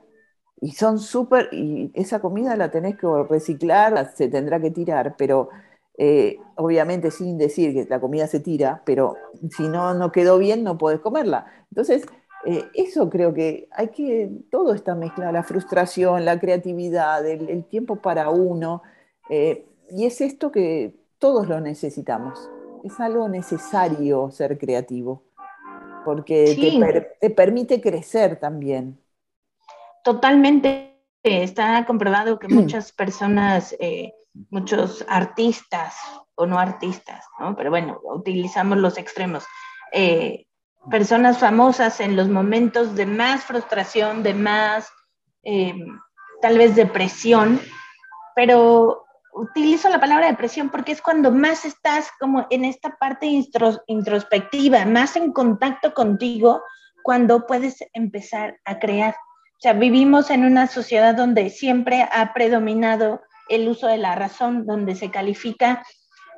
Y 0.62 0.74
son 0.74 1.00
súper, 1.00 1.50
y 1.52 1.92
esa 1.96 2.20
comida 2.20 2.56
la 2.56 2.70
tenés 2.70 2.96
que 2.98 3.08
reciclar, 3.28 4.14
se 4.16 4.28
tendrá 4.28 4.60
que 4.62 4.70
tirar, 4.72 5.16
pero 5.18 5.50
eh, 5.98 6.38
obviamente 6.56 7.10
sin 7.10 7.40
decir 7.40 7.74
que 7.74 7.90
la 7.90 8.00
comida 8.00 8.28
se 8.28 8.40
tira, 8.40 8.84
pero 8.86 9.16
si 9.50 9.68
no, 9.68 9.96
no 9.96 10.12
quedó 10.12 10.38
bien, 10.38 10.64
no 10.64 10.78
podés 10.78 11.00
comerla. 11.00 11.48
Entonces, 11.72 12.06
eh, 12.46 12.64
eso 12.76 13.10
creo 13.10 13.34
que 13.34 13.68
hay 13.72 13.90
que, 13.90 14.30
todo 14.52 14.76
está 14.76 14.94
mezclado, 14.94 15.32
la 15.32 15.44
frustración, 15.44 16.26
la 16.26 16.40
creatividad, 16.40 17.26
el, 17.28 17.66
tiempo 17.66 17.98
para 17.98 18.30
uno, 18.30 18.84
eh, 19.32 19.66
y 19.90 20.06
es 20.06 20.22
esto 20.22 20.52
que 20.52 20.96
todos 21.18 21.48
lo 21.48 21.60
necesitamos, 21.60 22.52
es 22.84 23.00
algo 23.00 23.28
necesario 23.28 24.30
ser 24.32 24.58
creativo, 24.58 25.24
porque 26.06 27.16
te, 27.20 27.30
permite 27.30 27.82
crecer 27.82 28.40
también. 28.40 29.00
Totalmente, 30.04 31.02
está 31.24 31.86
comprobado 31.86 32.40
que 32.40 32.48
muchas 32.50 32.92
personas, 32.92 33.76
eh, 33.80 34.14
muchos 34.50 35.06
artistas 35.08 35.96
o 36.36 36.46
no 36.46 36.60
artistas, 36.60 37.26
pero 37.56 37.72
bueno, 37.72 38.00
utilizamos 38.04 38.78
los 38.78 38.98
extremos 38.98 39.44
personas 40.90 41.38
famosas 41.38 42.00
en 42.00 42.16
los 42.16 42.30
momentos 42.30 42.96
de 42.96 43.06
más 43.06 43.44
frustración, 43.44 44.24
de 44.24 44.34
más 44.34 44.90
eh, 45.44 45.76
tal 46.42 46.58
vez 46.58 46.76
depresión, 46.76 47.60
pero 48.36 49.06
utilizo 49.38 49.90
la 49.90 50.00
palabra 50.00 50.28
depresión 50.28 50.70
porque 50.70 50.92
es 50.92 51.02
cuando 51.02 51.32
más 51.32 51.66
estás 51.66 52.10
como 52.20 52.48
en 52.50 52.66
esta 52.66 52.98
parte 52.98 53.28
introspectiva, 53.88 54.86
más 54.86 55.16
en 55.16 55.32
contacto 55.32 55.94
contigo, 55.94 56.62
cuando 57.04 57.46
puedes 57.46 57.78
empezar 57.94 58.60
a 58.66 58.80
crear. 58.80 59.14
O 59.14 59.60
sea, 59.60 59.74
vivimos 59.74 60.30
en 60.30 60.44
una 60.44 60.68
sociedad 60.68 61.16
donde 61.16 61.50
siempre 61.50 62.08
ha 62.12 62.34
predominado 62.34 63.22
el 63.50 63.68
uso 63.68 63.88
de 63.88 63.98
la 63.98 64.16
razón, 64.16 64.66
donde 64.66 64.96
se 64.96 65.10
califica 65.10 65.84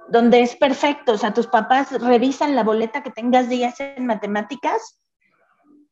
donde 0.09 0.41
es 0.41 0.55
perfecto, 0.55 1.13
o 1.13 1.17
sea, 1.17 1.33
tus 1.33 1.47
papás 1.47 1.91
revisan 2.01 2.55
la 2.55 2.63
boleta 2.63 3.03
que 3.03 3.11
tengas 3.11 3.47
días 3.47 3.79
en 3.79 4.05
matemáticas, 4.05 4.99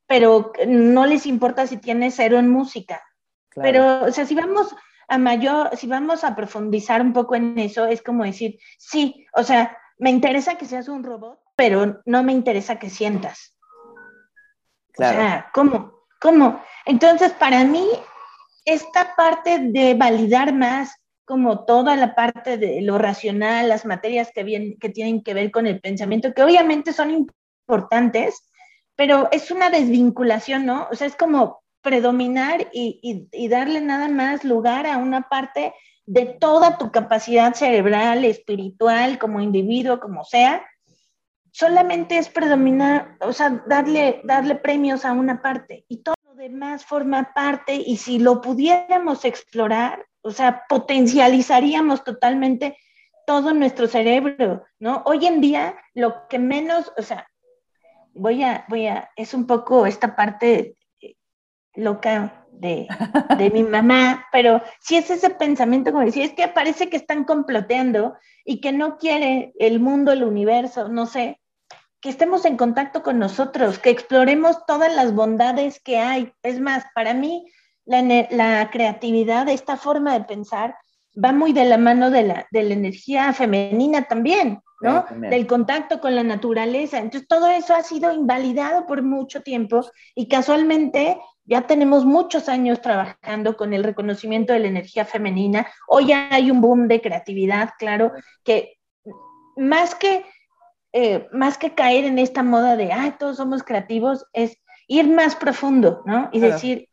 pero 0.08 0.52
no 0.68 1.06
les 1.06 1.26
importa 1.26 1.68
si 1.68 1.78
tienes 1.78 2.16
cero 2.16 2.40
en 2.40 2.50
música. 2.50 3.02
Pero, 3.56 4.06
o 4.06 4.12
sea, 4.12 4.26
si 4.26 4.36
vamos 4.36 4.76
a 5.08 5.18
mayor, 5.18 5.76
si 5.76 5.88
vamos 5.88 6.24
a 6.24 6.36
profundizar 6.36 7.02
un 7.02 7.14
poco 7.14 7.36
en 7.36 7.58
eso, 7.60 7.86
es 7.86 8.02
como 8.02 8.24
decir, 8.24 8.60
sí, 8.78 9.26
o 9.34 9.44
sea, 9.44 9.78
me 9.98 10.10
interesa 10.10 10.56
que 10.56 10.66
seas 10.66 10.88
un 10.88 11.04
robot, 11.04 11.40
pero 11.56 12.02
no 12.06 12.24
me 12.24 12.34
interesa 12.34 12.78
que 12.78 12.90
sientas. 12.90 13.58
Claro. 14.92 15.18
O 15.18 15.22
sea, 15.22 15.50
¿cómo? 15.54 15.94
¿Cómo? 16.20 16.62
Entonces, 16.86 17.32
para 17.34 17.64
mí, 17.64 17.88
esta 18.66 19.16
parte 19.16 19.60
de 19.60 19.94
validar 19.94 20.54
más 20.54 20.96
como 21.26 21.66
toda 21.66 21.96
la 21.96 22.16
parte 22.16 22.58
de 22.58 22.82
lo 22.82 22.98
racional, 22.98 23.68
las 23.68 23.86
materias 23.86 24.32
que, 24.34 24.78
que 24.80 24.90
tienen 24.90 25.24
que 25.24 25.34
ver 25.34 25.52
con 25.52 25.68
el 25.68 25.82
pensamiento, 25.82 26.34
que 26.34 26.42
obviamente 26.44 26.94
son 26.94 27.12
importantes, 27.12 28.50
pero 28.96 29.28
es 29.32 29.52
una 29.52 29.70
desvinculación, 29.70 30.66
¿no? 30.66 30.88
O 30.90 30.96
sea, 30.96 31.06
es 31.06 31.16
como 31.18 31.62
predominar 31.88 32.68
y, 32.74 33.48
darle 33.48 33.80
nada 33.80 34.10
más 34.10 34.44
lugar 34.44 34.86
a 34.86 34.98
una 34.98 35.30
parte 35.30 35.74
de 36.06 36.26
toda 36.26 36.78
tu 36.78 36.92
capacidad 36.92 37.54
cerebral, 37.54 38.26
espiritual, 38.26 39.18
como 39.18 39.40
individuo, 39.40 40.02
como 40.02 40.26
sea, 40.26 40.68
solamente 41.54 42.18
es 42.18 42.28
predominar, 42.28 43.16
o 43.22 43.32
sea, 43.32 43.64
darle, 43.68 44.20
darle 44.26 44.56
premios 44.56 45.06
a 45.06 45.14
una 45.14 45.42
parte 45.42 45.86
y 45.88 46.04
todo 46.04 46.16
lo 46.26 46.36
demás 46.36 46.84
forma 46.84 47.32
parte 47.34 47.76
y 47.76 47.96
si 47.96 48.20
lo 48.20 48.42
pudiéramos 48.42 49.24
explorar, 49.24 50.06
o 50.24 50.32
sea, 50.32 50.64
potencializaríamos 50.68 52.04
totalmente 52.04 52.78
todo 53.26 53.54
nuestro 53.54 53.88
cerebro, 53.88 54.66
¿no? 54.78 55.04
Hoy 55.06 55.26
en 55.26 55.40
día, 55.40 55.78
lo 55.94 56.28
que 56.28 56.38
menos, 56.38 56.92
o 56.98 57.02
sea, 57.02 57.30
voy 58.14 58.44
a, 58.44 58.66
voy 58.68 58.88
a, 58.88 59.10
es 59.16 59.34
un 59.34 59.48
poco 59.48 59.86
esta 59.86 60.18
parte 60.18 60.77
loca 61.78 62.46
de, 62.52 62.88
de 63.38 63.50
mi 63.52 63.64
mamá, 63.64 64.26
pero 64.32 64.62
si 64.82 64.98
es 64.98 65.10
ese 65.10 65.30
pensamiento 65.30 65.92
como 65.92 66.04
decir, 66.04 66.24
es 66.24 66.34
que 66.34 66.48
parece 66.48 66.90
que 66.90 66.98
están 66.98 67.24
comploteando 67.24 68.16
y 68.44 68.60
que 68.62 68.72
no 68.72 68.98
quiere 68.98 69.54
el 69.60 69.80
mundo, 69.80 70.12
el 70.12 70.24
universo, 70.24 70.90
no 70.90 71.06
sé, 71.06 71.40
que 72.02 72.10
estemos 72.10 72.46
en 72.46 72.58
contacto 72.58 73.02
con 73.02 73.20
nosotros, 73.20 73.80
que 73.80 73.90
exploremos 73.90 74.66
todas 74.66 74.94
las 74.96 75.14
bondades 75.14 75.82
que 75.84 75.98
hay. 75.98 76.32
Es 76.44 76.60
más, 76.60 76.86
para 76.94 77.14
mí, 77.14 77.46
la, 77.86 78.70
creatividad, 78.72 79.50
esta 79.50 79.78
forma 79.78 80.14
de 80.14 80.26
pensar, 80.26 80.76
va 81.24 81.32
muy 81.32 81.54
de 81.54 81.66
la 81.66 81.78
mano 81.78 82.12
de 82.12 82.24
la, 82.24 82.48
energía 82.52 83.34
femenina 83.34 84.04
también, 84.04 84.62
¿no? 84.80 85.06
Del 85.30 85.48
contacto 85.48 86.00
con 86.00 86.16
la 86.16 86.24
naturaleza. 86.24 87.00
Entonces, 87.00 87.28
todo 87.28 87.48
eso 87.48 87.74
ha 87.74 87.82
sido 87.82 88.12
invalidado 88.12 88.86
por 88.86 89.02
mucho 89.02 89.42
tiempo 89.42 89.82
y 90.14 90.28
casualmente 90.28 91.18
ya 91.48 91.62
tenemos 91.66 92.06
muchos 92.06 92.50
años 92.50 92.82
trabajando 92.82 93.56
con 93.56 93.74
el 93.74 93.84
reconocimiento 93.84 94.54
de 94.54 94.60
la 94.60 94.68
energía 94.68 95.06
femenina. 95.06 95.66
Hoy 95.88 96.12
hay 96.12 96.52
un 96.52 96.62
boom 96.62 96.88
de 96.88 97.02
creatividad, 97.02 97.72
claro, 97.80 98.12
que 98.44 98.78
más 99.56 99.96
que, 99.96 100.26
eh, 100.92 101.28
más 101.32 101.58
que 101.58 101.74
caer 101.74 102.04
en 102.04 102.20
esta 102.20 102.44
moda 102.44 102.76
de, 102.76 102.92
ay, 102.92 103.16
todos 103.18 103.38
somos 103.38 103.64
creativos, 103.64 104.26
es 104.34 104.58
ir 104.88 105.08
más 105.08 105.36
profundo, 105.36 106.04
¿no? 106.06 106.30
Y 106.34 106.42
decir, 106.42 106.90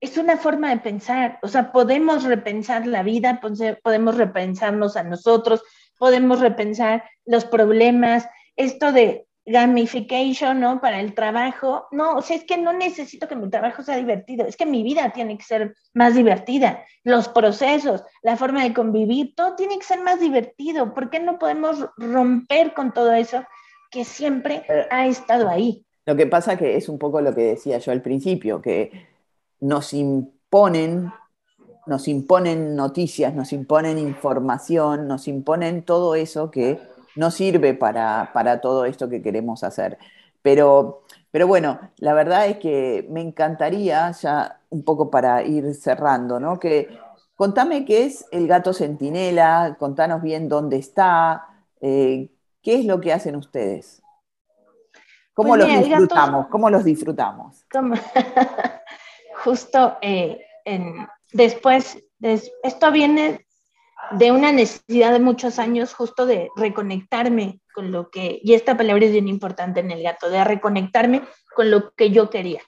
es 0.00 0.16
una 0.16 0.36
forma 0.36 0.70
de 0.70 0.78
pensar, 0.78 1.38
o 1.42 1.48
sea, 1.48 1.72
podemos 1.72 2.22
repensar 2.22 2.86
la 2.86 3.02
vida, 3.02 3.40
podemos 3.82 4.16
repensarnos 4.16 4.96
a 4.96 5.02
nosotros, 5.02 5.62
podemos 5.98 6.40
repensar 6.40 7.04
los 7.24 7.44
problemas, 7.44 8.28
esto 8.54 8.92
de 8.92 9.26
gamification, 9.46 10.60
¿no? 10.60 10.80
Para 10.80 11.00
el 11.00 11.14
trabajo, 11.14 11.86
no, 11.92 12.16
o 12.16 12.22
sea, 12.22 12.36
es 12.36 12.44
que 12.44 12.58
no 12.58 12.72
necesito 12.72 13.28
que 13.28 13.36
mi 13.36 13.48
trabajo 13.48 13.82
sea 13.82 13.96
divertido, 13.96 14.44
es 14.44 14.56
que 14.56 14.66
mi 14.66 14.82
vida 14.82 15.10
tiene 15.10 15.38
que 15.38 15.44
ser 15.44 15.74
más 15.94 16.14
divertida, 16.14 16.84
los 17.04 17.28
procesos, 17.28 18.02
la 18.22 18.36
forma 18.36 18.64
de 18.64 18.74
convivir, 18.74 19.34
todo 19.36 19.54
tiene 19.54 19.78
que 19.78 19.84
ser 19.84 20.02
más 20.02 20.20
divertido, 20.20 20.92
¿por 20.92 21.10
qué 21.10 21.20
no 21.20 21.38
podemos 21.38 21.86
romper 21.96 22.74
con 22.74 22.92
todo 22.92 23.12
eso 23.12 23.44
que 23.90 24.04
siempre 24.04 24.64
ha 24.90 25.06
estado 25.06 25.48
ahí. 25.48 25.84
Lo 26.04 26.16
que 26.16 26.26
pasa 26.26 26.56
que 26.56 26.76
es 26.76 26.88
un 26.88 26.98
poco 26.98 27.20
lo 27.20 27.34
que 27.34 27.42
decía 27.42 27.78
yo 27.78 27.92
al 27.92 28.02
principio, 28.02 28.60
que 28.60 29.08
nos 29.60 29.92
imponen, 29.92 31.10
nos 31.86 32.06
imponen 32.08 32.76
noticias, 32.76 33.34
nos 33.34 33.52
imponen 33.52 33.98
información, 33.98 35.08
nos 35.08 35.28
imponen 35.28 35.82
todo 35.82 36.14
eso 36.14 36.50
que 36.50 36.78
no 37.16 37.30
sirve 37.30 37.74
para, 37.74 38.30
para 38.32 38.60
todo 38.60 38.84
esto 38.84 39.08
que 39.08 39.22
queremos 39.22 39.64
hacer. 39.64 39.98
Pero, 40.42 41.02
pero 41.30 41.46
bueno, 41.46 41.80
la 41.98 42.14
verdad 42.14 42.46
es 42.46 42.58
que 42.58 43.06
me 43.10 43.20
encantaría, 43.20 44.10
ya 44.12 44.60
un 44.70 44.84
poco 44.84 45.10
para 45.10 45.42
ir 45.42 45.74
cerrando, 45.74 46.38
¿no? 46.38 46.60
Que 46.60 46.98
contame 47.34 47.84
qué 47.84 48.04
es 48.04 48.26
el 48.30 48.46
gato 48.46 48.72
centinela, 48.72 49.76
contanos 49.78 50.22
bien 50.22 50.48
dónde 50.48 50.76
está, 50.76 51.46
eh, 51.80 52.30
qué 52.62 52.76
es 52.76 52.84
lo 52.84 53.00
que 53.00 53.12
hacen 53.12 53.36
ustedes. 53.36 54.02
¿Cómo 55.34 55.50
pues 55.50 55.68
los 55.68 55.84
disfrutamos? 55.84 56.46
¿Cómo 56.48 56.70
los 56.70 56.84
disfrutamos? 56.84 57.66
Justo 59.44 59.98
eh, 60.00 60.46
después, 61.32 61.98
esto 62.20 62.90
viene 62.90 63.45
de 64.12 64.32
una 64.32 64.52
necesidad 64.52 65.12
de 65.12 65.20
muchos 65.20 65.58
años 65.58 65.94
justo 65.94 66.26
de 66.26 66.50
reconectarme 66.56 67.60
con 67.74 67.92
lo 67.92 68.10
que, 68.10 68.40
y 68.42 68.54
esta 68.54 68.76
palabra 68.76 69.04
es 69.04 69.12
bien 69.12 69.28
importante 69.28 69.80
en 69.80 69.90
el 69.90 70.02
gato, 70.02 70.30
de 70.30 70.42
reconectarme 70.44 71.22
con 71.54 71.70
lo 71.70 71.92
que 71.92 72.10
yo 72.10 72.30
quería. 72.30 72.60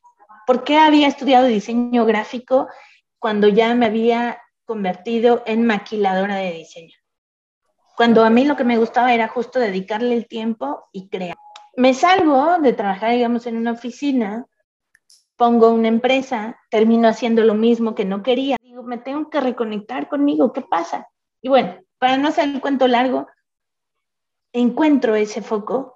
¿Por 0.46 0.64
qué 0.64 0.78
había 0.78 1.08
estudiado 1.08 1.46
diseño 1.46 2.04
gráfico 2.06 2.68
cuando 3.18 3.48
ya 3.48 3.74
me 3.74 3.86
había 3.86 4.40
convertido 4.64 5.42
en 5.46 5.66
maquiladora 5.66 6.36
de 6.36 6.52
diseño? 6.52 6.96
Cuando 7.96 8.24
a 8.24 8.30
mí 8.30 8.44
lo 8.44 8.56
que 8.56 8.64
me 8.64 8.78
gustaba 8.78 9.12
era 9.12 9.28
justo 9.28 9.58
dedicarle 9.58 10.14
el 10.14 10.28
tiempo 10.28 10.88
y 10.92 11.08
crear. 11.08 11.36
Me 11.76 11.94
salgo 11.94 12.58
de 12.60 12.72
trabajar, 12.72 13.12
digamos, 13.12 13.46
en 13.46 13.56
una 13.56 13.72
oficina, 13.72 14.46
pongo 15.36 15.70
una 15.70 15.88
empresa, 15.88 16.58
termino 16.70 17.08
haciendo 17.08 17.42
lo 17.42 17.54
mismo 17.54 17.94
que 17.94 18.04
no 18.04 18.22
quería. 18.22 18.56
Digo, 18.60 18.82
me 18.82 18.98
tengo 18.98 19.30
que 19.30 19.40
reconectar 19.40 20.08
conmigo, 20.08 20.52
¿qué 20.52 20.62
pasa? 20.62 21.08
Y 21.42 21.48
bueno, 21.48 21.78
para 21.98 22.16
no 22.16 22.28
hacer 22.28 22.48
el 22.48 22.60
cuento 22.60 22.88
largo, 22.88 23.26
encuentro 24.52 25.14
ese 25.14 25.42
foco 25.42 25.94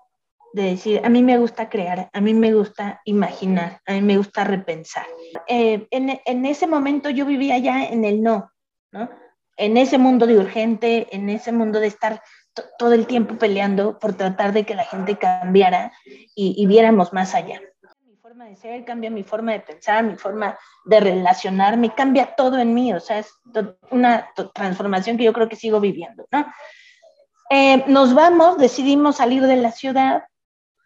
de 0.52 0.64
decir, 0.64 1.00
a 1.04 1.08
mí 1.08 1.22
me 1.22 1.38
gusta 1.38 1.68
crear, 1.68 2.10
a 2.12 2.20
mí 2.20 2.34
me 2.34 2.52
gusta 2.52 3.00
imaginar, 3.04 3.80
a 3.86 3.94
mí 3.94 4.02
me 4.02 4.18
gusta 4.18 4.44
repensar. 4.44 5.06
Eh, 5.46 5.86
en, 5.90 6.46
ese 6.46 6.66
momento 6.66 7.08
yo 7.08 7.24
vivía 7.24 7.58
ya 7.58 7.84
en 7.84 8.04
el 8.04 8.22
no. 8.22 8.50
En 9.56 9.76
ese 9.76 9.96
mundo 9.98 10.26
de 10.26 10.38
urgente, 10.38 11.08
en 11.14 11.30
ese 11.30 11.52
mundo 11.52 11.80
de 11.80 11.86
estar 11.86 12.22
todo 12.78 12.92
el 12.92 13.06
tiempo 13.06 13.36
peleando 13.36 13.98
por 13.98 14.14
tratar 14.14 14.52
de 14.52 14.64
que 14.64 14.74
la 14.74 14.84
gente 14.84 15.16
cambiara 15.16 15.92
y, 16.34 16.54
y 16.56 16.66
viéramos 16.66 17.14
más 17.14 17.34
allá 17.34 17.62
forma 18.32 18.46
de 18.46 18.56
ser, 18.56 18.82
cambia 18.86 19.10
mi 19.10 19.24
forma 19.24 19.52
de 19.52 19.60
pensar, 19.60 20.02
mi 20.02 20.16
forma 20.16 20.58
de 20.86 21.00
relacionarme, 21.00 21.94
cambia 21.94 22.34
todo 22.34 22.58
en 22.58 22.72
mí, 22.72 22.90
o 22.94 22.98
sea, 22.98 23.18
es 23.18 23.30
una 23.90 24.26
transformación 24.54 25.18
que 25.18 25.24
yo 25.24 25.34
creo 25.34 25.50
que 25.50 25.56
sigo 25.56 25.80
viviendo, 25.80 26.26
¿no? 26.32 26.46
Eh, 27.50 27.84
nos 27.88 28.14
vamos, 28.14 28.56
decidimos 28.56 29.16
salir 29.16 29.42
de 29.42 29.56
la 29.56 29.70
ciudad, 29.70 30.24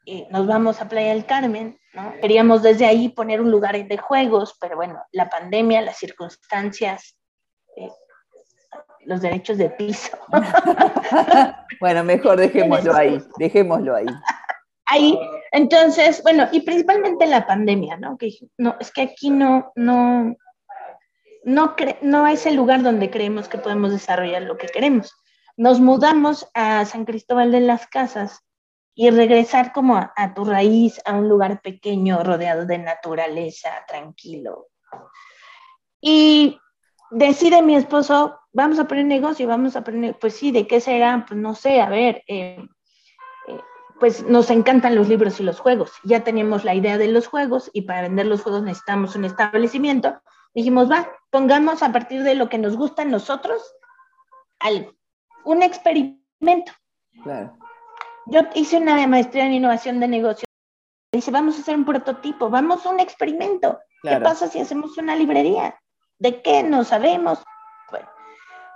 y 0.04 0.26
nos 0.30 0.48
vamos 0.48 0.80
a 0.80 0.88
Playa 0.88 1.14
del 1.14 1.24
Carmen, 1.24 1.78
¿no? 1.94 2.14
Queríamos 2.20 2.64
desde 2.64 2.84
ahí 2.84 3.10
poner 3.10 3.40
un 3.40 3.52
lugar 3.52 3.76
de 3.76 3.96
juegos, 3.96 4.56
pero 4.60 4.74
bueno, 4.74 5.00
la 5.12 5.30
pandemia, 5.30 5.82
las 5.82 5.98
circunstancias, 5.98 7.16
eh, 7.76 7.90
los 9.04 9.20
derechos 9.20 9.56
de 9.56 9.70
piso. 9.70 10.18
bueno, 11.80 12.02
mejor 12.02 12.40
dejémoslo 12.40 12.92
ahí, 12.96 13.22
dejémoslo 13.38 13.94
ahí 13.94 14.06
ahí, 14.86 15.18
entonces, 15.52 16.22
bueno, 16.22 16.48
y 16.52 16.60
principalmente 16.60 17.26
la 17.26 17.46
pandemia, 17.46 17.96
¿no? 17.96 18.16
Que 18.16 18.30
no, 18.58 18.76
es 18.80 18.90
que 18.90 19.02
aquí 19.02 19.30
no, 19.30 19.72
no, 19.74 20.36
no, 21.44 21.76
no 22.02 22.26
es 22.26 22.46
el 22.46 22.56
lugar 22.56 22.82
donde 22.82 23.10
creemos 23.10 23.48
que 23.48 23.58
podemos 23.58 23.92
desarrollar 23.92 24.42
lo 24.42 24.56
que 24.56 24.68
queremos. 24.68 25.14
Nos 25.56 25.80
mudamos 25.80 26.48
a 26.54 26.84
San 26.84 27.04
Cristóbal 27.04 27.52
de 27.52 27.60
las 27.60 27.86
Casas 27.86 28.40
y 28.94 29.10
regresar 29.10 29.72
como 29.72 29.96
a, 29.96 30.12
a 30.16 30.34
tu 30.34 30.44
raíz, 30.44 31.00
a 31.04 31.14
un 31.14 31.28
lugar 31.28 31.60
pequeño, 31.60 32.22
rodeado 32.22 32.66
de 32.66 32.78
naturaleza, 32.78 33.70
tranquilo. 33.86 34.68
Y 36.00 36.58
decide 37.10 37.62
mi 37.62 37.76
esposo, 37.76 38.38
vamos 38.52 38.78
a 38.78 38.86
poner 38.86 39.04
negocio, 39.04 39.46
vamos 39.46 39.76
a 39.76 39.84
poner, 39.84 40.18
pues 40.18 40.36
sí, 40.36 40.50
¿de 40.50 40.66
qué 40.66 40.80
será? 40.80 41.24
Pues 41.26 41.38
no 41.38 41.54
sé, 41.54 41.80
a 41.80 41.88
ver, 41.88 42.22
eh, 42.26 42.58
pues 43.98 44.24
nos 44.24 44.50
encantan 44.50 44.94
los 44.94 45.08
libros 45.08 45.40
y 45.40 45.42
los 45.42 45.60
juegos. 45.60 45.92
Ya 46.04 46.24
teníamos 46.24 46.64
la 46.64 46.74
idea 46.74 46.98
de 46.98 47.08
los 47.08 47.26
juegos 47.26 47.70
y 47.72 47.82
para 47.82 48.02
vender 48.02 48.26
los 48.26 48.42
juegos 48.42 48.62
necesitamos 48.62 49.16
un 49.16 49.24
establecimiento. 49.24 50.20
Dijimos, 50.54 50.90
va, 50.90 51.08
pongamos 51.30 51.82
a 51.82 51.92
partir 51.92 52.22
de 52.22 52.34
lo 52.34 52.48
que 52.48 52.58
nos 52.58 52.76
gusta 52.76 53.02
a 53.02 53.06
nosotros 53.06 53.62
algo, 54.58 54.94
un 55.44 55.62
experimento. 55.62 56.72
Claro. 57.22 57.56
Yo 58.26 58.40
hice 58.54 58.78
una 58.78 59.06
maestría 59.06 59.46
en 59.46 59.54
innovación 59.54 60.00
de 60.00 60.08
negocio. 60.08 60.46
Dice, 61.12 61.30
vamos 61.30 61.56
a 61.56 61.60
hacer 61.60 61.76
un 61.76 61.84
prototipo, 61.84 62.50
vamos 62.50 62.84
a 62.84 62.90
un 62.90 63.00
experimento. 63.00 63.78
¿Qué 64.02 64.16
pasa 64.20 64.48
si 64.48 64.60
hacemos 64.60 64.98
una 64.98 65.16
librería? 65.16 65.78
¿De 66.18 66.42
qué 66.42 66.62
no 66.62 66.84
sabemos? 66.84 67.42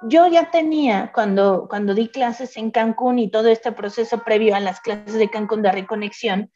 Yo 0.02 0.26
ya 0.26 0.50
tenía, 0.50 1.12
cuando, 1.12 1.66
cuando 1.68 1.94
di 1.94 2.08
clases 2.08 2.56
en 2.56 2.70
Cancún 2.70 3.18
y 3.18 3.30
todo 3.30 3.48
este 3.48 3.72
proceso 3.72 4.22
previo 4.24 4.54
a 4.54 4.60
las 4.60 4.80
clases 4.80 5.14
de 5.14 5.28
Cancún 5.28 5.62
de 5.62 5.72
reconexión, 5.72 6.50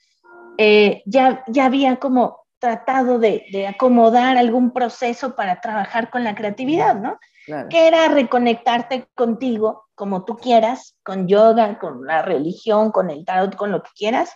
eh, 0.58 1.02
ya, 1.06 1.44
ya 1.48 1.66
había 1.66 1.96
como 1.96 2.44
tratado 2.58 3.18
de, 3.18 3.44
de, 3.52 3.66
acomodar 3.66 4.38
algún 4.38 4.72
proceso 4.72 5.34
para 5.34 5.60
trabajar 5.60 6.10
con 6.10 6.24
la 6.24 6.34
creatividad, 6.34 6.94
¿no? 6.94 7.18
Que 7.68 7.88
era 7.88 8.08
reconectarte 8.08 9.06
contigo 9.14 9.84
como 9.94 10.24
tú 10.24 10.36
quieras, 10.38 10.96
con 11.04 11.28
yoga, 11.28 11.78
con 11.78 12.06
la 12.06 12.22
religión, 12.22 12.90
con 12.90 13.10
el 13.10 13.26
tarot, 13.26 13.54
con 13.54 13.70
lo 13.70 13.82
que 13.82 13.90
quieras. 13.94 14.34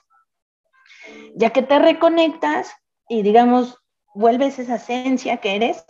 Ya 1.34 1.50
que 1.50 1.62
te 1.62 1.78
reconectas 1.78 2.70
y 3.08 3.22
digamos, 3.22 3.78
vuelves 4.14 4.58
esa 4.58 4.76
esencia 4.76 5.38
que 5.38 5.56
eres, 5.56 5.84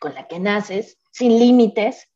con 0.00 0.14
la 0.14 0.26
que 0.26 0.40
naces, 0.40 0.99
sin 1.10 1.38
límites, 1.38 2.10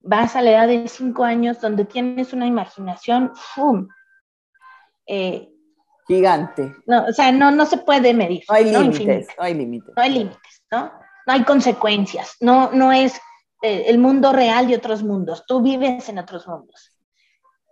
vas 0.00 0.36
a 0.36 0.42
la 0.42 0.50
edad 0.50 0.68
de 0.68 0.88
cinco 0.88 1.24
años 1.24 1.60
donde 1.60 1.84
tienes 1.84 2.32
una 2.32 2.46
imaginación 2.46 3.32
¡fum! 3.34 3.88
Eh, 5.06 5.50
gigante. 6.06 6.74
No, 6.86 7.06
o 7.06 7.12
sea, 7.12 7.32
no, 7.32 7.50
no 7.50 7.66
se 7.66 7.78
puede 7.78 8.12
medir. 8.12 8.42
No 8.48 8.54
hay 8.54 8.70
límites, 8.70 9.28
no, 9.38 9.44
hay 9.44 9.54
límites. 9.54 9.92
No 9.96 10.02
hay 10.02 10.10
límites, 10.12 10.64
¿no? 10.70 10.92
No 11.26 11.32
hay 11.32 11.42
consecuencias, 11.44 12.36
no, 12.40 12.70
no 12.72 12.92
es 12.92 13.18
eh, 13.62 13.84
el 13.86 13.98
mundo 13.98 14.32
real 14.32 14.68
de 14.68 14.76
otros 14.76 15.02
mundos, 15.02 15.44
tú 15.46 15.62
vives 15.62 16.08
en 16.10 16.18
otros 16.18 16.46
mundos. 16.46 16.92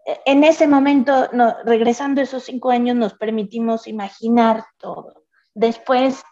Eh, 0.07 0.19
en 0.25 0.43
ese 0.43 0.67
momento, 0.67 1.29
no, 1.33 1.55
regresando 1.65 2.23
esos 2.23 2.45
cinco 2.45 2.71
años, 2.71 2.97
nos 2.97 3.15
permitimos 3.15 3.87
imaginar 3.87 4.65
todo. 4.79 5.27
Después, 5.55 6.23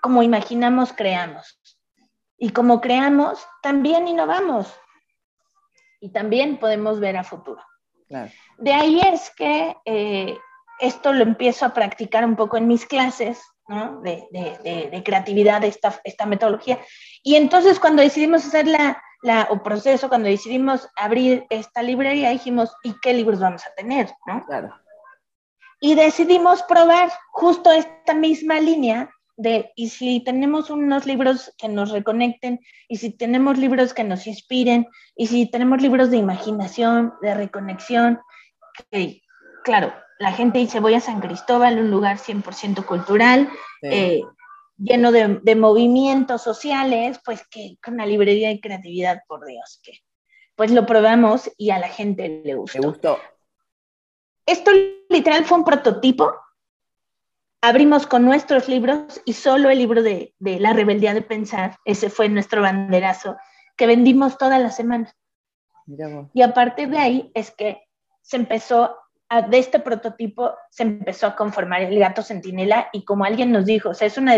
como 0.00 0.22
imaginamos, 0.22 0.94
creamos. 0.94 1.60
Y 2.38 2.50
como 2.50 2.80
creamos, 2.80 3.46
también 3.62 4.08
innovamos 4.08 4.72
y 6.00 6.10
también 6.10 6.58
podemos 6.58 7.00
ver 7.00 7.16
a 7.16 7.24
futuro. 7.24 7.62
De 8.58 8.72
ahí 8.72 9.00
es 9.00 9.30
que 9.36 9.76
eh, 9.84 10.38
esto 10.78 11.12
lo 11.12 11.22
empiezo 11.22 11.66
a 11.66 11.74
practicar 11.74 12.24
un 12.24 12.36
poco 12.36 12.56
en 12.56 12.68
mis 12.68 12.86
clases 12.86 13.42
¿no? 13.68 14.00
de, 14.00 14.26
de, 14.30 14.88
de, 14.90 15.02
creatividad, 15.02 15.60
de 15.60 15.68
esta, 15.68 15.98
esta, 16.04 16.26
metodología. 16.26 16.78
Y 17.22 17.34
entonces 17.34 17.80
cuando 17.80 18.02
decidimos 18.02 18.46
hacer 18.46 18.68
la, 18.68 19.02
la, 19.22 19.48
o 19.50 19.62
proceso, 19.62 20.08
cuando 20.08 20.28
decidimos 20.28 20.88
abrir 20.96 21.46
esta 21.50 21.82
librería, 21.82 22.30
dijimos, 22.30 22.72
¿y 22.84 22.94
qué 23.00 23.12
libros 23.12 23.40
vamos 23.40 23.66
a 23.66 23.74
tener? 23.74 24.08
¿no? 24.26 24.44
Claro. 24.46 24.72
Y 25.80 25.94
decidimos 25.94 26.62
probar 26.62 27.10
justo 27.32 27.72
esta 27.72 28.14
misma 28.14 28.60
línea 28.60 29.10
de, 29.36 29.72
y 29.76 29.90
si 29.90 30.20
tenemos 30.20 30.70
unos 30.70 31.06
libros 31.06 31.52
que 31.58 31.68
nos 31.68 31.90
reconecten, 31.90 32.60
y 32.88 32.96
si 32.96 33.10
tenemos 33.10 33.58
libros 33.58 33.94
que 33.94 34.04
nos 34.04 34.26
inspiren, 34.26 34.88
y 35.14 35.26
si 35.26 35.46
tenemos 35.46 35.82
libros 35.82 36.10
de 36.10 36.16
imaginación, 36.16 37.12
de 37.22 37.34
reconexión, 37.34 38.18
que, 38.90 39.22
claro, 39.64 39.92
la 40.18 40.32
gente 40.32 40.58
dice, 40.58 40.80
voy 40.80 40.94
a 40.94 41.00
San 41.00 41.20
Cristóbal, 41.20 41.78
un 41.78 41.90
lugar 41.90 42.18
100% 42.18 42.84
cultural, 42.86 43.48
eh, 43.82 44.22
lleno 44.78 45.12
de, 45.12 45.54
movimientos 45.54 46.42
sociales, 46.42 47.20
pues 47.24 47.46
que 47.48 47.76
con 47.82 47.94
una 47.94 48.06
librería 48.06 48.48
de 48.48 48.60
creatividad, 48.60 49.22
por 49.26 49.44
Dios, 49.44 49.80
que 49.82 50.00
pues 50.54 50.70
lo 50.70 50.86
probamos 50.86 51.50
y 51.58 51.70
a 51.70 51.78
la 51.78 51.88
gente 51.88 52.40
le 52.42 52.54
gustó. 52.54 52.78
Le 52.78 52.86
gustó. 52.86 53.18
Esto 54.46 54.70
literal 55.10 55.44
fue 55.44 55.58
un 55.58 55.64
prototipo 55.64 56.34
abrimos 57.60 58.06
con 58.06 58.24
nuestros 58.24 58.68
libros 58.68 59.20
y 59.24 59.32
solo 59.32 59.70
el 59.70 59.78
libro 59.78 60.02
de, 60.02 60.34
La 60.38 60.72
rebeldía 60.72 61.14
de 61.14 61.22
pensar, 61.22 61.76
ese 61.84 62.10
fue 62.10 62.28
nuestro 62.28 62.62
banderazo, 62.62 63.36
que 63.76 63.86
vendimos 63.86 64.38
toda 64.38 64.58
la 64.58 64.70
semana. 64.70 65.12
Y 66.34 66.42
a 66.42 66.52
partir 66.52 66.88
de 66.90 66.98
ahí 66.98 67.30
es 67.34 67.50
que 67.50 67.82
se 68.22 68.36
empezó 68.36 68.96
de 69.48 69.58
este 69.58 69.80
prototipo 69.80 70.54
se 70.70 70.84
empezó 70.84 71.26
a 71.26 71.36
conformar 71.36 71.82
el 71.82 71.98
gato 71.98 72.22
centinela 72.22 72.88
y 72.92 73.04
como 73.04 73.24
alguien 73.24 73.50
nos 73.50 73.66
dijo, 73.66 73.90
o 73.90 73.94
sea, 73.94 74.06
es 74.06 74.18
una 74.18 74.36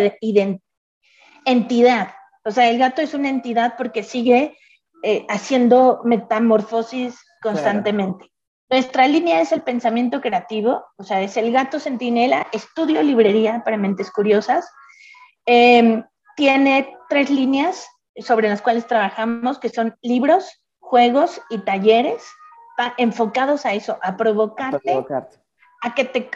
entidad, 1.44 2.14
o 2.44 2.50
sea, 2.50 2.70
el 2.70 2.78
gato 2.78 3.02
es 3.02 3.12
una 3.12 3.28
entidad 3.28 3.74
porque 3.76 4.02
sigue 4.02 4.56
eh, 5.02 5.26
haciendo 5.28 6.00
metamorfosis 6.04 7.20
constantemente. 7.42 8.30
Nuestra 8.70 9.08
línea 9.08 9.40
es 9.40 9.52
el 9.52 9.62
pensamiento 9.62 10.20
creativo, 10.20 10.84
o 10.96 11.02
sea, 11.02 11.22
es 11.22 11.38
el 11.38 11.52
gato 11.52 11.80
centinela, 11.80 12.46
estudio 12.52 13.02
librería 13.02 13.62
para 13.64 13.78
mentes 13.78 14.10
curiosas. 14.10 14.70
Em, 15.46 16.04
tiene 16.36 16.94
tres 17.08 17.30
líneas 17.30 17.88
sobre 18.18 18.50
las 18.50 18.60
cuales 18.60 18.86
trabajamos, 18.86 19.58
que 19.58 19.70
son 19.70 19.96
libros, 20.02 20.62
juegos 20.80 21.40
y 21.48 21.58
talleres 21.58 22.26
enfocados 22.98 23.64
a 23.64 23.72
eso, 23.72 23.98
a 24.02 24.16
provocarte, 24.16 25.04
a, 25.82 25.94
que 25.94 26.04
te, 26.04 26.30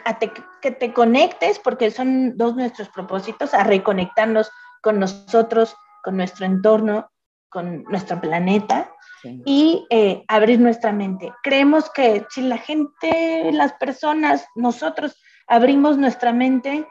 que 0.61 0.71
te 0.71 0.91
conectes, 0.91 1.59
porque 1.59 1.91
son 1.91 2.35
dos 2.35 2.55
nuestros 2.55 2.89
propósitos, 2.89 3.53
a 3.53 3.63
reconectarnos 3.63 4.51
con 4.81 4.99
nosotros, 4.99 5.75
con 6.03 6.17
nuestro 6.17 6.45
entorno, 6.45 7.09
con 7.49 7.83
nuestro 7.83 8.19
planeta 8.19 8.92
y 9.23 9.85
eh, 9.89 10.23
abrir 10.27 10.59
nuestra 10.59 10.91
mente. 10.91 11.33
Creemos 11.43 11.89
que 11.89 12.25
si 12.29 12.41
la 12.41 12.57
gente, 12.57 13.51
las 13.51 13.73
personas, 13.73 14.45
nosotros 14.55 15.15
abrimos 15.47 15.97
nuestra 15.97 16.33
mente, 16.33 16.87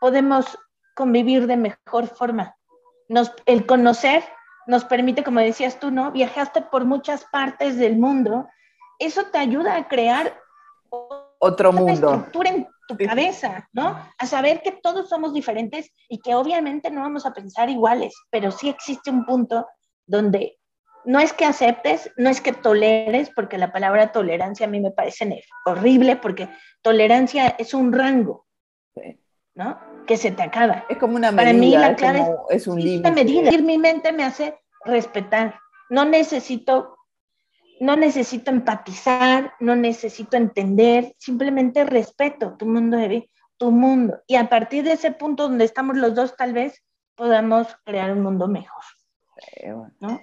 podemos 0.00 0.58
convivir 0.94 1.46
de 1.46 1.56
mejor 1.56 2.06
forma. 2.08 2.54
Nos, 3.08 3.32
el 3.46 3.66
conocer 3.66 4.22
nos 4.66 4.84
permite, 4.84 5.24
como 5.24 5.40
decías 5.40 5.80
tú, 5.80 5.90
¿no? 5.90 6.12
Viajaste 6.12 6.62
por 6.62 6.84
muchas 6.84 7.24
partes 7.32 7.76
del 7.76 7.98
mundo 7.98 8.46
eso 9.00 9.24
te 9.32 9.38
ayuda 9.38 9.76
a 9.76 9.88
crear 9.88 10.38
otro 11.40 11.72
mundo. 11.72 11.92
estructura 11.92 12.50
en 12.50 12.68
tu 12.86 12.96
cabeza, 12.98 13.68
¿no? 13.72 13.98
A 14.18 14.26
saber 14.26 14.60
que 14.62 14.72
todos 14.72 15.08
somos 15.08 15.32
diferentes 15.32 15.90
y 16.08 16.20
que 16.20 16.34
obviamente 16.34 16.90
no 16.90 17.00
vamos 17.00 17.24
a 17.24 17.32
pensar 17.32 17.70
iguales, 17.70 18.14
pero 18.30 18.50
sí 18.50 18.68
existe 18.68 19.10
un 19.10 19.24
punto 19.24 19.66
donde 20.06 20.59
no 21.04 21.20
es 21.20 21.32
que 21.32 21.44
aceptes, 21.44 22.10
no 22.16 22.30
es 22.30 22.40
que 22.40 22.52
toleres, 22.52 23.30
porque 23.30 23.58
la 23.58 23.72
palabra 23.72 24.12
tolerancia 24.12 24.66
a 24.66 24.70
mí 24.70 24.80
me 24.80 24.90
parece 24.90 25.42
horrible, 25.66 26.16
porque 26.16 26.48
tolerancia 26.82 27.48
es 27.58 27.74
un 27.74 27.92
rango, 27.92 28.46
¿no? 29.54 29.78
Que 30.06 30.16
se 30.16 30.30
te 30.30 30.42
acaba. 30.42 30.84
Es 30.88 30.98
como 30.98 31.16
una 31.16 31.30
medida. 31.30 31.44
Para 31.44 31.58
mí 31.58 31.70
la 31.72 31.94
clave 31.94 32.24
es, 32.50 32.66
un 32.66 32.80
límite. 32.80 33.10
medida. 33.12 33.50
Mi 33.62 33.78
mente 33.78 34.12
me 34.12 34.24
hace 34.24 34.58
respetar. 34.84 35.58
No 35.88 36.04
necesito 36.04 36.96
no 37.80 37.96
necesito 37.96 38.50
empatizar, 38.50 39.54
no 39.58 39.74
necesito 39.74 40.36
entender, 40.36 41.14
simplemente 41.18 41.84
respeto 41.84 42.54
tu 42.58 42.66
mundo 42.66 42.98
de 42.98 43.30
tu 43.56 43.70
mundo. 43.70 44.20
Y 44.26 44.36
a 44.36 44.50
partir 44.50 44.84
de 44.84 44.92
ese 44.92 45.12
punto 45.12 45.44
donde 45.48 45.64
estamos 45.64 45.96
los 45.96 46.14
dos, 46.14 46.36
tal 46.36 46.52
vez 46.52 46.84
podamos 47.14 47.68
crear 47.84 48.12
un 48.12 48.22
mundo 48.22 48.48
mejor. 48.48 48.82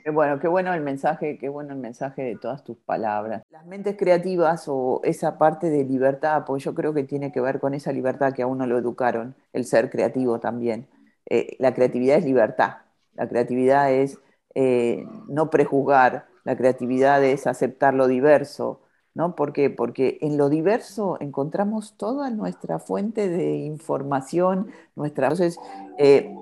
Qué 0.03 0.11
bueno, 0.11 0.39
qué 0.39 0.47
bueno 0.47 0.73
el 0.73 0.81
mensaje, 0.81 1.37
qué 1.37 1.49
bueno 1.49 1.73
el 1.73 1.79
mensaje 1.79 2.23
de 2.23 2.35
todas 2.35 2.63
tus 2.63 2.77
palabras. 2.77 3.43
Las 3.49 3.65
mentes 3.65 3.95
creativas 3.97 4.65
o 4.67 5.01
esa 5.03 5.37
parte 5.37 5.69
de 5.69 5.83
libertad, 5.83 6.43
pues 6.45 6.63
yo 6.63 6.73
creo 6.73 6.93
que 6.93 7.03
tiene 7.03 7.31
que 7.31 7.41
ver 7.41 7.59
con 7.59 7.73
esa 7.73 7.91
libertad 7.91 8.33
que 8.33 8.43
a 8.43 8.47
uno 8.47 8.65
lo 8.65 8.77
educaron, 8.77 9.35
el 9.53 9.65
ser 9.65 9.89
creativo 9.89 10.39
también. 10.39 10.87
Eh, 11.29 11.55
la 11.59 11.73
creatividad 11.73 12.17
es 12.17 12.25
libertad, 12.25 12.77
la 13.15 13.27
creatividad 13.27 13.91
es 13.91 14.19
eh, 14.55 15.05
no 15.27 15.49
prejuzgar, 15.49 16.27
la 16.43 16.55
creatividad 16.55 17.23
es 17.23 17.47
aceptar 17.47 17.93
lo 17.93 18.07
diverso, 18.07 18.81
¿no? 19.13 19.35
¿Por 19.35 19.51
qué? 19.51 19.69
Porque 19.69 20.17
en 20.21 20.37
lo 20.37 20.49
diverso 20.49 21.17
encontramos 21.19 21.97
toda 21.97 22.29
nuestra 22.29 22.79
fuente 22.79 23.27
de 23.27 23.57
información, 23.57 24.71
nuestra... 24.95 25.27
Entonces, 25.27 25.59
eh, 25.97 26.33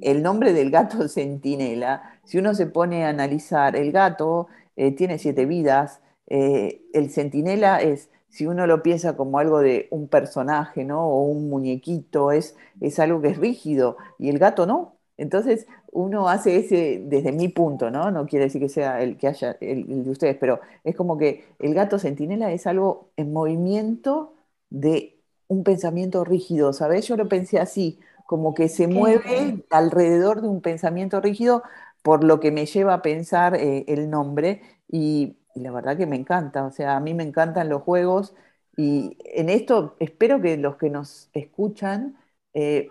el 0.00 0.22
nombre 0.22 0.52
del 0.52 0.70
gato 0.70 1.08
centinela, 1.08 2.11
si 2.24 2.38
uno 2.38 2.54
se 2.54 2.66
pone 2.66 3.04
a 3.04 3.08
analizar, 3.10 3.76
el 3.76 3.92
gato 3.92 4.48
eh, 4.76 4.92
tiene 4.92 5.18
siete 5.18 5.46
vidas, 5.46 6.00
eh, 6.26 6.82
el 6.92 7.10
centinela 7.10 7.80
es, 7.80 8.10
si 8.28 8.46
uno 8.46 8.66
lo 8.66 8.82
piensa 8.82 9.16
como 9.16 9.38
algo 9.38 9.60
de 9.60 9.88
un 9.90 10.08
personaje, 10.08 10.84
¿no? 10.84 11.06
O 11.06 11.24
un 11.24 11.50
muñequito, 11.50 12.32
es, 12.32 12.56
es 12.80 12.98
algo 12.98 13.20
que 13.20 13.28
es 13.28 13.38
rígido, 13.38 13.96
y 14.18 14.30
el 14.30 14.38
gato 14.38 14.66
no. 14.66 14.96
Entonces, 15.18 15.66
uno 15.92 16.28
hace 16.28 16.56
ese, 16.56 17.02
desde 17.04 17.32
mi 17.32 17.48
punto, 17.48 17.90
¿no? 17.90 18.10
No 18.10 18.26
quiere 18.26 18.46
decir 18.46 18.60
que 18.62 18.68
sea 18.70 19.02
el 19.02 19.18
que 19.18 19.28
haya 19.28 19.56
el, 19.60 20.04
de 20.04 20.10
ustedes, 20.10 20.36
pero 20.38 20.60
es 20.84 20.96
como 20.96 21.18
que 21.18 21.44
el 21.58 21.74
gato 21.74 21.98
centinela 21.98 22.50
es 22.52 22.66
algo 22.66 23.10
en 23.16 23.32
movimiento 23.32 24.34
de 24.70 25.18
un 25.48 25.64
pensamiento 25.64 26.24
rígido, 26.24 26.72
¿sabes? 26.72 27.06
Yo 27.06 27.16
lo 27.16 27.28
pensé 27.28 27.58
así, 27.60 28.00
como 28.26 28.54
que 28.54 28.68
se 28.68 28.86
mueve 28.88 29.64
alrededor 29.70 30.40
de 30.40 30.48
un 30.48 30.62
pensamiento 30.62 31.20
rígido, 31.20 31.62
por 32.02 32.24
lo 32.24 32.40
que 32.40 32.50
me 32.52 32.66
lleva 32.66 32.94
a 32.94 33.02
pensar 33.02 33.54
eh, 33.56 33.84
el 33.88 34.10
nombre, 34.10 34.62
y, 34.88 35.36
la 35.54 35.70
verdad 35.70 35.96
que 35.98 36.06
me 36.06 36.16
encanta, 36.16 36.64
o 36.64 36.70
sea, 36.70 36.96
a 36.96 37.00
mí 37.00 37.14
me 37.14 37.24
encantan 37.24 37.68
los 37.68 37.82
juegos, 37.82 38.34
y 38.76 39.18
en 39.24 39.50
esto 39.50 39.96
espero 40.00 40.40
que 40.40 40.56
los 40.56 40.76
que 40.76 40.90
nos 40.90 41.28
escuchan 41.34 42.16
eh, 42.54 42.88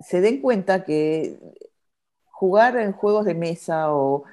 se 0.00 0.20
den 0.20 0.40
cuenta 0.40 0.84
que 0.84 1.38
jugar 2.30 2.76
en 2.78 2.92
juegos 2.92 3.24
de 3.24 3.34
mesa 3.34 3.92
o, 3.92 4.24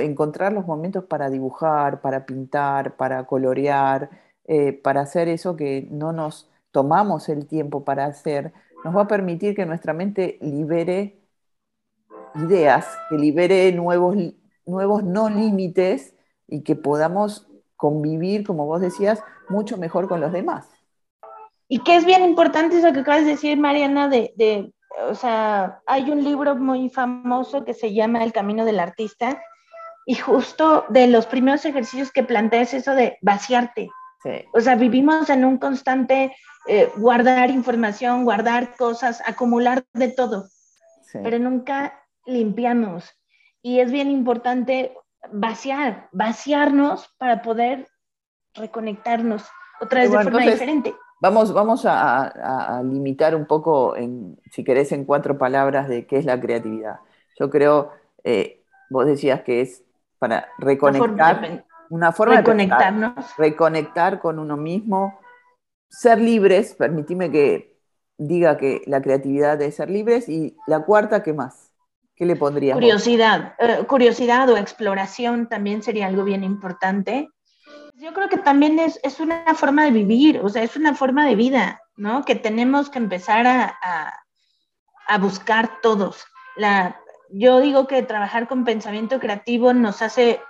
encontrar 0.00 0.52
los 0.52 0.66
momentos 0.66 1.04
para 1.04 1.30
dibujar, 1.30 2.00
para 2.00 2.26
pintar, 2.26 2.96
para 2.96 3.24
colorear, 3.26 4.10
eh, 4.46 4.72
para 4.72 5.02
hacer 5.02 5.28
eso 5.28 5.56
que 5.56 5.88
no 5.90 6.12
nos 6.12 6.48
tomamos 6.70 7.28
el 7.28 7.46
tiempo 7.46 7.84
para 7.84 8.06
hacer, 8.06 8.52
nos 8.84 8.96
va 8.96 9.02
a 9.02 9.08
permitir 9.08 9.54
que 9.54 9.66
nuestra 9.66 9.92
mente 9.92 10.38
libere 10.40 11.23
ideas, 12.34 12.86
que 13.08 13.16
libere 13.16 13.72
nuevos, 13.72 14.16
nuevos 14.66 15.04
no 15.04 15.28
límites 15.28 16.14
y 16.48 16.62
que 16.62 16.76
podamos 16.76 17.46
convivir, 17.76 18.46
como 18.46 18.66
vos 18.66 18.80
decías, 18.80 19.22
mucho 19.48 19.76
mejor 19.76 20.08
con 20.08 20.20
los 20.20 20.32
demás. 20.32 20.68
Y 21.68 21.78
que 21.80 21.96
es 21.96 22.04
bien 22.04 22.24
importante 22.24 22.78
eso 22.78 22.92
que 22.92 23.00
acabas 23.00 23.24
de 23.24 23.32
decir, 23.32 23.58
Mariana, 23.58 24.08
de 24.08 24.72
o 25.08 25.14
sea, 25.14 25.80
hay 25.86 26.10
un 26.10 26.22
libro 26.22 26.54
muy 26.56 26.88
famoso 26.88 27.64
que 27.64 27.74
se 27.74 27.92
llama 27.92 28.22
El 28.22 28.32
Camino 28.32 28.64
del 28.64 28.80
Artista 28.80 29.40
y 30.06 30.14
justo 30.14 30.84
de 30.88 31.06
los 31.08 31.26
primeros 31.26 31.64
ejercicios 31.64 32.12
que 32.12 32.22
plantea 32.22 32.62
es 32.62 32.74
eso 32.74 32.94
de 32.94 33.18
vaciarte. 33.22 33.90
O 34.54 34.60
sea, 34.60 34.74
vivimos 34.74 35.28
en 35.28 35.44
un 35.44 35.58
constante 35.58 36.34
eh, 36.66 36.90
guardar 36.96 37.50
información, 37.50 38.24
guardar 38.24 38.74
cosas, 38.76 39.22
acumular 39.26 39.84
de 39.92 40.08
todo, 40.08 40.48
pero 41.12 41.38
nunca 41.38 42.00
limpiamos. 42.26 43.10
Y 43.62 43.80
es 43.80 43.90
bien 43.90 44.10
importante 44.10 44.96
vaciar, 45.32 46.08
vaciarnos 46.12 47.08
para 47.18 47.42
poder 47.42 47.88
reconectarnos 48.54 49.44
otra 49.80 50.00
vez 50.00 50.10
de 50.10 50.22
forma 50.22 50.40
diferente. 50.40 50.94
Vamos, 51.20 51.84
a, 51.86 52.82
limitar 52.84 53.34
un 53.34 53.46
poco, 53.46 53.96
en, 53.96 54.38
si 54.50 54.62
querés, 54.62 54.92
en 54.92 55.04
cuatro 55.06 55.38
palabras 55.38 55.88
de 55.88 56.06
qué 56.06 56.18
es 56.18 56.26
la 56.26 56.38
creatividad. 56.38 57.00
Yo 57.38 57.48
creo, 57.48 57.92
eh, 58.24 58.62
vos 58.90 59.06
decías 59.06 59.42
que 59.42 59.62
es 59.62 59.82
para 60.18 60.48
reconectar, 60.58 61.64
una 61.88 62.12
forma, 62.12 62.34
de, 62.34 62.40
reconectarnos. 62.42 63.36
reconectar 63.38 64.20
con 64.20 64.38
uno 64.38 64.56
mismo, 64.58 65.18
ser 65.88 66.20
libres, 66.20 66.74
permitime 66.74 67.30
que 67.30 67.78
diga 68.18 68.58
que 68.58 68.82
la 68.86 69.00
creatividad 69.00 69.60
es 69.62 69.76
ser 69.76 69.88
libres, 69.88 70.28
y 70.28 70.56
la 70.66 70.80
cuarta, 70.80 71.22
¿qué 71.22 71.32
más? 71.32 71.73
¿Qué 72.16 72.26
le 72.26 72.36
pondrías? 72.36 72.74
Curiosidad, 72.74 73.54
eh, 73.58 73.84
curiosidad 73.88 74.48
o 74.50 74.56
exploración 74.56 75.48
también 75.48 75.82
sería 75.82 76.06
algo 76.06 76.22
bien 76.22 76.44
importante. 76.44 77.28
Yo 77.94 78.12
creo 78.12 78.28
que 78.28 78.38
también 78.38 78.78
es, 78.78 79.00
es, 79.02 79.20
una 79.20 79.54
forma 79.54 79.84
de 79.84 79.90
vivir, 79.90 80.40
o 80.40 80.48
sea, 80.48 80.62
es 80.62 80.76
una 80.76 80.94
forma 80.94 81.26
de 81.26 81.34
vida, 81.34 81.80
¿no? 81.96 82.24
Que 82.24 82.34
tenemos 82.34 82.90
que 82.90 82.98
empezar 82.98 83.46
a, 83.46 83.78
a, 85.08 85.18
buscar 85.18 85.80
todos. 85.80 86.24
La, 86.56 87.00
yo 87.30 87.60
digo 87.60 87.86
que 87.86 88.02
trabajar 88.02 88.46
con 88.48 88.64
pensamiento 88.64 89.18
creativo 89.18 89.72
nos 89.72 90.02
hace 90.02 90.40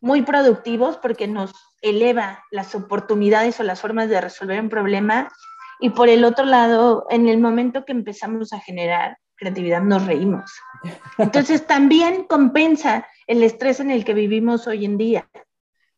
muy 0.00 0.22
productivos 0.22 0.96
porque 0.96 1.28
nos 1.28 1.52
eleva 1.82 2.42
las 2.50 2.74
oportunidades 2.74 3.60
o 3.60 3.62
las 3.62 3.80
formas 3.80 4.08
de 4.08 4.20
resolver 4.20 4.60
un 4.60 4.68
problema. 4.68 5.30
Y 5.78 5.90
por 5.90 6.08
el 6.08 6.24
otro 6.24 6.44
lado, 6.44 7.06
en 7.10 7.28
el 7.28 7.38
momento 7.38 7.84
que 7.84 7.92
empezamos 7.92 8.52
a 8.52 8.60
generar 8.60 9.18
creatividad, 9.40 9.82
nos 9.82 10.06
reímos. 10.06 10.52
Entonces 11.18 11.66
también 11.66 12.24
compensa 12.24 13.08
el 13.26 13.42
estrés 13.42 13.80
en 13.80 13.90
el 13.90 14.04
que 14.04 14.14
vivimos 14.14 14.66
hoy 14.66 14.84
en 14.84 14.98
día. 14.98 15.28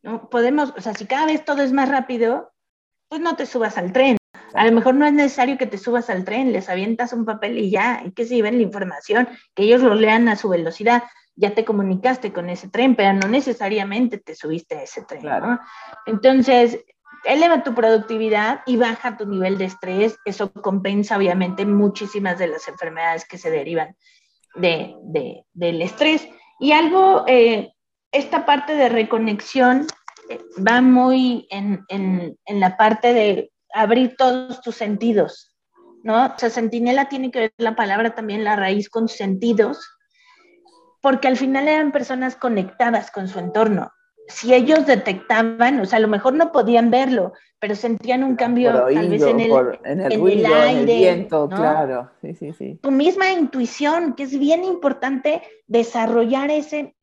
¿no? 0.03 0.31
Podemos, 0.31 0.73
o 0.77 0.81
sea, 0.81 0.95
si 0.95 1.07
cada 1.07 1.27
vez 1.27 1.45
todo 1.45 1.63
es 1.63 1.73
más 1.73 1.89
rápido, 1.89 2.53
pues 3.09 3.21
no 3.21 3.37
te 3.37 3.47
subas 3.47 3.77
al 3.77 3.93
tren. 3.93 4.17
A 4.55 4.65
lo 4.65 4.73
mejor 4.73 4.95
no 4.95 5.07
es 5.07 5.13
necesario 5.13 5.59
que 5.59 5.67
te 5.67 5.79
subas 5.79 6.11
al 6.11 6.25
tren, 6.25 6.53
les 6.53 6.69
avientas 6.69 7.13
un 7.13 7.25
papel 7.25 7.59
y 7.59 7.71
ya, 7.71 8.03
y 8.05 8.13
que 8.13 8.25
se 8.25 8.37
lleven 8.37 8.57
la 8.57 8.63
información, 8.63 9.29
que 9.55 9.65
ellos 9.65 9.83
lo 9.83 9.95
lean 9.95 10.29
a 10.29 10.37
su 10.37 10.49
velocidad. 10.49 11.05
Ya 11.35 11.55
te 11.55 11.65
comunicaste 11.65 12.33
con 12.33 12.51
ese 12.51 12.69
tren, 12.69 12.95
pero 12.95 13.15
no 13.15 13.29
necesariamente 13.29 14.19
te 14.19 14.35
subiste 14.35 14.77
a 14.77 14.83
ese 14.83 15.03
tren. 15.03 15.27
Entonces, 16.07 16.85
eleva 17.25 17.63
tu 17.63 17.75
productividad 17.75 18.61
y 18.67 18.77
baja 18.77 19.17
tu 19.17 19.27
nivel 19.27 19.59
de 19.59 19.67
estrés. 19.67 20.19
Eso 20.25 20.53
compensa 20.53 21.17
obviamente 21.17 21.67
muchísimas 21.67 22.39
de 22.39 22.49
las 22.49 22.69
enfermedades 22.69 23.27
que 23.27 23.39
se 23.39 23.51
derivan 23.51 23.97
de, 24.55 24.97
del 25.53 25.83
estrés. 25.83 26.29
Y 26.59 26.73
algo, 26.73 27.25
eh, 27.27 27.73
esta 28.11 28.45
parte 28.45 28.75
de 28.75 28.89
reconexión 28.89 29.87
eh, 30.29 30.41
va 30.67 30.81
muy 30.81 31.47
en, 31.51 31.85
en, 31.89 32.39
en, 32.45 32.61
la 32.61 32.77
parte 32.77 33.13
de 33.13 33.53
abrir 33.75 34.17
todos 34.17 34.61
tus 34.61 34.77
sentidos, 34.77 35.57
¿no? 36.05 36.27
O 36.27 36.39
sea, 36.39 36.51
sentinela 36.51 37.09
tiene 37.09 37.31
que 37.31 37.39
ver 37.41 37.55
la 37.57 37.75
palabra 37.75 38.15
también, 38.15 38.45
la 38.45 38.57
raíz 38.57 38.89
con 38.89 39.09
sentidos, 39.09 39.81
porque 41.01 41.27
al 41.29 41.37
final 41.37 41.67
eran 41.67 41.91
personas 41.91 42.37
conectadas 42.37 43.11
con 43.11 43.29
su 43.29 43.39
entorno 43.39 43.91
si 44.33 44.55
ellos 44.55 44.87
detectaban, 44.87 45.81
o 45.81 45.85
sea, 45.85 45.99
a 45.99 46.01
lo 46.01 46.09
mejor 46.09 46.35
no 46.35 46.53
podían 46.53 46.91
verlo, 46.91 47.33
pero 47.59 47.77
sentían 47.77 48.25
un 48.25 48.35
cambio 48.37 48.73
tal 48.73 49.09
vez 49.09 49.23
en 49.23 49.41
el, 49.41 49.53
en 49.85 50.01
el, 50.01 50.19
ruido, 50.19 50.55
aire, 50.55 50.71
en 50.71 50.79
el 50.79 50.87
viento, 50.87 51.49
claro. 51.49 52.11
Sí, 52.21 52.35
sí, 52.35 52.53
sí. 52.53 52.79
Tu 52.83 52.91
misma 52.91 53.31
intuición, 53.31 54.15
que 54.15 54.25
es 54.25 54.39
bien 54.39 54.65
importante 54.65 55.43
desarrollar 55.67 56.51
ese, 56.51 56.97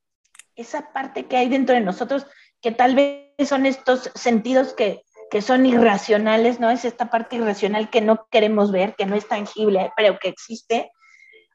esa 0.56 0.92
parte 0.92 1.28
que 1.28 1.38
hay 1.38 1.50
dentro 1.50 1.76
de 1.76 1.82
nosotros, 1.82 2.26
que 2.62 2.72
tal 2.72 2.96
vez 2.96 3.48
son 3.48 3.66
estos 3.66 4.12
sentidos 4.16 4.74
que, 4.74 5.04
que 5.30 5.42
son 5.42 5.66
irracionales, 5.66 6.60
¿no? 6.60 6.70
Es 6.70 6.84
esta 6.84 7.10
parte 7.10 7.38
irracional 7.38 7.90
que 7.90 8.02
no 8.02 8.28
queremos 8.32 8.72
ver, 8.72 8.96
que 8.96 9.06
no 9.06 9.16
es 9.16 9.28
tangible, 9.28 9.92
pero 9.96 10.18
que 10.20 10.30
existe. 10.30 10.92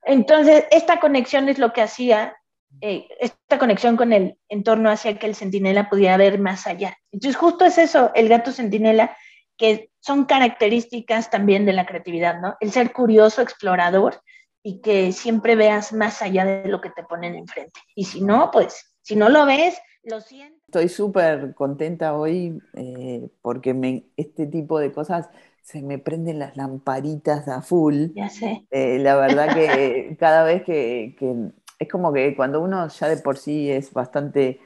Entonces, 0.03 0.65
esta 0.71 1.01
conexión 1.01 1.49
es 1.49 1.59
lo 1.59 1.73
que 1.73 1.83
hacía 1.83 2.37
eh, 2.81 3.09
esta 3.21 3.59
conexión 3.59 3.97
con 3.97 4.13
el 4.13 4.39
entorno 4.49 4.91
hacía 4.91 5.19
que 5.19 5.27
el 5.27 5.35
centinela 5.35 5.89
pudiera 5.89 6.17
ver 6.17 6.39
más 6.39 6.67
allá. 6.67 6.97
Entonces, 7.13 7.37
justo 7.37 7.65
es 7.65 7.79
eso, 7.79 8.11
el 8.15 8.29
gato 8.29 8.53
centinela, 8.53 9.17
que 9.57 9.91
son 10.01 10.25
características 10.25 11.31
también 11.31 11.65
de 11.65 11.73
la 11.73 11.87
creatividad, 11.87 12.41
¿no? 12.41 12.57
El 12.61 12.73
ser 12.73 12.93
curioso, 12.93 13.43
explorador 13.43 14.21
y 14.63 14.81
que 14.81 15.13
siempre 15.13 15.57
veas 15.57 15.93
más 15.93 16.23
allá 16.23 16.45
de 16.45 16.69
lo 16.69 16.81
que 16.81 16.91
te 16.91 17.05
ponen 17.05 17.35
enfrente. 17.35 17.81
Y 17.95 18.05
si 18.05 18.21
no, 18.21 18.51
pues, 18.51 18.97
si 19.03 19.17
no 19.17 19.29
lo 19.29 19.47
ves, 19.47 19.79
lo 20.03 20.21
siento. 20.21 20.59
Estoy 20.69 20.89
súper 20.89 21.55
contenta 21.55 22.15
hoy 22.15 22.59
eh, 22.75 23.29
porque 23.43 23.75
me, 23.75 24.07
este 24.17 24.47
tipo 24.47 24.79
de 24.79 24.93
cosas 24.93 25.31
se 25.63 25.83
me 25.83 25.99
prenden 25.99 26.39
las 26.39 26.57
lamparitas 26.57 27.49
a 27.49 27.63
full. 27.63 28.09
Ya 28.15 28.29
sé. 28.29 28.67
Eh, 28.71 28.99
la 28.99 29.17
verdad 29.17 29.55
que 29.55 30.17
cada 30.21 30.45
vez 30.45 30.63
que, 30.63 31.17
que 31.19 31.53
es 31.79 31.89
como 31.89 32.13
que 32.13 32.37
cuando 32.37 32.61
uno 32.63 32.89
ya 32.89 33.09
de 33.09 33.17
por 33.19 33.37
sí 33.39 33.71
es 33.71 33.93
bastante, 33.93 34.61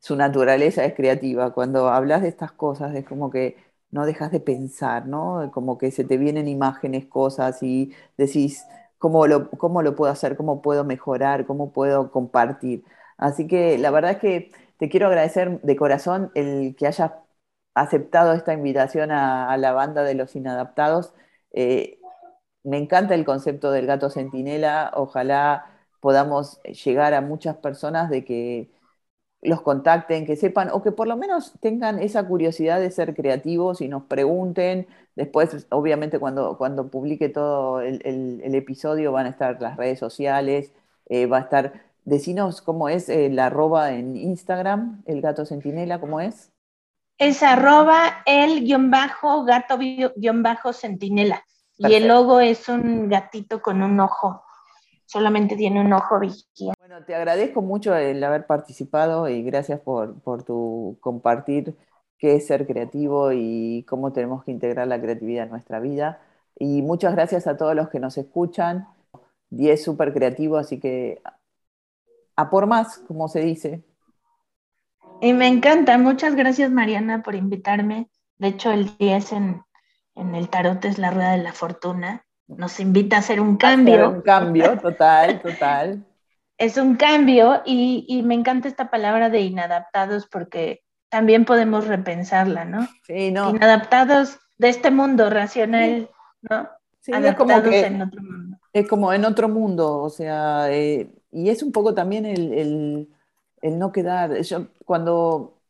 su 0.00 0.16
naturaleza 0.16 0.84
es 0.84 0.94
creativa, 0.94 1.52
cuando 1.54 1.88
hablas 1.88 2.22
de 2.22 2.28
estas 2.28 2.52
cosas 2.52 2.94
es 2.94 3.06
como 3.06 3.30
que 3.30 3.56
no 3.90 4.06
dejas 4.06 4.30
de 4.32 4.40
pensar, 4.40 5.06
¿no? 5.06 5.50
Como 5.52 5.78
que 5.78 5.90
se 5.90 6.04
te 6.04 6.18
vienen 6.18 6.48
imágenes, 6.48 7.06
cosas 7.06 7.62
y 7.62 7.94
decís, 8.16 8.66
¿cómo 8.98 9.26
lo, 9.26 9.50
cómo 9.50 9.82
lo 9.82 9.96
puedo 9.96 10.12
hacer? 10.12 10.36
¿Cómo 10.36 10.62
puedo 10.62 10.84
mejorar? 10.84 11.46
¿Cómo 11.46 11.72
puedo 11.72 12.10
compartir? 12.10 12.84
Así 13.16 13.46
que 13.46 13.78
la 13.78 13.90
verdad 13.90 14.12
es 14.12 14.18
que 14.18 14.52
te 14.78 14.88
quiero 14.88 15.06
agradecer 15.08 15.60
de 15.62 15.76
corazón 15.76 16.30
el 16.34 16.76
que 16.76 16.86
hayas 16.86 17.12
aceptado 17.74 18.32
esta 18.34 18.52
invitación 18.54 19.10
a, 19.12 19.56
la 19.56 19.72
banda 19.72 20.02
de 20.04 20.14
los 20.14 20.36
inadaptados. 20.36 21.14
Eh, 21.52 21.98
me 22.64 22.78
encanta 22.78 23.14
el 23.14 23.24
concepto 23.24 23.70
del 23.72 23.86
gato 23.86 24.10
centinela, 24.10 24.92
ojalá 24.94 25.77
podamos 26.00 26.60
llegar 26.62 27.14
a 27.14 27.20
muchas 27.20 27.56
personas 27.56 28.10
de 28.10 28.24
que 28.24 28.70
los 29.40 29.62
contacten, 29.62 30.26
que 30.26 30.36
sepan 30.36 30.70
o 30.72 30.82
que 30.82 30.92
por 30.92 31.06
lo 31.06 31.16
menos 31.16 31.52
tengan 31.60 32.00
esa 32.00 32.26
curiosidad 32.26 32.80
de 32.80 32.90
ser 32.90 33.14
creativos 33.14 33.80
y 33.80 33.88
nos 33.88 34.04
pregunten. 34.04 34.88
Después, 35.14 35.66
obviamente, 35.70 36.18
cuando, 36.18 36.58
cuando 36.58 36.88
publique 36.88 37.28
todo 37.28 37.80
el, 37.80 38.54
episodio 38.54 39.12
van 39.12 39.26
a 39.26 39.30
estar 39.30 39.60
las 39.60 39.76
redes 39.76 39.98
sociales, 39.98 40.72
eh, 41.06 41.26
va 41.26 41.38
a 41.38 41.40
estar, 41.42 41.84
decinos 42.04 42.62
cómo 42.62 42.88
es 42.88 43.08
el 43.08 43.38
arroba 43.38 43.92
en 43.92 44.16
Instagram, 44.16 45.02
el 45.06 45.20
gato 45.20 45.44
centinela, 45.44 46.00
¿cómo 46.00 46.20
es? 46.20 46.50
Es 47.18 47.42
arroba 47.42 48.22
el 48.26 48.64
guion 48.64 48.90
bajo 48.90 49.44
gato 49.44 49.78
guion 49.78 50.42
bajo 50.42 50.72
centinela. 50.72 51.44
Y 51.76 51.94
el 51.94 52.08
logo 52.08 52.40
es 52.40 52.68
un 52.68 53.08
gatito 53.08 53.62
con 53.62 53.82
un 53.82 54.00
ojo 54.00 54.42
solamente 55.08 55.56
tiene 55.56 55.80
un 55.80 55.92
ojo 55.92 56.20
vigía. 56.20 56.74
Bueno, 56.78 57.02
te 57.04 57.14
agradezco 57.14 57.62
mucho 57.62 57.94
el 57.96 58.22
haber 58.22 58.46
participado 58.46 59.28
y 59.28 59.42
gracias 59.42 59.80
por, 59.80 60.20
por 60.20 60.42
tu 60.42 60.98
compartir 61.00 61.74
qué 62.18 62.36
es 62.36 62.46
ser 62.46 62.66
creativo 62.66 63.32
y 63.32 63.86
cómo 63.88 64.12
tenemos 64.12 64.44
que 64.44 64.50
integrar 64.50 64.86
la 64.86 65.00
creatividad 65.00 65.44
en 65.44 65.50
nuestra 65.50 65.80
vida. 65.80 66.20
Y 66.58 66.82
muchas 66.82 67.14
gracias 67.14 67.46
a 67.46 67.56
todos 67.56 67.74
los 67.74 67.88
que 67.88 68.00
nos 68.00 68.18
escuchan. 68.18 68.86
es 69.50 69.82
súper 69.82 70.12
creativo, 70.12 70.58
así 70.58 70.78
que 70.78 71.22
a 72.36 72.50
por 72.50 72.66
más, 72.66 72.98
como 72.98 73.28
se 73.28 73.40
dice. 73.40 73.82
Y 75.22 75.32
me 75.32 75.48
encanta. 75.48 75.96
Muchas 75.96 76.36
gracias, 76.36 76.70
Mariana, 76.70 77.22
por 77.22 77.34
invitarme. 77.34 78.10
De 78.36 78.48
hecho, 78.48 78.70
el 78.72 78.96
10 78.98 79.32
en, 79.32 79.62
en 80.16 80.34
el 80.34 80.50
tarot 80.50 80.84
es 80.84 80.98
la 80.98 81.10
rueda 81.10 81.32
de 81.32 81.42
la 81.42 81.52
fortuna 81.52 82.27
nos 82.48 82.80
invita 82.80 83.16
a 83.16 83.18
hacer 83.20 83.40
un 83.40 83.56
cambio. 83.56 84.10
un 84.10 84.22
cambio, 84.22 84.78
total, 84.78 85.40
total. 85.40 86.04
es 86.58 86.76
un 86.76 86.96
cambio 86.96 87.62
y, 87.64 88.22
me 88.24 88.34
encanta 88.34 88.68
esta 88.68 88.90
palabra 88.90 89.30
de 89.30 89.40
inadaptados 89.40 90.26
porque 90.26 90.82
también 91.08 91.44
podemos 91.44 91.86
repensarla, 91.86 92.64
¿no? 92.64 92.86
Sí, 93.06 93.30
no. 93.30 93.50
Inadaptados 93.50 94.40
de 94.58 94.68
este 94.68 94.90
mundo 94.90 95.30
racional, 95.30 96.10
¿no? 96.42 96.68
Sí, 97.00 97.12
Adaptados 97.12 97.72
es 97.72 97.84
en 97.84 98.02
otro 98.02 98.22
mundo. 98.22 98.58
Es 98.72 98.88
como 98.88 99.12
en 99.12 99.24
otro 99.24 99.48
mundo, 99.48 99.98
o 99.98 100.10
sea, 100.10 100.66
eh, 100.70 101.08
y 101.30 101.48
es 101.48 101.62
un 101.62 101.72
poco 101.72 101.94
también 101.94 102.26
el, 102.26 103.08
no 103.62 103.92
quedar. 103.92 104.40
Yo 104.42 104.66
cuando 104.84 105.60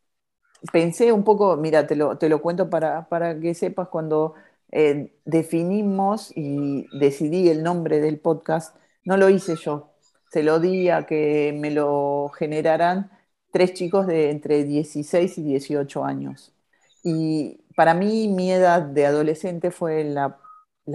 pensé 0.73 1.13
un 1.13 1.23
poco, 1.23 1.57
mira, 1.57 1.87
te 1.87 1.95
lo, 1.95 2.17
te 2.17 2.29
lo 2.29 2.41
cuento 2.41 2.71
para, 2.71 3.09
para 3.09 3.39
que 3.39 3.55
sepas, 3.55 3.89
cuando 3.89 4.35
eh, 4.73 5.13
definimos 5.25 6.33
y 6.37 6.87
decidí 6.99 7.49
el 7.49 7.63
nombre 7.63 8.01
del 8.01 8.19
podcast, 8.21 8.77
no 9.05 9.17
lo 9.17 9.31
hice 9.31 9.57
yo, 9.57 9.95
se 10.31 10.43
lo 10.43 10.61
di 10.61 10.91
a 10.91 11.07
que 11.07 11.57
me 11.59 11.71
lo 11.71 12.31
generaran 12.37 13.11
tres 13.53 13.75
chicos 13.75 14.07
de 14.07 14.31
entre 14.31 14.65
16 14.65 15.39
y 15.39 15.43
18 15.43 16.05
años. 16.05 16.55
Y 17.03 17.61
para 17.77 17.95
mí 17.95 18.29
mi 18.29 18.53
edad 18.53 18.83
de 18.83 19.07
adolescente 19.07 19.71
fue 19.71 20.05
la, 20.05 20.39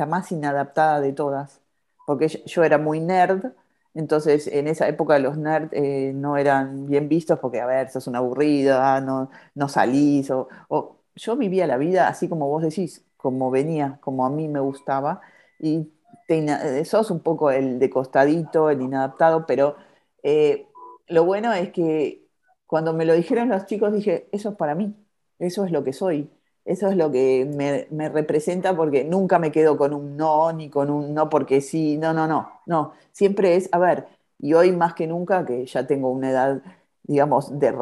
más 0.08 0.32
inadaptada 0.32 1.02
de 1.02 1.14
todas, 1.14 1.62
porque 2.06 2.28
yo, 2.28 2.64
era 2.64 2.78
muy 2.78 3.00
nerd, 3.00 3.54
entonces 3.94 4.48
en 4.48 4.68
esa 4.68 4.88
época 4.88 5.20
los 5.20 5.38
nerds 5.38 5.70
eh, 5.74 6.12
no 6.16 6.38
eran 6.38 6.88
bien 6.88 7.08
vistos 7.10 7.40
porque, 7.40 7.62
a 7.62 7.66
ver, 7.66 7.90
sos 7.90 8.08
una 8.08 8.20
aburrida, 8.20 9.00
no, 9.02 9.30
no 9.56 9.70
salís, 9.70 10.30
o, 10.32 10.50
o 10.68 10.98
yo 11.16 11.38
vivía 11.38 11.68
la 11.68 11.78
vida 11.78 12.08
así 12.08 12.28
como 12.28 12.48
vos 12.48 12.64
decís, 12.64 13.06
como 13.24 13.52
venía, 13.52 14.00
como 14.02 14.26
a 14.26 14.30
mí 14.30 14.50
me 14.50 14.60
gustaba, 14.60 15.22
y 15.60 15.90
te, 16.28 16.86
sos 16.86 17.10
un 17.12 17.22
poco 17.22 17.52
el 17.52 17.80
de 17.80 17.90
costadito, 17.90 18.70
el 18.70 18.82
inadaptado, 18.82 19.46
pero 19.48 19.78
eh, 20.24 20.68
lo 21.08 21.24
bueno 21.26 21.54
es 21.54 21.72
que 21.72 22.28
cuando 22.68 22.94
me 22.94 23.06
lo 23.06 23.14
dijeron 23.14 23.50
los 23.50 23.66
chicos 23.66 23.94
dije, 23.94 24.28
eso 24.34 24.50
es 24.50 24.56
para 24.58 24.76
mí, 24.76 24.94
eso 25.40 25.66
es 25.66 25.72
lo 25.72 25.84
que 25.86 25.94
soy, 25.94 26.30
eso 26.66 26.90
es 26.90 26.98
lo 26.98 27.12
que 27.12 27.50
me, 27.56 27.88
me, 27.92 28.10
representa 28.10 28.76
porque 28.76 29.06
nunca 29.06 29.40
me 29.40 29.52
quedo 29.52 29.78
con 29.78 29.94
un 29.94 30.18
no, 30.18 30.52
ni 30.54 30.70
con 30.70 30.90
un 30.90 31.14
no 31.14 31.30
porque 31.30 31.62
sí, 31.62 31.98
no, 31.98 32.14
no, 32.14 32.28
no, 32.28 32.52
no, 32.66 32.94
siempre 33.14 33.56
es, 33.56 33.70
a 33.72 33.80
ver, 33.80 34.08
y 34.40 34.54
hoy 34.54 34.74
más 34.74 34.96
que 34.96 35.08
nunca, 35.08 35.46
que 35.46 35.66
ya 35.66 35.88
tengo 35.88 36.12
una 36.12 36.30
edad, 36.32 36.62
digamos, 37.04 37.58
de, 37.60 37.74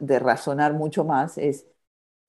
de 0.00 0.18
razonar 0.18 0.74
mucho 0.74 1.04
más, 1.04 1.38
es 1.38 1.66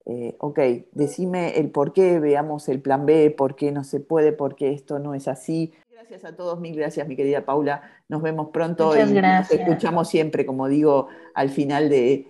eh, 0.06 0.34
ok, 0.38 0.58
decime 0.92 1.58
el 1.58 1.70
por 1.70 1.92
qué, 1.92 2.18
veamos 2.18 2.68
el 2.68 2.80
plan 2.80 3.06
B, 3.06 3.30
por 3.30 3.54
qué 3.54 3.70
no 3.70 3.84
se 3.84 4.00
puede, 4.00 4.32
por 4.32 4.56
qué 4.56 4.72
esto 4.72 4.98
no 4.98 5.14
es 5.14 5.28
así. 5.28 5.72
Gracias 5.90 6.24
a 6.24 6.34
todos, 6.34 6.58
mil 6.58 6.74
gracias, 6.74 7.06
mi 7.06 7.16
querida 7.16 7.44
Paula. 7.44 7.82
Nos 8.08 8.22
vemos 8.22 8.48
pronto 8.52 8.96
y 8.96 9.04
nos 9.12 9.50
escuchamos 9.50 10.08
siempre, 10.08 10.46
como 10.46 10.66
digo, 10.68 11.08
al 11.34 11.50
final 11.50 11.88
de, 11.90 12.28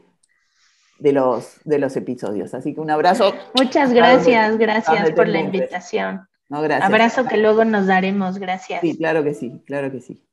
de, 0.99 1.12
los, 1.12 1.61
de 1.64 1.79
los 1.79 1.97
episodios. 1.97 2.53
Así 2.53 2.75
que 2.75 2.81
un 2.81 2.91
abrazo. 2.91 3.33
Muchas 3.55 3.93
gracias, 3.93 4.59
gracias 4.59 5.12
por 5.12 5.29
la 5.29 5.41
invitación. 5.41 6.29
No, 6.49 6.61
gracias. 6.62 6.91
Abrazo 6.91 7.25
que 7.27 7.37
luego 7.37 7.64
nos 7.64 7.87
daremos, 7.87 8.39
gracias. 8.39 8.81
Sí, 8.81 8.99
claro 8.99 9.23
que 9.23 9.35
sí, 9.35 9.62
claro 9.64 9.93
que 9.93 10.01
sí. 10.01 10.27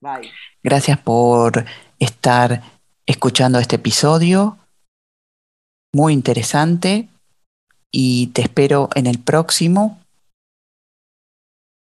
Bye. 0.00 0.30
Gracias 0.62 0.98
por 0.98 1.64
estar 1.98 2.62
escuchando 3.04 3.58
este 3.58 3.76
episodio 3.76 4.58
muy 5.96 6.12
interesante 6.12 7.08
y 7.90 8.26
te 8.28 8.42
espero 8.42 8.90
en 8.94 9.06
el 9.06 9.18
próximo. 9.18 9.98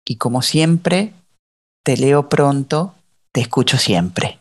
Y 0.06 0.18
como 0.18 0.44
siempre, 0.44 1.14
te 1.84 1.98
leo 1.98 2.30
pronto, 2.30 2.94
te 3.32 3.42
escucho 3.42 3.80
siempre. 3.80 4.38